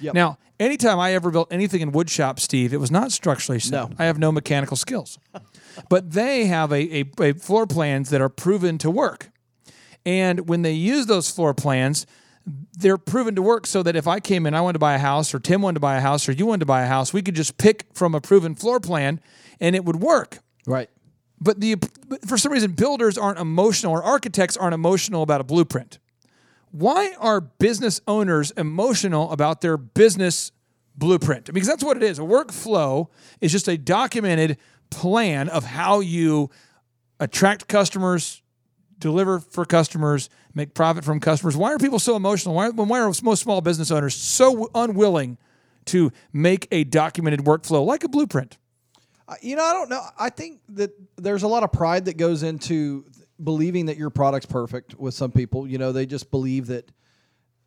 [0.02, 0.14] Yep.
[0.14, 3.96] Now, anytime I ever built anything in wood shop, Steve, it was not structurally sound.
[4.00, 5.20] I have no mechanical skills.
[5.90, 9.32] but they have a, a, a floor plans that are proven to work.
[10.06, 12.06] And when they use those floor plans,
[12.74, 15.00] they're proven to work so that if I came in, I wanted to buy a
[15.00, 17.14] house, or Tim wanted to buy a house, or you wanted to buy a house,
[17.14, 19.20] we could just pick from a proven floor plan
[19.60, 20.40] and it would work.
[20.66, 20.90] Right.
[21.40, 25.44] But the but for some reason, builders aren't emotional or architects aren't emotional about a
[25.44, 26.00] blueprint.
[26.72, 30.52] Why are business owners emotional about their business
[30.96, 31.54] blueprint?
[31.54, 32.18] Because that's what it is.
[32.18, 33.08] A workflow
[33.42, 34.58] is just a documented
[34.90, 36.50] plan of how you
[37.20, 38.42] attract customers,
[39.00, 41.58] deliver for customers, make profit from customers.
[41.58, 42.56] Why are people so emotional?
[42.56, 45.38] Why, why are most small business owners so unwilling
[45.86, 48.58] to make a documented workflow like a blueprint?
[49.28, 50.02] Uh, You know, I don't know.
[50.18, 53.06] I think that there's a lot of pride that goes into
[53.44, 55.68] believing that your product's perfect with some people.
[55.68, 56.92] You know, they just believe that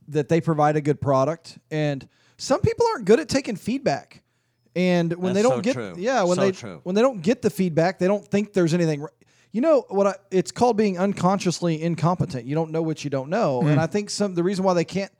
[0.08, 2.06] that they provide a good product and
[2.36, 4.22] some people aren't good at taking feedback.
[4.76, 5.94] And when they don't so get true.
[5.96, 6.80] yeah, when So they true.
[6.82, 9.06] when they don't get the feedback, they don't think there's anything
[9.52, 12.44] you know what I, it's called being unconsciously incompetent.
[12.44, 13.62] You don't know what you don't know.
[13.62, 13.70] Mm.
[13.70, 15.12] And I think some the reason why they can't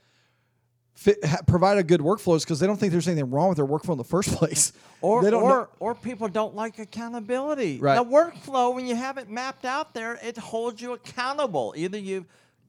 [0.95, 3.57] fit, ha, provide a good workflow is because they don't think there's anything wrong with
[3.57, 4.73] their workflow in the first place.
[5.01, 7.79] Or, or, know- or people don't like accountability.
[7.79, 7.97] Right.
[7.97, 11.75] The workflow, when you have it mapped out there, it holds you accountable.
[11.77, 12.27] Either you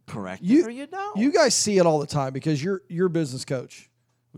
[0.07, 1.17] correct it you or you don't.
[1.17, 3.89] You guys see it all the time because you're you're a business coach.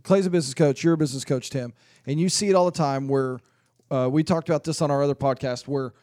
[0.03, 0.83] Clay's a business coach.
[0.83, 1.73] You're a business coach, Tim,
[2.05, 3.07] and you see it all the time.
[3.07, 3.39] Where
[3.89, 5.93] uh, we talked about this on our other podcast, where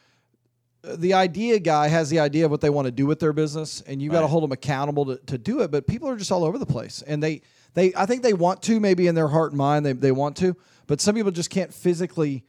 [0.82, 3.32] uh, the idea guy has the idea of what they want to do with their
[3.32, 5.70] business, and you got to hold them accountable to, to do it.
[5.70, 7.42] But people are just all over the place, and they
[7.74, 10.36] they I think they want to maybe in their heart and mind they they want
[10.38, 10.56] to,
[10.86, 12.44] but some people just can't physically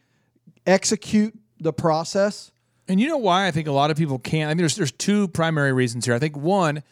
[0.66, 2.52] execute the process.
[2.88, 4.50] And you know why I think a lot of people can't.
[4.50, 6.14] I mean, there's there's two primary reasons here.
[6.14, 6.84] I think one,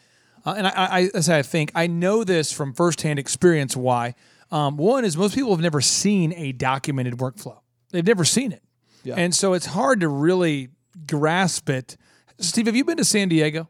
[0.44, 3.76] uh, and I, I, I say I think I know this from firsthand experience.
[3.76, 4.14] Why?
[4.50, 7.58] Um, one is most people have never seen a documented workflow.
[7.90, 8.62] They've never seen it,
[9.04, 9.14] Yeah.
[9.16, 10.68] and so it's hard to really
[11.06, 11.96] grasp it.
[12.38, 13.68] Steve, have you been to San Diego?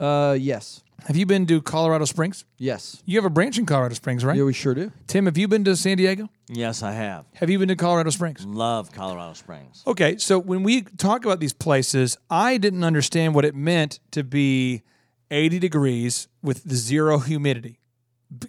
[0.00, 0.82] Uh, yes.
[1.06, 2.44] Have you been to Colorado Springs?
[2.58, 3.02] Yes.
[3.06, 4.36] You have a branch in Colorado Springs, right?
[4.36, 4.92] Yeah, we sure do.
[5.06, 6.28] Tim, have you been to San Diego?
[6.48, 7.24] yes, I have.
[7.34, 8.44] Have you been to Colorado Springs?
[8.44, 9.82] Love Colorado Springs.
[9.86, 14.24] Okay, so when we talk about these places, I didn't understand what it meant to
[14.24, 14.82] be
[15.30, 17.78] 80 degrees with zero humidity.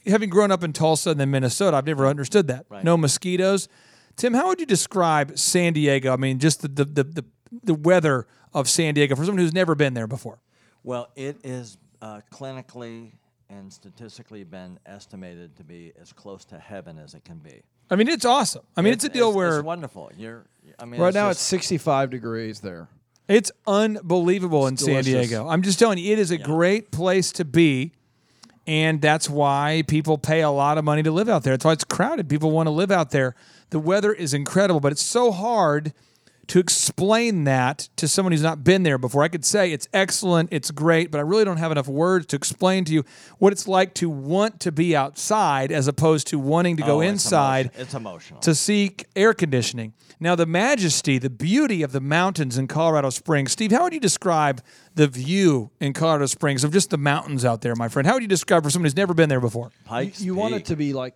[0.08, 2.66] Having grown up in Tulsa and then Minnesota, I've never understood that.
[2.68, 2.84] Right.
[2.84, 3.70] No mosquitoes.
[4.18, 6.12] Tim, how would you describe San Diego?
[6.12, 7.26] I mean, just the the, the, the
[7.64, 10.42] the weather of San Diego for someone who's never been there before.
[10.84, 13.14] Well, it is uh, clinically
[13.50, 17.62] and statistically been estimated to be as close to heaven as it can be.
[17.90, 18.62] I mean, it's awesome.
[18.78, 20.12] I mean, it's, a deal it's, where it's wonderful.
[20.16, 20.46] You're,
[20.78, 22.88] I mean, right it's now just- it's 65 degrees there.
[23.28, 25.04] It's unbelievable in It's San.
[25.04, 25.48] Diego.
[25.48, 27.92] I'm just telling you, it is a great place to be.
[28.66, 31.54] And that's why people pay a lot of money to live out there.
[31.54, 32.28] That's why it's crowded.
[32.30, 33.36] People want to live out there.
[33.70, 35.94] The weather is incredible, but it's so hard
[36.50, 39.24] to explain that to someone who's not been there before.
[39.24, 42.36] I could say it's excellent, it's great, but I really don't have enough words to
[42.36, 43.04] explain to you
[43.38, 47.02] what it's like to want to be outside as opposed to wanting to go Oh,
[47.02, 48.40] it's inside emotion- It's emotional.
[48.42, 49.94] to seek air conditioning.
[50.20, 53.54] Now, the majesty, the beauty of the mountains in Colorado Springs.
[53.54, 54.62] Steve, how would you describe
[54.96, 58.06] the view in Colorado Springs of just the mountains out there, my friend?
[58.06, 59.72] How would you describe for someone who's never been there before?
[59.90, 61.14] You, you want it to be like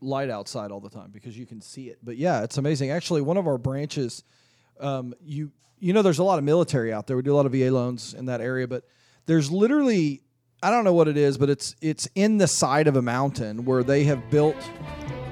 [0.00, 1.98] light outside all the time because you can see it.
[2.02, 2.90] But yeah, it's amazing.
[2.90, 4.24] Actually, one of our branches,
[4.80, 7.16] um, you you know, there's a lot of military out there.
[7.16, 8.84] We do a lot of VA loans in that area, but
[9.26, 10.22] there's literally
[10.62, 13.64] I don't know what it is, but it's it's in the side of a mountain
[13.64, 14.56] where they have built.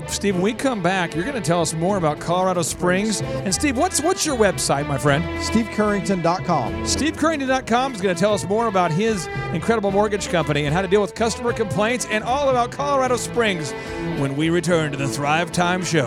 [0.06, 3.22] Steve, when we come back, you're going to tell us more about Colorado Springs.
[3.22, 5.24] And Steve, what's what's your website, my friend?
[5.40, 6.72] SteveCurrington.com.
[6.84, 10.88] SteveCurrington.com is going to tell us more about his incredible mortgage company and how to
[10.88, 13.72] deal with customer complaints and all about Colorado Springs
[14.20, 16.06] when we return to the Thrive Time Show.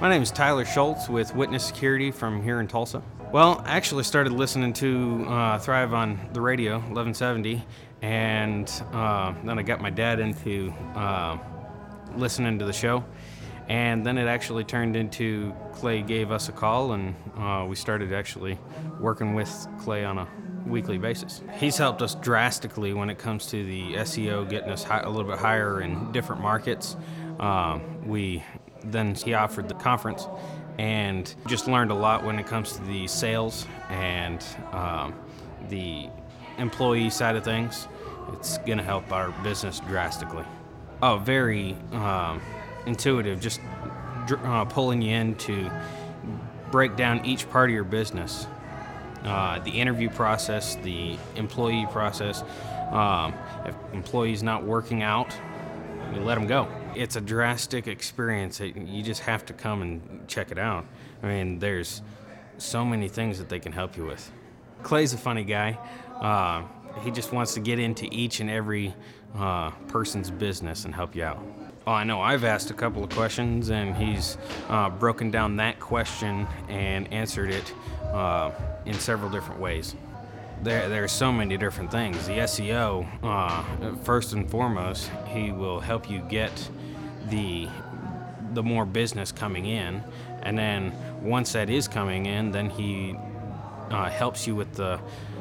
[0.00, 3.02] My name is Tyler Schultz with Witness Security from here in Tulsa.
[3.32, 7.64] Well, I actually started listening to uh, Thrive on the radio, 1170,
[8.00, 11.36] and uh, then I got my dad into uh,
[12.14, 13.04] listening to the show.
[13.66, 18.12] And then it actually turned into Clay gave us a call, and uh, we started
[18.12, 18.56] actually
[19.00, 20.28] working with Clay on a
[20.64, 21.42] weekly basis.
[21.58, 25.28] He's helped us drastically when it comes to the SEO, getting us hi- a little
[25.28, 26.96] bit higher in different markets.
[27.40, 28.44] Uh, we
[28.84, 30.26] then he offered the conference,
[30.78, 35.14] and just learned a lot when it comes to the sales and um,
[35.68, 36.08] the
[36.58, 37.88] employee side of things.
[38.32, 40.44] It's going to help our business drastically.
[41.02, 42.40] Oh, very um,
[42.86, 43.60] intuitive, just
[44.44, 45.70] uh, pulling you in to
[46.70, 48.46] break down each part of your business.
[49.24, 52.44] Uh, the interview process, the employee process.
[52.90, 53.34] Um,
[53.66, 55.34] if employees not working out,
[56.14, 56.68] you let them go.
[56.94, 58.60] It's a drastic experience.
[58.60, 60.86] You just have to come and check it out.
[61.22, 62.02] I mean, there's
[62.58, 64.30] so many things that they can help you with.
[64.82, 65.78] Clay's a funny guy.
[66.20, 66.62] Uh,
[67.02, 68.94] he just wants to get into each and every
[69.36, 71.44] uh, person's business and help you out.
[71.86, 74.36] Oh, I know I've asked a couple of questions, and he's
[74.68, 77.72] uh, broken down that question and answered it
[78.12, 78.50] uh,
[78.84, 79.94] in several different ways.
[80.62, 82.26] There, there are so many different things.
[82.26, 86.68] The SEO, uh, first and foremost, he will help you get
[87.28, 87.68] the
[88.54, 90.02] the more business coming in,
[90.42, 93.14] and then once that is coming in, then he
[93.90, 94.98] uh, helps you with the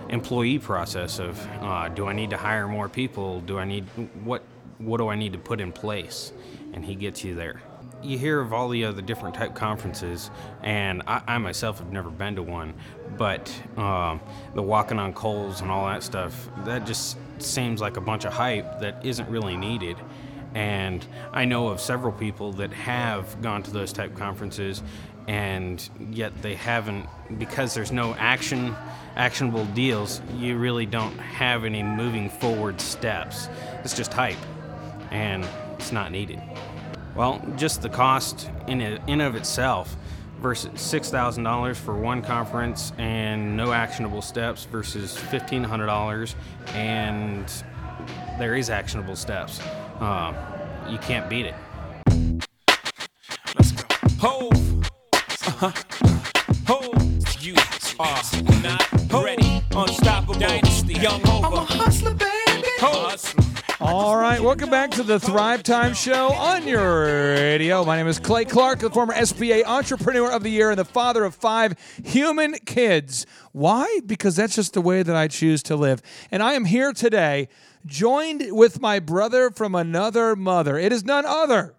[0.09, 3.41] employee process of uh, do I need to hire more people?
[3.41, 3.85] Do I need
[4.23, 4.43] what
[4.77, 6.31] what do I need to put in place?
[6.73, 7.61] And he gets you there.
[8.03, 10.29] You hear of all the other different type conferences,
[10.61, 12.75] and I, I myself have never been to one,
[13.17, 14.21] but um,
[14.53, 18.33] the walking on coals and all that stuff that just seems like a bunch of
[18.33, 19.97] hype that isn't really needed.
[20.53, 24.83] And I know of several people that have gone to those type conferences,
[25.27, 27.07] and yet they haven't
[27.37, 28.75] because there's no action,
[29.15, 30.21] actionable deals.
[30.37, 33.49] You really don't have any moving forward steps.
[33.83, 34.37] It's just hype,
[35.11, 35.45] and
[35.77, 36.41] it's not needed.
[37.17, 39.97] Well, just the cost in it, in of itself
[40.39, 46.35] versus six thousand dollars for one conference and no actionable steps versus fifteen hundred dollars
[46.75, 47.51] and
[48.37, 49.59] there is actionable steps.
[49.99, 50.31] Uh,
[50.87, 51.55] you can't beat it.
[54.19, 54.51] Hove.
[55.13, 55.71] Uh-huh.
[56.67, 57.43] Hove.
[57.43, 57.55] You
[57.99, 59.63] are not ready.
[59.75, 60.35] Unstoppable.
[60.35, 60.93] Dynasty.
[60.93, 61.47] Young Hova.
[61.47, 62.67] I'm a hustler, baby.
[62.77, 63.56] Hustler.
[63.79, 67.85] All right, welcome back to the Thrive Time Show on your radio.
[67.85, 71.23] My name is Clay Clark, the former SBA Entrepreneur of the Year and the father
[71.23, 73.27] of five human kids.
[73.51, 73.99] Why?
[74.03, 76.01] Because that's just the way that I choose to live.
[76.31, 77.49] And I am here today,
[77.85, 80.79] joined with my brother from another mother.
[80.79, 81.75] It is none other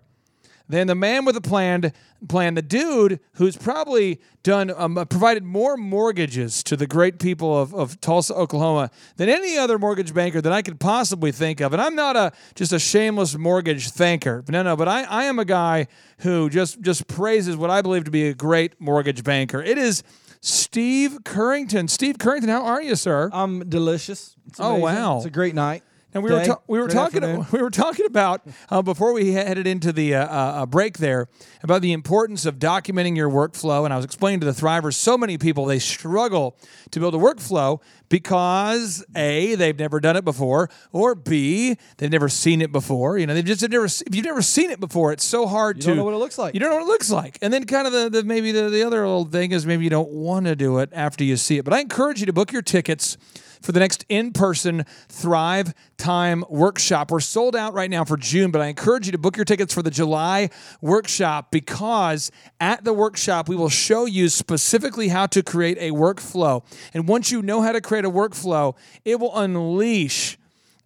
[0.69, 1.93] than the man with a plan,
[2.29, 7.59] plan, the dude who's probably done um, uh, provided more mortgages to the great people
[7.59, 11.73] of, of Tulsa, Oklahoma than any other mortgage banker that I could possibly think of.
[11.73, 14.49] And I'm not a just a shameless mortgage thanker.
[14.49, 15.87] No, no, but I, I am a guy
[16.19, 19.63] who just just praises what I believe to be a great mortgage banker.
[19.63, 20.03] It is
[20.41, 21.89] Steve Currington.
[21.91, 23.31] Steve Currington, how are you, sir?
[23.33, 24.37] I'm delicious.
[24.47, 25.83] It's oh wow, It's a great night.
[26.15, 27.47] And we were ta- we were talking afternoon.
[27.53, 28.41] we were talking about
[28.71, 31.29] uh, before we headed into the uh, uh, break there
[31.63, 35.19] about the importance of documenting your workflow, and I was explaining to the Thrivers so
[35.19, 36.57] many people they struggle
[36.93, 42.31] to build a workflow because a they've never done it before, or b they've never
[42.31, 43.19] seen it before.
[43.19, 45.83] You know, they've just never if you've never seen it before, it's so hard You
[45.83, 46.55] to don't know what it looks like.
[46.55, 48.71] You don't know what it looks like, and then kind of the, the maybe the,
[48.71, 51.59] the other little thing is maybe you don't want to do it after you see
[51.59, 51.67] it.
[51.67, 53.19] But I encourage you to book your tickets
[53.61, 57.11] for the next in person Thrive Time workshop.
[57.11, 59.75] We're sold out right now for June, but I encourage you to book your tickets
[59.75, 62.31] for the July workshop because
[62.61, 66.63] at the workshop, we will show you specifically how to create a workflow.
[66.95, 70.38] And once you know how to create a workflow, it will unleash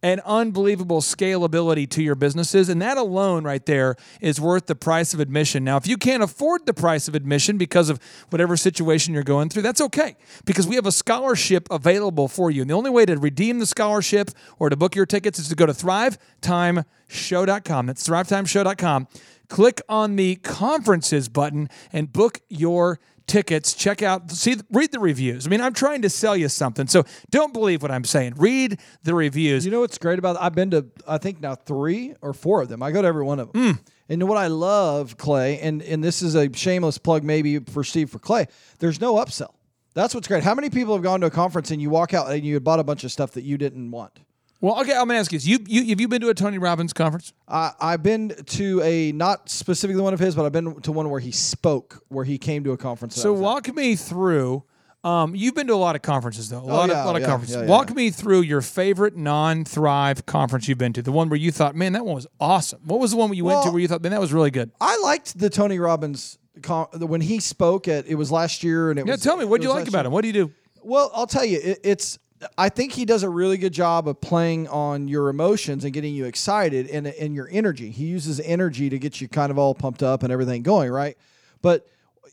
[0.02, 2.68] and unbelievable scalability to your businesses.
[2.68, 5.64] And that alone, right there, is worth the price of admission.
[5.64, 8.00] Now, if you can't afford the price of admission because of
[8.30, 12.62] whatever situation you're going through, that's okay because we have a scholarship available for you.
[12.62, 15.54] And the only way to redeem the scholarship or to book your tickets is to
[15.54, 17.86] go to thrivetimeshow.com.
[17.86, 19.08] That's thrivetimeshow.com.
[19.48, 23.74] Click on the conferences button and book your tickets.
[23.74, 25.46] Check out, see, read the reviews.
[25.46, 28.34] I mean, I'm trying to sell you something, so don't believe what I'm saying.
[28.36, 29.64] Read the reviews.
[29.64, 30.36] You know what's great about?
[30.40, 32.82] I've been to I think now three or four of them.
[32.82, 33.74] I go to every one of them.
[33.74, 33.80] Hmm.
[34.08, 38.10] And what I love, Clay, and and this is a shameless plug maybe for Steve
[38.10, 38.46] for Clay.
[38.78, 39.54] There's no upsell.
[39.94, 40.42] That's what's great.
[40.42, 42.64] How many people have gone to a conference and you walk out and you had
[42.64, 44.20] bought a bunch of stuff that you didn't want?
[44.62, 46.56] Well, okay, I'm gonna ask you this: you, you have you been to a Tony
[46.56, 47.32] Robbins conference?
[47.48, 51.10] I, I've been to a not specifically one of his, but I've been to one
[51.10, 53.16] where he spoke, where he came to a conference.
[53.16, 53.44] that I So was at.
[53.44, 54.62] walk me through.
[55.04, 56.60] Um, you've been to a lot of conferences though.
[56.60, 57.56] A lot yeah, of lot of yeah, conferences.
[57.56, 61.02] yeah, yeah, walk me through your favorite non-Thrive conference you've been to.
[61.02, 62.82] The one where you thought, man, that one was awesome.
[62.84, 64.52] What was the one you went to Well- where you thought, man, that was really
[64.52, 64.70] good?
[64.80, 68.98] I liked the Tony Robbins con- when he spoke at it was last year, and
[69.00, 69.22] it Yeah, was.
[69.22, 70.12] tell me what do you like about him?
[70.12, 70.52] What do you do?
[70.84, 72.20] Well, I'll tell you, it, it's.
[72.58, 76.14] I think he does a really good job of playing on your emotions and getting
[76.14, 77.90] you excited and and your energy.
[77.90, 81.16] He uses energy to get you kind of all pumped up and everything going, right?
[81.60, 81.86] But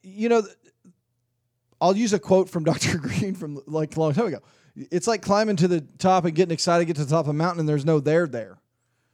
[0.03, 0.44] you know,
[1.81, 2.98] I'll use a quote from Dr.
[2.98, 4.40] Green from like a long time ago.
[4.76, 7.30] It's like climbing to the top and getting excited, to get to the top of
[7.30, 8.57] a mountain, and there's no there there,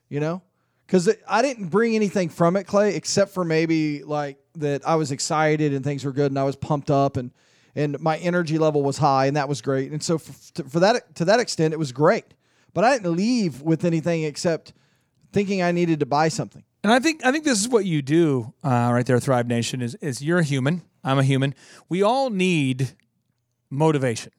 [0.10, 0.42] you know?
[0.86, 5.12] Because I didn't bring anything from it, Clay, except for maybe like that I was
[5.12, 7.32] excited and things were good and I was pumped up and
[7.76, 9.92] and my energy level was high and that was great.
[9.92, 12.34] And so for, for that to that extent, it was great.
[12.74, 14.74] But I didn't leave with anything except
[15.32, 16.64] thinking I needed to buy something.
[16.84, 19.82] And I think I think this is what you do uh, right there, Thrive Nation.
[19.82, 20.84] Is is you're a human.
[21.04, 21.56] I'm a human.
[21.90, 22.92] We all need
[23.70, 24.32] motivation,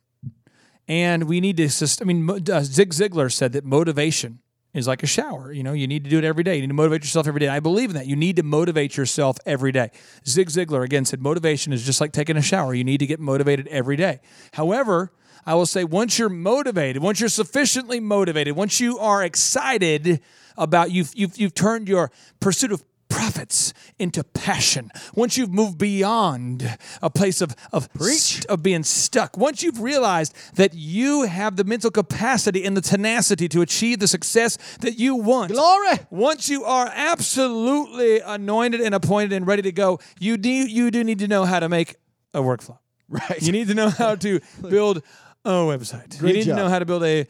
[0.86, 1.98] and we need to.
[2.00, 4.40] I mean, uh, Zig Ziglar said that motivation
[4.76, 5.52] is like a shower.
[5.52, 6.56] You know, you need to do it every day.
[6.56, 7.48] You need to motivate yourself every day.
[7.48, 8.06] I believe in that.
[8.06, 9.90] You need to motivate yourself every day.
[10.26, 12.74] Zig Ziglar again said motivation is just like taking a shower.
[12.74, 14.20] You need to get motivated every day.
[14.52, 15.12] However.
[15.48, 20.20] I will say once you're motivated, once you're sufficiently motivated, once you are excited
[20.58, 24.90] about you've you've you've turned your pursuit of profits into passion.
[25.14, 29.36] Once you've moved beyond a place of of st- of being stuck.
[29.36, 34.08] Once you've realized that you have the mental capacity and the tenacity to achieve the
[34.08, 35.52] success that you want.
[35.52, 35.98] Glory.
[36.10, 41.04] Once you are absolutely anointed and appointed and ready to go, you do you do
[41.04, 41.96] need to know how to make
[42.34, 42.78] a workflow.
[43.08, 43.40] Right.
[43.40, 45.02] You need to know how to build
[45.44, 46.18] a website.
[46.18, 46.56] Great you need job.
[46.56, 47.26] to know how to build a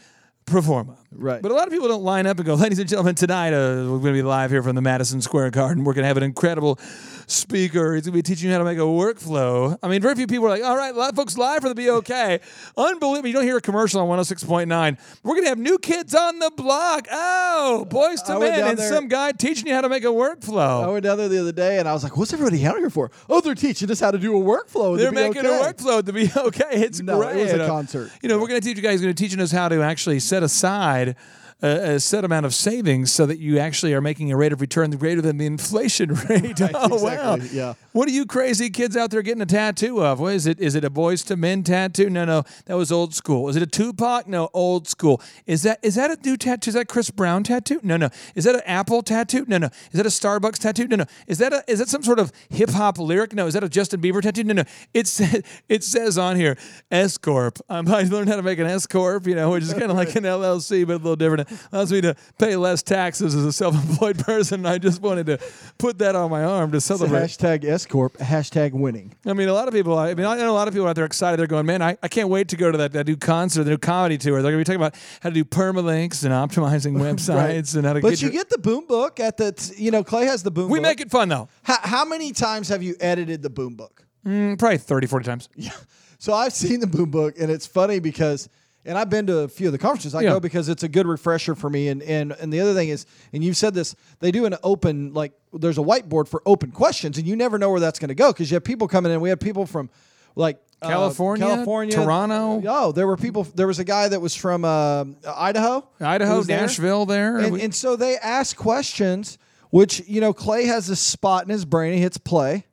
[0.47, 0.97] pro forma.
[1.13, 1.43] Right.
[1.43, 3.91] But a lot of people don't line up and go, ladies and gentlemen, tonight uh,
[3.91, 5.85] we're going to be live here from the Madison Square Garden.
[5.85, 6.79] We're going to have an incredible
[7.27, 7.95] speaker.
[7.95, 9.77] He's going to be teaching you how to make a workflow.
[9.83, 12.41] I mean, very few people are like, all right, li- folks, live for the BOK.
[12.77, 13.27] Unbelievable.
[13.27, 14.99] You don't hear a commercial on 106.9.
[15.23, 17.07] We're going to have new kids on the block.
[17.11, 20.09] Oh, Boyz II went men and there- some guy teaching you how to make a
[20.09, 20.85] workflow.
[20.85, 22.91] I went down there the other day and I was like, "What's everybody out here
[22.91, 24.97] for?" Oh, they're teaching us how to do a workflow.
[24.97, 25.61] They're making okay.
[25.61, 26.65] a workflow to be okay.
[26.87, 28.11] It's No, it was a concert.
[28.23, 29.01] You know, we're going to teach you guys.
[29.01, 31.17] Going to teaching us how to actually set aside
[31.63, 34.61] a, a set amount of savings so that you actually are making a rate of
[34.61, 36.61] return greater than the inflation rate.
[36.75, 37.37] oh wow!
[37.37, 37.75] yeah.
[37.93, 40.21] What are you crazy kids out there getting a tattoo of?
[40.21, 40.61] What is it?
[40.61, 42.11] Is it a Boyz II Men tattoo?
[42.11, 43.49] No, no, that was old school.
[43.49, 44.27] Is it a Tupac?
[44.27, 45.21] No, old school.
[45.47, 46.69] Is that is that a new tattoo?
[46.69, 47.81] Is that Chris Brown tattoo?
[47.83, 48.11] No, no.
[48.35, 49.45] Is that an Apple tattoo?
[49.49, 49.67] No, no.
[49.93, 50.87] Is that a Starbucks tattoo?
[50.87, 51.05] No, no.
[51.27, 53.33] Is that a is that some sort of hip hop lyric?
[53.33, 53.47] No.
[53.47, 54.45] Is that a Justin Bieber tattoo?
[54.45, 54.65] No, no.
[54.93, 56.57] It says it says on here
[56.91, 57.59] S corp.
[57.69, 59.97] Um, I learned how to make an S corp, you know, which is kind of
[59.97, 61.46] like an LLC, but a little different.
[61.73, 64.67] Allows me to pay less taxes as a self-employed person.
[64.67, 65.39] I just wanted to
[65.79, 67.21] put that on my arm to celebrate.
[67.21, 68.17] hashtag S corp.
[68.19, 69.15] Hashtag winning.
[69.27, 69.99] I mean, a lot of people.
[69.99, 71.39] I mean, I know a lot of people out there excited.
[71.39, 73.71] They're going, man, I, I can't wait to go to that, that new concert, the
[73.71, 74.43] new comedy tour.
[74.43, 77.93] They're going to be talking about how to do permalinks and optimizing websites and how
[77.95, 79.53] to But get you your- get the boom book at the.
[79.53, 80.65] T- you know, Clay has the boom.
[80.65, 80.73] Book.
[80.73, 80.85] We book.
[80.89, 81.49] make it fun though.
[81.63, 84.05] How, how many times have you edited the boom book?
[84.27, 85.49] Mm, probably 30, 40 times.
[85.55, 85.71] Yeah.
[86.19, 88.49] So I've seen the boom book, and it's funny because,
[88.87, 90.15] and I've been to a few of the conferences.
[90.15, 90.31] I Yeah.
[90.31, 91.89] go because it's a good refresher for me.
[91.89, 95.13] And and and the other thing is, and you've said this, they do an open
[95.13, 98.15] like there's a whiteboard for open questions, and you never know where that's going to
[98.15, 99.21] go because you have people coming in.
[99.21, 99.91] We had people from
[100.35, 100.59] like.
[100.83, 102.63] uh, California, California, Toronto.
[102.67, 103.45] Oh, there were people.
[103.55, 106.61] There was a guy that was from uh, Idaho, Idaho, was there.
[106.61, 107.39] Nashville there.
[107.39, 109.39] and, We- and so they ask questions,
[109.71, 111.95] which you know Clay has this spot in his brain.
[111.95, 112.67] He hits play,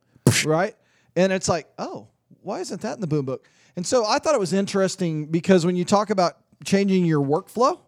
[0.44, 0.76] right,
[1.16, 2.08] and it's like, oh,
[2.42, 3.48] why isn't that in the boom book?
[3.76, 7.80] And so I thought it was interesting because when you talk about changing your workflow,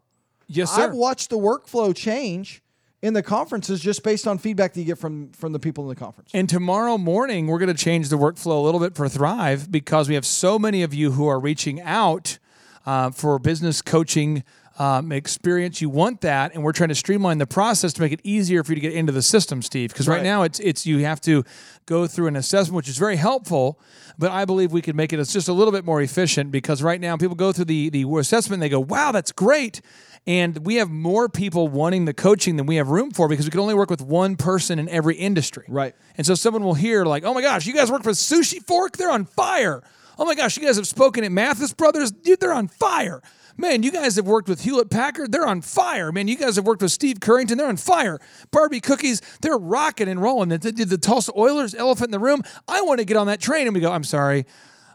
[0.48, 0.84] yes, sir.
[0.84, 2.62] I've watched the workflow change
[3.02, 5.88] in the conferences just based on feedback that you get from from the people in
[5.88, 6.30] the conference.
[6.34, 10.08] And tomorrow morning, we're going to change the workflow a little bit for Thrive because
[10.08, 12.38] we have so many of you who are reaching out
[12.84, 14.42] uh, for business coaching
[14.78, 15.80] um, experience.
[15.80, 18.72] You want that, and we're trying to streamline the process to make it easier for
[18.72, 19.92] you to get into the system, Steve.
[19.92, 20.16] Because right.
[20.16, 20.22] Right.
[20.22, 21.44] now, it's it's you have to
[21.86, 23.78] go through an assessment, which is very helpful.
[24.18, 27.00] But I believe we could make it just a little bit more efficient because right
[27.00, 29.80] now people go through the the assessment, and they go, "Wow, that's great."
[30.26, 33.50] And we have more people wanting the coaching than we have room for because we
[33.50, 35.64] can only work with one person in every industry.
[35.68, 35.94] Right.
[36.16, 38.96] And so someone will hear like, "Oh my gosh, you guys work for Sushi Fork?
[38.96, 39.82] They're on fire."
[40.18, 42.10] Oh my gosh, you guys have spoken at Mathis Brothers?
[42.10, 43.20] Dude, they're on fire.
[43.58, 45.32] Man, you guys have worked with Hewlett Packard.
[45.32, 46.12] They're on fire.
[46.12, 47.56] Man, you guys have worked with Steve Currington.
[47.56, 48.18] They're on fire.
[48.50, 50.50] Barbie Cookies, they're rocking and rolling.
[50.50, 52.42] The, the, the Tulsa Oilers, elephant in the room.
[52.68, 53.66] I want to get on that train.
[53.66, 54.44] And we go, I'm sorry.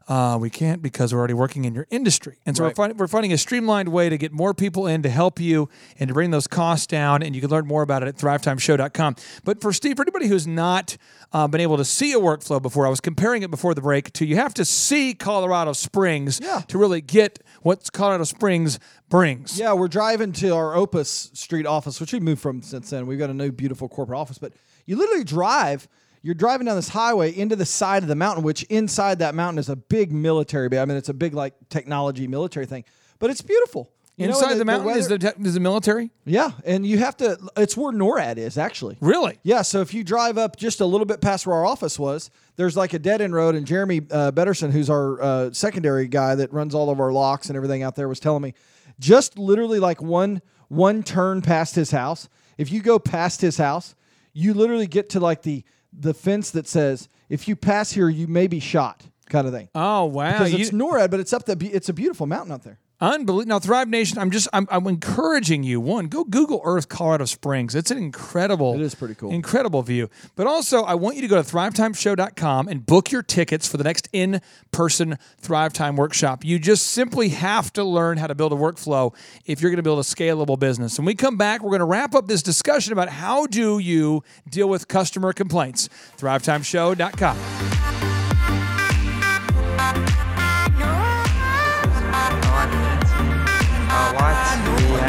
[0.07, 2.40] Uh, we can't because we're already working in your industry.
[2.45, 2.69] And so Right.
[2.69, 5.69] we're, find, we're finding a streamlined way to get more people in to help you
[5.99, 7.22] and to bring those costs down.
[7.23, 9.15] And you can learn more about it at thrivetimeshow.com.
[9.44, 10.98] But for Steve, for anybody who's not
[11.32, 14.11] uh, been able to see a workflow before, I was comparing it before the break
[14.14, 18.80] to you have to see Colorado Springs to really get what Colorado Springs
[19.10, 19.60] brings.
[19.60, 23.06] Yeah, we're driving to our Opus Street office, which we moved from since then.
[23.07, 24.38] We've got a new, beautiful corporate office.
[24.38, 24.53] But
[24.86, 25.88] you literally drive.
[26.23, 29.57] You're driving down this highway into the side of the mountain, which inside that mountain
[29.57, 30.80] is a big military base.
[30.80, 32.84] I mean, it's a big like technology military thing,
[33.19, 33.91] but it's beautiful.
[34.18, 36.11] You know, Inside and the, mountain is, weather- the, te- is the military?
[36.26, 37.39] yeah, and you have to.
[37.57, 38.98] It's where NORAD is actually.
[39.02, 39.39] Really?
[39.41, 39.64] Yeah.
[39.64, 42.77] So if you drive up just a little bit past where our office was, there's
[42.77, 46.53] like a dead end road, and Jeremy uh, Betterson, who's our uh, secondary guy that
[46.53, 48.53] runs all of our locks and everything out there, was telling me,
[48.99, 52.30] just literally like one one turn past his house.
[52.60, 53.95] If you go past his house,
[54.34, 55.64] you literally get to like the
[55.94, 59.70] the fence that says, "If you pass here, you may be shot," kind of thing.
[59.76, 60.32] Oh wow!
[60.32, 61.58] Because You- it's NORAD, but it's up the.
[61.74, 62.80] It's a beautiful mountain out there.
[63.02, 63.49] Unbelievable.
[63.49, 65.82] Now, Thrive Nation, I'm just, I'm, I'm encouraging you.
[65.82, 67.73] One, go Google Earth Colorado Springs.
[67.73, 70.07] It's an incredible, it is pretty cool, incredible view.
[70.36, 73.84] But also, I want you to go to thrivetimeshow.com and book your tickets for the
[73.84, 76.45] next in-person Thrive Time workshop.
[76.45, 79.15] You just simply have to learn how to build a workflow
[79.48, 80.99] if you're going to build a scalable business.
[80.99, 84.23] When we come back, we're going to wrap up this discussion about how do you
[84.48, 85.90] deal with customer complaints.
[86.19, 87.81] ThriveTimeshow.com.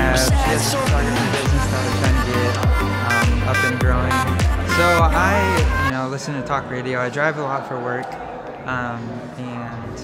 [0.03, 0.75] Have this business
[3.07, 4.11] um, up and growing.
[4.77, 7.01] So I, you know, listen to talk radio.
[7.01, 8.07] I drive a lot for work,
[8.67, 9.01] um,
[9.39, 10.01] and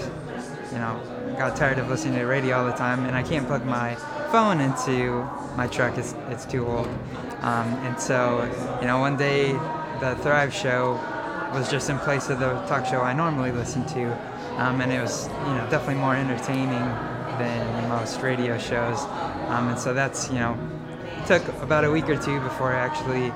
[0.73, 1.01] you know,
[1.37, 3.97] got tired of listening to radio all the time, and I can't plug my
[4.31, 5.99] phone into my truck.
[5.99, 6.87] It's it's too old.
[7.41, 8.45] Um, and so,
[8.81, 9.53] you know, one day
[10.01, 10.93] the Thrive Show
[11.53, 14.05] was just in place of the talk show I normally listen to,
[14.61, 16.87] um, and it was, you know, definitely more entertaining
[17.39, 19.01] than most radio shows.
[19.49, 20.59] Um, and so that's, you know,
[21.19, 23.33] it took about a week or two before I actually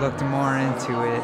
[0.00, 1.22] looked more into it.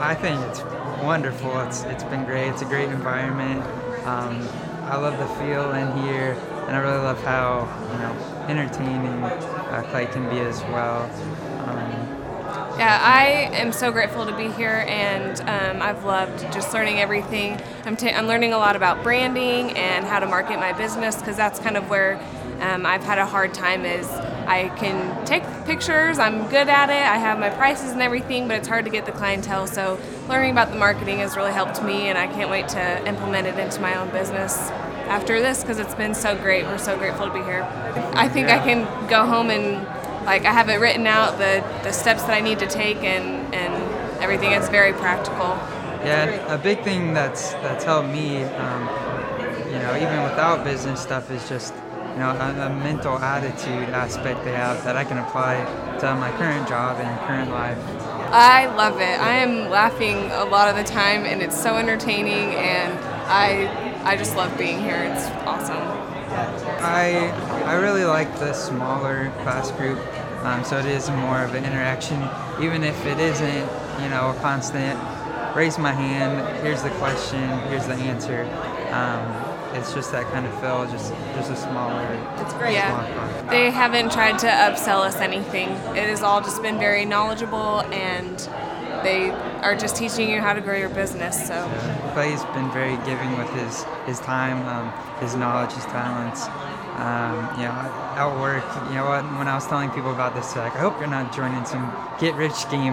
[0.00, 0.62] I think it's
[1.02, 1.60] wonderful.
[1.60, 2.48] It's it's been great.
[2.48, 3.62] It's a great environment.
[4.06, 4.48] Um,
[4.84, 6.32] I love the feel in here,
[6.66, 11.08] and I really love how you know entertaining uh, Clay can be as well.
[12.80, 17.60] Yeah, I am so grateful to be here, and um, I've loved just learning everything.
[17.84, 21.36] I'm, ta- I'm learning a lot about branding and how to market my business because
[21.36, 22.18] that's kind of where
[22.62, 23.84] um, I've had a hard time.
[23.84, 28.48] Is I can take pictures, I'm good at it, I have my prices and everything,
[28.48, 29.66] but it's hard to get the clientele.
[29.66, 33.46] So learning about the marketing has really helped me, and I can't wait to implement
[33.46, 34.56] it into my own business
[35.10, 36.64] after this because it's been so great.
[36.64, 37.62] We're so grateful to be here.
[38.14, 39.86] I think I can go home and
[40.30, 43.52] like I have it written out the, the steps that I need to take and,
[43.52, 44.52] and everything.
[44.52, 45.58] It's very practical.
[46.06, 48.82] Yeah, a big thing that's that's helped me, um,
[49.66, 51.74] you know, even without business stuff, is just
[52.12, 55.54] you know a, a mental attitude aspect they have that I can apply
[55.98, 57.78] to my current job and current life.
[58.32, 59.18] I love it.
[59.20, 62.96] I am laughing a lot of the time and it's so entertaining and
[63.26, 63.66] I
[64.04, 65.02] I just love being here.
[65.12, 66.10] It's awesome.
[66.82, 67.30] I
[67.66, 69.98] I really like the smaller class group,
[70.42, 72.22] um, so it is more of an interaction,
[72.62, 73.68] even if it isn't,
[74.02, 74.98] you know, a constant.
[75.54, 76.64] Raise my hand.
[76.64, 77.42] Here's the question.
[77.68, 78.44] Here's the answer.
[78.92, 80.86] Um, it's just that kind of feel.
[80.90, 82.06] Just just a smaller.
[82.38, 82.74] It's great.
[82.74, 83.46] Yeah.
[83.50, 85.68] They haven't tried to upsell us anything.
[85.96, 88.38] It has all just been very knowledgeable and
[89.04, 89.30] they
[89.62, 91.46] are just teaching you how to grow your business.
[91.46, 91.54] So
[92.14, 96.46] Clay's been very giving with his his time, um, his knowledge, his talents.
[97.00, 97.72] Um, you know,
[98.20, 99.24] at work, you know what?
[99.38, 101.88] When I was telling people about this, like, I hope you're not joining some
[102.20, 102.92] get rich scheme.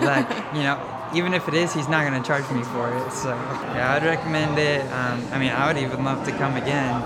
[0.00, 0.76] like, you know,
[1.14, 3.12] even if it is, he's not going to charge me for it.
[3.12, 3.30] So,
[3.72, 4.82] yeah, I'd recommend it.
[4.92, 7.00] Um, I mean, I would even love to come again.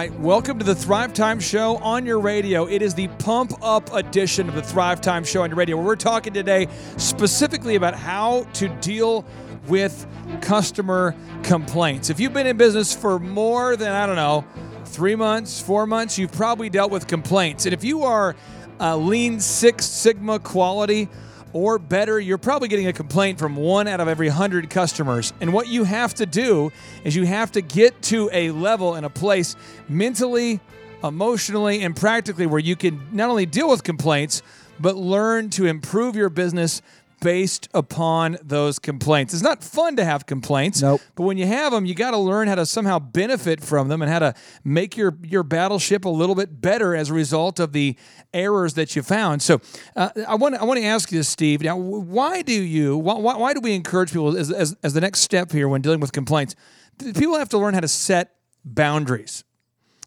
[0.00, 2.64] Right, welcome to the Thrive Time Show on your radio.
[2.66, 5.84] It is the pump up edition of the Thrive Time Show on your radio, where
[5.84, 9.26] we're talking today specifically about how to deal
[9.68, 10.06] with
[10.40, 12.08] customer complaints.
[12.08, 14.42] If you've been in business for more than, I don't know,
[14.86, 17.66] three months, four months, you've probably dealt with complaints.
[17.66, 18.34] And if you are
[18.80, 21.10] Lean Six Sigma quality,
[21.52, 25.32] or better, you're probably getting a complaint from one out of every hundred customers.
[25.40, 26.72] And what you have to do
[27.04, 29.56] is you have to get to a level and a place
[29.88, 30.60] mentally,
[31.02, 34.42] emotionally, and practically where you can not only deal with complaints,
[34.78, 36.82] but learn to improve your business
[37.20, 39.34] based upon those complaints.
[39.34, 40.82] It's not fun to have complaints.
[40.82, 41.00] Nope.
[41.14, 44.02] But when you have them, you got to learn how to somehow benefit from them
[44.02, 44.34] and how to
[44.64, 47.96] make your your battleship a little bit better as a result of the
[48.32, 49.42] errors that you found.
[49.42, 49.60] So
[49.96, 51.62] uh, I want I want to ask you, this Steve.
[51.62, 55.20] Now, why do you why, why, do we encourage people as, as as the next
[55.20, 56.54] step here when dealing with complaints?
[56.98, 58.34] People have to learn how to set
[58.64, 59.44] boundaries.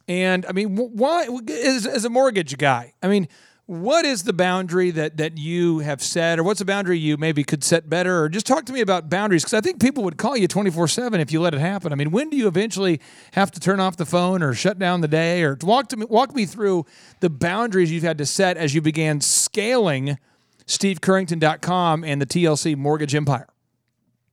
[0.06, 2.94] And I mean, wh- why as, as a mortgage guy?
[3.02, 3.28] I mean,
[3.66, 7.42] what is the boundary that that you have set, or what's a boundary you maybe
[7.44, 9.42] could set better, or just talk to me about boundaries?
[9.42, 11.92] Because I think people would call you twenty four seven if you let it happen.
[11.92, 13.00] I mean, when do you eventually
[13.32, 16.06] have to turn off the phone or shut down the day, or walk to me,
[16.06, 16.84] walk me through
[17.20, 20.18] the boundaries you've had to set as you began scaling
[20.66, 23.48] SteveCurrington.com and the TLC Mortgage Empire?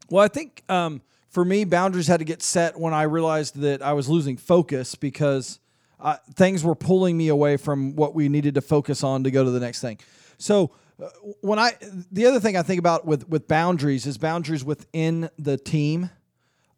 [0.09, 3.81] Well, I think um, for me, boundaries had to get set when I realized that
[3.81, 5.59] I was losing focus because
[6.01, 9.43] uh, things were pulling me away from what we needed to focus on to go
[9.43, 9.99] to the next thing.
[10.37, 10.71] So
[11.01, 11.07] uh,
[11.41, 11.73] when I,
[12.11, 16.09] the other thing I think about with with boundaries is boundaries within the team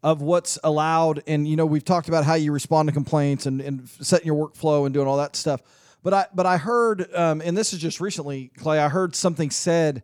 [0.02, 1.22] of what's allowed.
[1.26, 4.48] And you know, we've talked about how you respond to complaints and, and setting your
[4.48, 5.62] workflow and doing all that stuff.
[6.02, 8.78] But I but I heard, um, and this is just recently, Clay.
[8.78, 10.02] I heard something said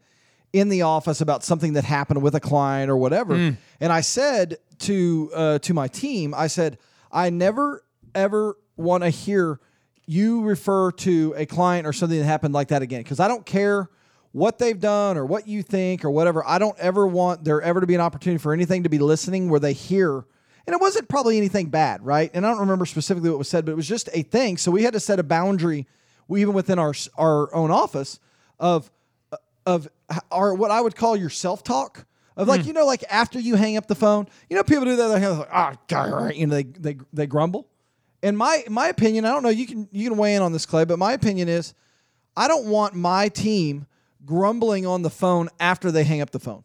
[0.53, 3.57] in the office about something that happened with a client or whatever, Mm.
[3.81, 6.79] and I said to uh, to my team, I said,
[7.13, 7.85] I never
[8.15, 9.61] ever want to hear
[10.07, 13.47] you refer to a client or something that happened like that again because I don't
[13.47, 13.89] care
[14.32, 16.47] what they've done or what you think or whatever.
[16.47, 19.48] I don't ever want there ever to be an opportunity for anything to be listening
[19.48, 20.24] where they hear.
[20.66, 22.31] And it wasn't probably anything bad, right?
[22.35, 24.57] And I don't remember specifically what was said, but it was just a thing.
[24.57, 25.86] So we had to set a boundary,
[26.28, 28.20] even within our our own office,
[28.59, 28.90] of
[29.66, 29.89] of
[30.31, 33.55] our what I would call your self talk of like you know like after you
[33.55, 36.55] hang up the phone, you know people do that they're like ah oh, you know
[36.55, 37.66] they they they grumble.
[38.23, 40.67] In my my opinion, I don't know you can you can weigh in on this
[40.67, 41.75] Clay, but my opinion is
[42.37, 43.87] I don't want my team
[44.25, 46.65] grumbling on the phone after they hang up the phone.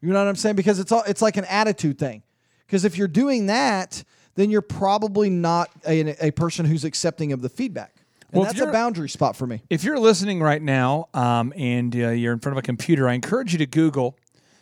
[0.00, 0.56] You know what I'm saying?
[0.56, 2.22] Because it's all it's like an attitude thing.
[2.66, 4.02] Because if you're doing that,
[4.34, 7.96] then you're probably not a, a person who's accepting of the feedback.
[8.30, 9.62] And Well, that's a boundary spot for me.
[9.68, 13.12] If you're listening right now um, and uh, you're in front of a computer, I
[13.12, 14.16] encourage you to Google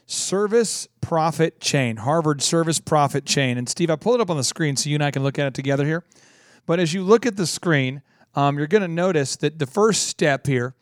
[0.06, 3.56] service profit chain, Harvard service profit chain.
[3.56, 5.38] And Steve, I pulled it up on the screen so you and I can look
[5.38, 6.02] at it together here.
[6.70, 8.00] But as you look at the screen,
[8.36, 10.76] um, you're going to notice that the first step here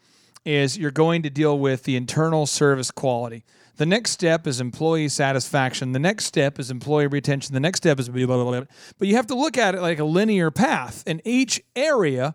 [0.45, 3.43] is you're going to deal with the internal service quality.
[3.77, 5.93] The next step is employee satisfaction.
[5.93, 7.55] The next step is employee retention.
[7.55, 8.65] The next step is blah, blah, blah, blah.
[8.99, 11.05] But you have to look at it like a linear path.
[11.07, 12.35] And each area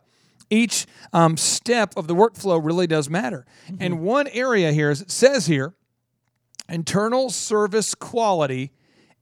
[0.49, 3.45] each um, step of the workflow really does matter.
[3.79, 5.75] And one area here, as it says here,
[6.67, 8.71] internal service quality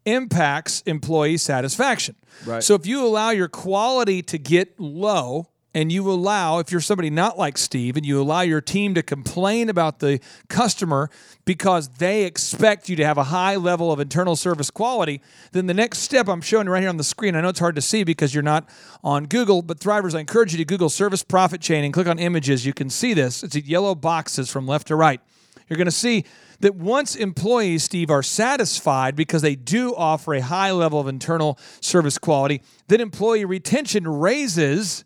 [0.06, 2.15] impacts employee satisfaction.
[2.45, 2.64] Right.
[2.64, 7.10] So if you allow your quality to get low, and you allow, if you're somebody
[7.10, 10.19] not like Steve, and you allow your team to complain about the
[10.49, 11.10] customer
[11.45, 15.22] because they expect you to have a high level of internal service quality,
[15.53, 17.60] then the next step I'm showing you right here on the screen, I know it's
[17.60, 18.68] hard to see because you're not
[19.03, 22.19] on Google, but Thrivers, I encourage you to Google service profit chain and click on
[22.19, 22.65] images.
[22.65, 23.41] You can see this.
[23.41, 25.22] It's a yellow boxes from left to right.
[25.69, 26.26] You're going to see
[26.61, 31.59] that once employees, Steve, are satisfied because they do offer a high level of internal
[31.79, 35.03] service quality, then employee retention raises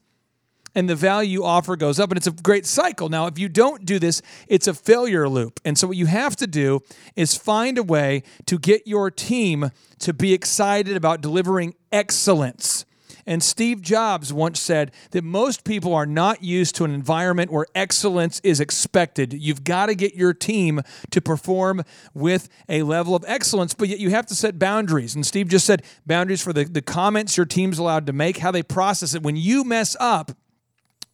[0.76, 3.08] and the value offer goes up and it's a great cycle.
[3.08, 5.62] Now, if you don't do this, it's a failure loop.
[5.64, 6.82] And so what you have to do
[7.16, 12.86] is find a way to get your team to be excited about delivering excellence.
[13.28, 17.66] And Steve Jobs once said that most people are not used to an environment where
[17.74, 19.34] excellence is expected.
[19.34, 21.84] You've got to get your team to perform
[22.14, 25.16] with a level of excellence, but yet you have to set boundaries.
[25.16, 28.52] And Steve just said boundaries for the, the comments your team's allowed to make, how
[28.52, 29.24] they process it.
[29.24, 30.32] When you mess up,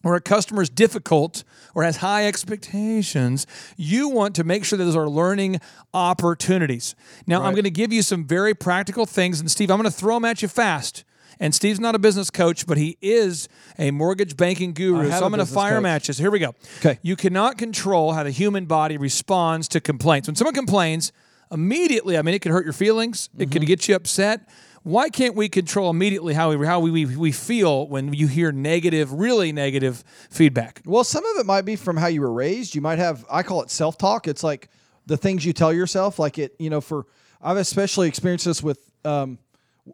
[0.04, 1.44] or a customer is difficult
[1.76, 5.60] or has high expectations, you want to make sure that those are learning
[5.94, 6.96] opportunities.
[7.26, 9.96] Now, I'm going to give you some very practical things, and Steve, I'm going to
[9.96, 11.04] throw them at you fast.
[11.40, 13.48] And Steve's not a business coach, but he is
[13.78, 15.10] a mortgage banking guru.
[15.10, 16.06] So I'm going to fire coach.
[16.06, 16.54] So here we go.
[16.78, 16.98] Okay.
[17.02, 20.28] You cannot control how the human body responds to complaints.
[20.28, 21.12] When someone complains,
[21.50, 23.52] immediately, I mean, it can hurt your feelings, it Mm-hmm.
[23.52, 24.48] can get you upset.
[24.84, 28.50] Why can't we control immediately how we how we, we, we feel when you hear
[28.50, 30.82] negative, really negative feedback?
[30.84, 32.74] Well, some of it might be from how you were raised.
[32.74, 34.26] You might have, I call it self talk.
[34.26, 34.68] It's like
[35.06, 36.18] the things you tell yourself.
[36.18, 37.06] Like it, you know, for,
[37.40, 39.38] I've especially experienced this with um,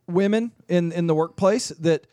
[0.06, 2.06] women in, in the workplace that,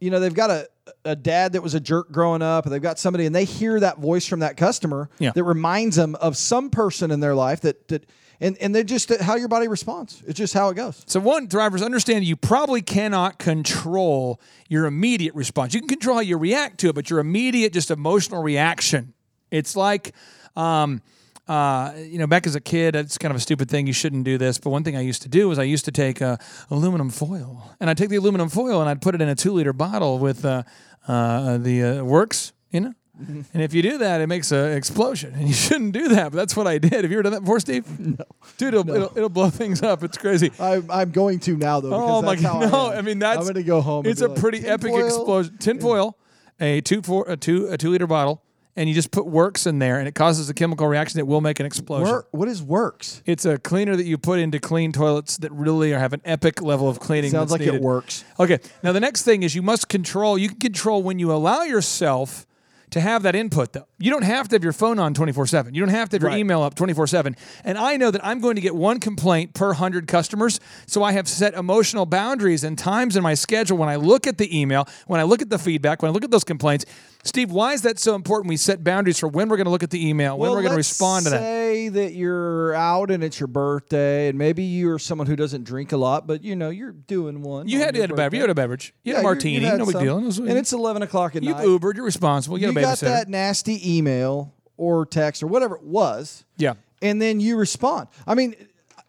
[0.00, 0.68] you know, they've got a,
[1.04, 3.78] a dad that was a jerk growing up, and they've got somebody, and they hear
[3.80, 5.30] that voice from that customer Yeah.
[5.32, 8.04] that reminds them of some person in their life that, that,
[8.40, 10.22] and, and they just, how your body responds.
[10.26, 11.04] It's just how it goes.
[11.06, 15.72] So, one, Thrivers understand you probably cannot control your immediate response.
[15.74, 19.14] You can control how you react to it, but your immediate, just emotional reaction.
[19.52, 20.12] It's like,
[20.56, 21.00] um,
[21.48, 23.86] uh, you know, back as a kid, it's kind of a stupid thing.
[23.86, 24.58] You shouldn't do this.
[24.58, 26.36] But one thing I used to do was I used to take uh,
[26.70, 29.52] aluminum foil, and I'd take the aluminum foil and I'd put it in a two
[29.52, 30.62] liter bottle with uh,
[31.08, 32.94] uh, the uh, works, you know.
[33.54, 36.32] And if you do that, it makes an explosion, and you shouldn't do that.
[36.32, 36.92] But that's what I did.
[36.92, 37.86] Have you ever done that before, Steve?
[37.98, 38.24] No,
[38.56, 40.02] dude, it'll, it'll, it'll blow things up.
[40.02, 40.50] It's crazy.
[40.58, 41.90] I'm, I'm going to now though.
[41.90, 42.62] Because Oh my god!
[42.72, 42.98] No, I.
[42.98, 43.38] I mean that's.
[43.38, 44.06] I'm going to go home.
[44.06, 45.58] It's a like, pretty epic "Tinfoil?" explosion.
[45.58, 46.18] Tin foil,
[46.58, 48.42] a two four a two a two liter bottle,
[48.76, 51.40] and you just put works in there, and it causes a chemical reaction that will
[51.40, 52.08] make an explosion.
[52.12, 53.22] Work- what is works?
[53.26, 56.62] It's a cleaner that you put into clean toilets that really are, have an epic
[56.62, 57.30] level of cleaning.
[57.30, 58.24] Sounds like it works.
[58.40, 58.58] Okay.
[58.82, 60.38] Now the next thing is you must control.
[60.38, 62.46] You can control when you allow yourself
[62.90, 63.86] to have that input though.
[63.98, 65.74] You don't have to have your phone on 24/7.
[65.74, 66.38] You don't have to have your Right.
[66.40, 67.34] email up 24/7.
[67.64, 71.12] And I know that I'm going to get one complaint per 100 customers, so I
[71.12, 74.86] have set emotional boundaries and times in my schedule when I look at the email,
[75.06, 76.84] when I look at the feedback, when I look at those complaints.
[77.24, 78.48] Steve, why is that so important?
[78.48, 80.62] We set boundaries for when we're going to look at the email, when Well, we're
[80.62, 81.38] going to respond to that.
[81.40, 85.92] Say that you're out and it's your birthday, and maybe you're someone who doesn't drink
[85.92, 87.68] a lot, but you know you're doing one.
[87.68, 88.34] You on had, had a beverage.
[88.34, 88.92] You had a beverage.
[89.04, 89.54] You had a Yeah, you- martini.
[89.60, 90.18] you had no big deal.
[90.18, 91.48] It was- And it's 11 o'clock at night.
[91.48, 91.66] You've night.
[91.66, 91.94] Ubered.
[91.94, 92.58] You're responsible.
[92.58, 93.00] You, you got a got babysitter.
[93.02, 96.44] that nasty email or text or whatever it was.
[96.56, 96.74] Yeah.
[97.02, 98.08] And then you respond.
[98.26, 98.56] I mean,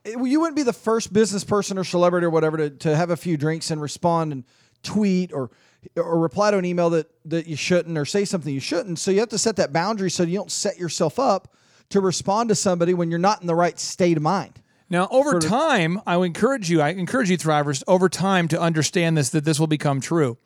[0.06, 3.18] you wouldn't be the first business person or celebrity or whatever to, to have a
[3.18, 4.44] few drinks and respond and
[4.84, 5.50] tweet or
[5.96, 9.00] or reply to an email that that you shouldn't or say something you shouldn't.
[9.00, 11.54] So you have to set that boundary so you don't set yourself up
[11.90, 14.62] to respond to somebody when you're not in the right state of mind.
[14.90, 19.18] Now, over time, I would encourage you, I encourage you, Thrivers, over time to understand
[19.18, 20.38] this, that this will become true.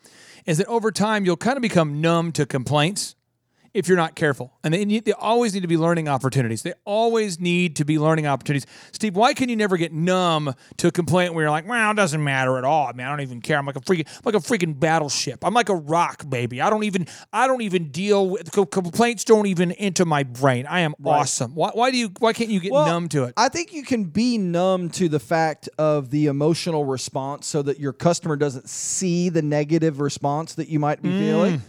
[0.45, 3.16] Is that over time, you'll kind of become numb to complaints
[3.77, 4.51] if you're not careful.
[4.63, 6.63] And they, need, they always need to be learning opportunities.
[6.63, 8.65] They always need to be learning opportunities.
[8.91, 11.93] Steve, why can you never get numb to a complaint where you're like, well, it
[11.93, 12.87] doesn't matter at all.
[12.87, 13.59] I mean, I don't even care.
[13.59, 15.45] I'm like a freaking, I'm like a freaking battleship.
[15.45, 16.59] I'm like a rock, baby.
[16.59, 19.23] I don't even, I don't even deal with complaints.
[19.23, 20.65] Don't even enter my brain.
[20.65, 21.53] I am awesome.
[21.53, 23.35] Why, why do you, why can't you get Well, numb to it?
[23.37, 27.79] I think you can be numb to the fact of the emotional response so that
[27.79, 31.19] your customer doesn't see the negative response that you might be Mm.
[31.19, 31.61] feeling.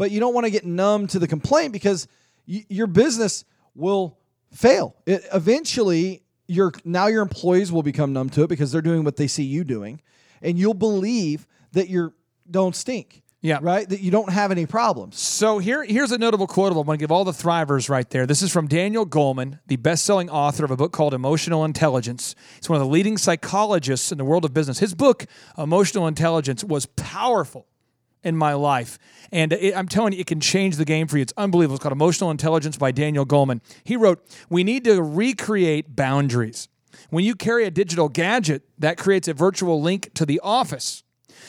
[0.00, 2.08] But you don't want to get numb to the complaint because
[2.48, 3.44] y- your business
[3.74, 4.16] will
[4.50, 4.96] fail.
[5.04, 9.16] It, eventually, your now your employees will become numb to it because they're doing what
[9.16, 10.00] they see you doing,
[10.40, 12.14] and you'll believe that you're
[12.50, 13.22] don't stink.
[13.42, 13.58] Yeah.
[13.60, 13.86] Right?
[13.86, 15.18] That you don't have any problems.
[15.18, 16.72] So here, here's a notable quote.
[16.72, 18.26] I'm going to give all the thrivers right there.
[18.26, 22.34] This is from Daniel Goleman, the best-selling author of a book called Emotional Intelligence.
[22.56, 24.78] He's one of the leading psychologists in the world of business.
[24.78, 27.66] His book, Emotional Intelligence, was powerful
[28.22, 28.98] in my life,
[29.32, 31.22] and it, I'm telling you, it can change the game for you.
[31.22, 31.76] It's unbelievable.
[31.76, 33.60] It's called Emotional Intelligence by Daniel Goleman.
[33.84, 36.68] He wrote, "We need to recreate boundaries.
[37.08, 41.02] When you carry a digital gadget, that creates a virtual link to the office."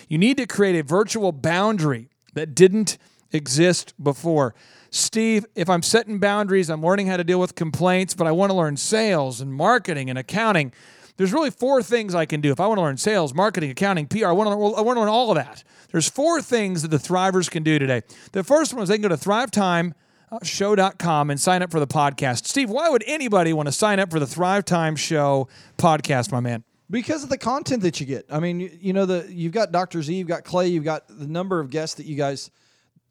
[0.08, 2.98] You need to create a virtual boundary that didn't
[3.32, 4.54] exist before.
[4.90, 8.50] Steve, if I'm setting boundaries, I'm learning how to deal with complaints, but I want
[8.50, 10.74] to learn sales and marketing and accounting.
[11.18, 12.52] There's really four things I can do.
[12.52, 14.98] If I want to learn sales, marketing, accounting, PR, I want to learn, I want
[14.98, 15.64] to learn all of that.
[15.92, 18.02] There's four things that the Thrivers can do today.
[18.32, 22.48] The first one is they can go to thrivetimeshow.com and sign up for the podcast.
[22.48, 25.48] Steve, why would anybody want to sign up for the Thrive Time Show
[25.78, 26.64] podcast, my man?
[26.92, 28.26] because of the content that you get.
[28.30, 30.04] I mean, you, you know the you've got Dr.
[30.04, 32.52] Z, you've got Clay, you've got the number of guests that you guys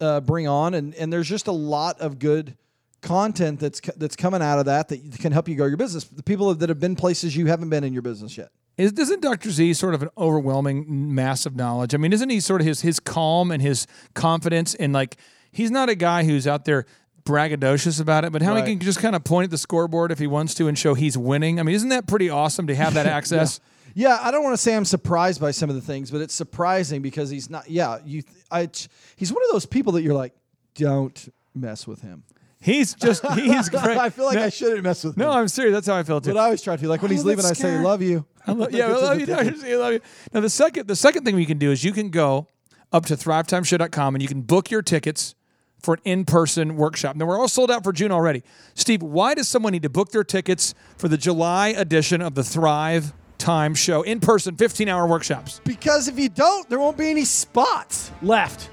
[0.01, 2.57] uh, bring on, and and there's just a lot of good
[3.01, 6.05] content that's that's coming out of that that can help you grow your business.
[6.05, 8.51] The people that have been places you haven't been in your business yet.
[8.77, 9.51] Is, isn't Dr.
[9.51, 11.95] Z sort of an overwhelming mass of knowledge?
[11.95, 15.17] I mean, isn't he sort of his his calm and his confidence and like
[15.53, 16.87] he's not a guy who's out there
[17.25, 18.67] braggadocious about it, but how Right.
[18.67, 20.95] he can just kind of point at the scoreboard if he wants to and show
[20.95, 21.61] he's winning.
[21.61, 23.61] I mean, isn't that pretty awesome to have that access?
[23.95, 26.35] Yeah, I don't want to say I'm surprised by some of the things, but it's
[26.35, 27.69] surprising because he's not.
[27.69, 28.23] Yeah, you.
[28.51, 28.69] I.
[29.17, 30.33] He's one of those people that you're like,
[30.75, 32.23] don't mess with him.
[32.61, 33.97] He's just he's great.
[33.97, 35.23] I feel like No- I shouldn't mess with him.
[35.24, 35.74] No, I'm serious.
[35.74, 36.32] That's how I feel too.
[36.35, 36.89] But I always try to.
[36.89, 39.35] Like when he's leaving, I say, "Love you." I love, yeah, I love you.
[39.35, 39.43] I
[39.77, 40.01] love you.
[40.32, 42.47] Now the second the second thing we can do is you can go
[42.93, 45.35] up to thrivetimeshow.com and you can book your tickets
[45.81, 47.16] for an in-person workshop.
[47.16, 48.43] Now we're all sold out for June already.
[48.74, 52.45] Steve, why does someone need to book their tickets for the July edition of the
[52.45, 55.61] Thrive Time Show in-person 15-hour workshops?
[55.65, 58.69] Because if you don't, there won't be any spots left.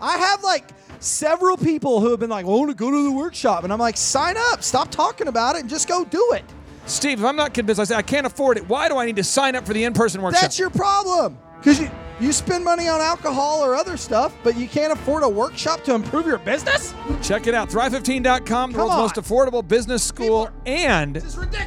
[0.00, 0.68] I have like
[1.02, 3.78] several people who have been like, "I want to go to the workshop," and I'm
[3.78, 4.62] like, "Sign up!
[4.62, 6.44] Stop talking about it and just go do it."
[6.86, 8.68] Steve, if I'm not convinced, I say I can't afford it.
[8.68, 10.42] Why do I need to sign up for the in-person workshop?
[10.42, 11.38] That's your problem.
[11.58, 15.28] Because you you spend money on alcohol or other stuff, but you can't afford a
[15.28, 16.94] workshop to improve your business.
[17.20, 17.68] Check it out.
[17.68, 18.98] Thrive15.com, the world's on.
[18.98, 21.16] most affordable business school, and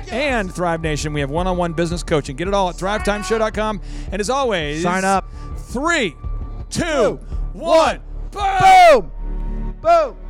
[0.10, 1.12] and Thrive Nation.
[1.12, 2.36] We have one-on-one business coaching.
[2.36, 3.82] Get it all at thrivetimeshow.com.
[4.12, 5.30] And as always, Sign up.
[5.58, 6.16] Three,
[6.70, 7.20] two,
[7.54, 8.02] one.
[8.32, 9.12] Boom!
[9.86, 10.25] Boom!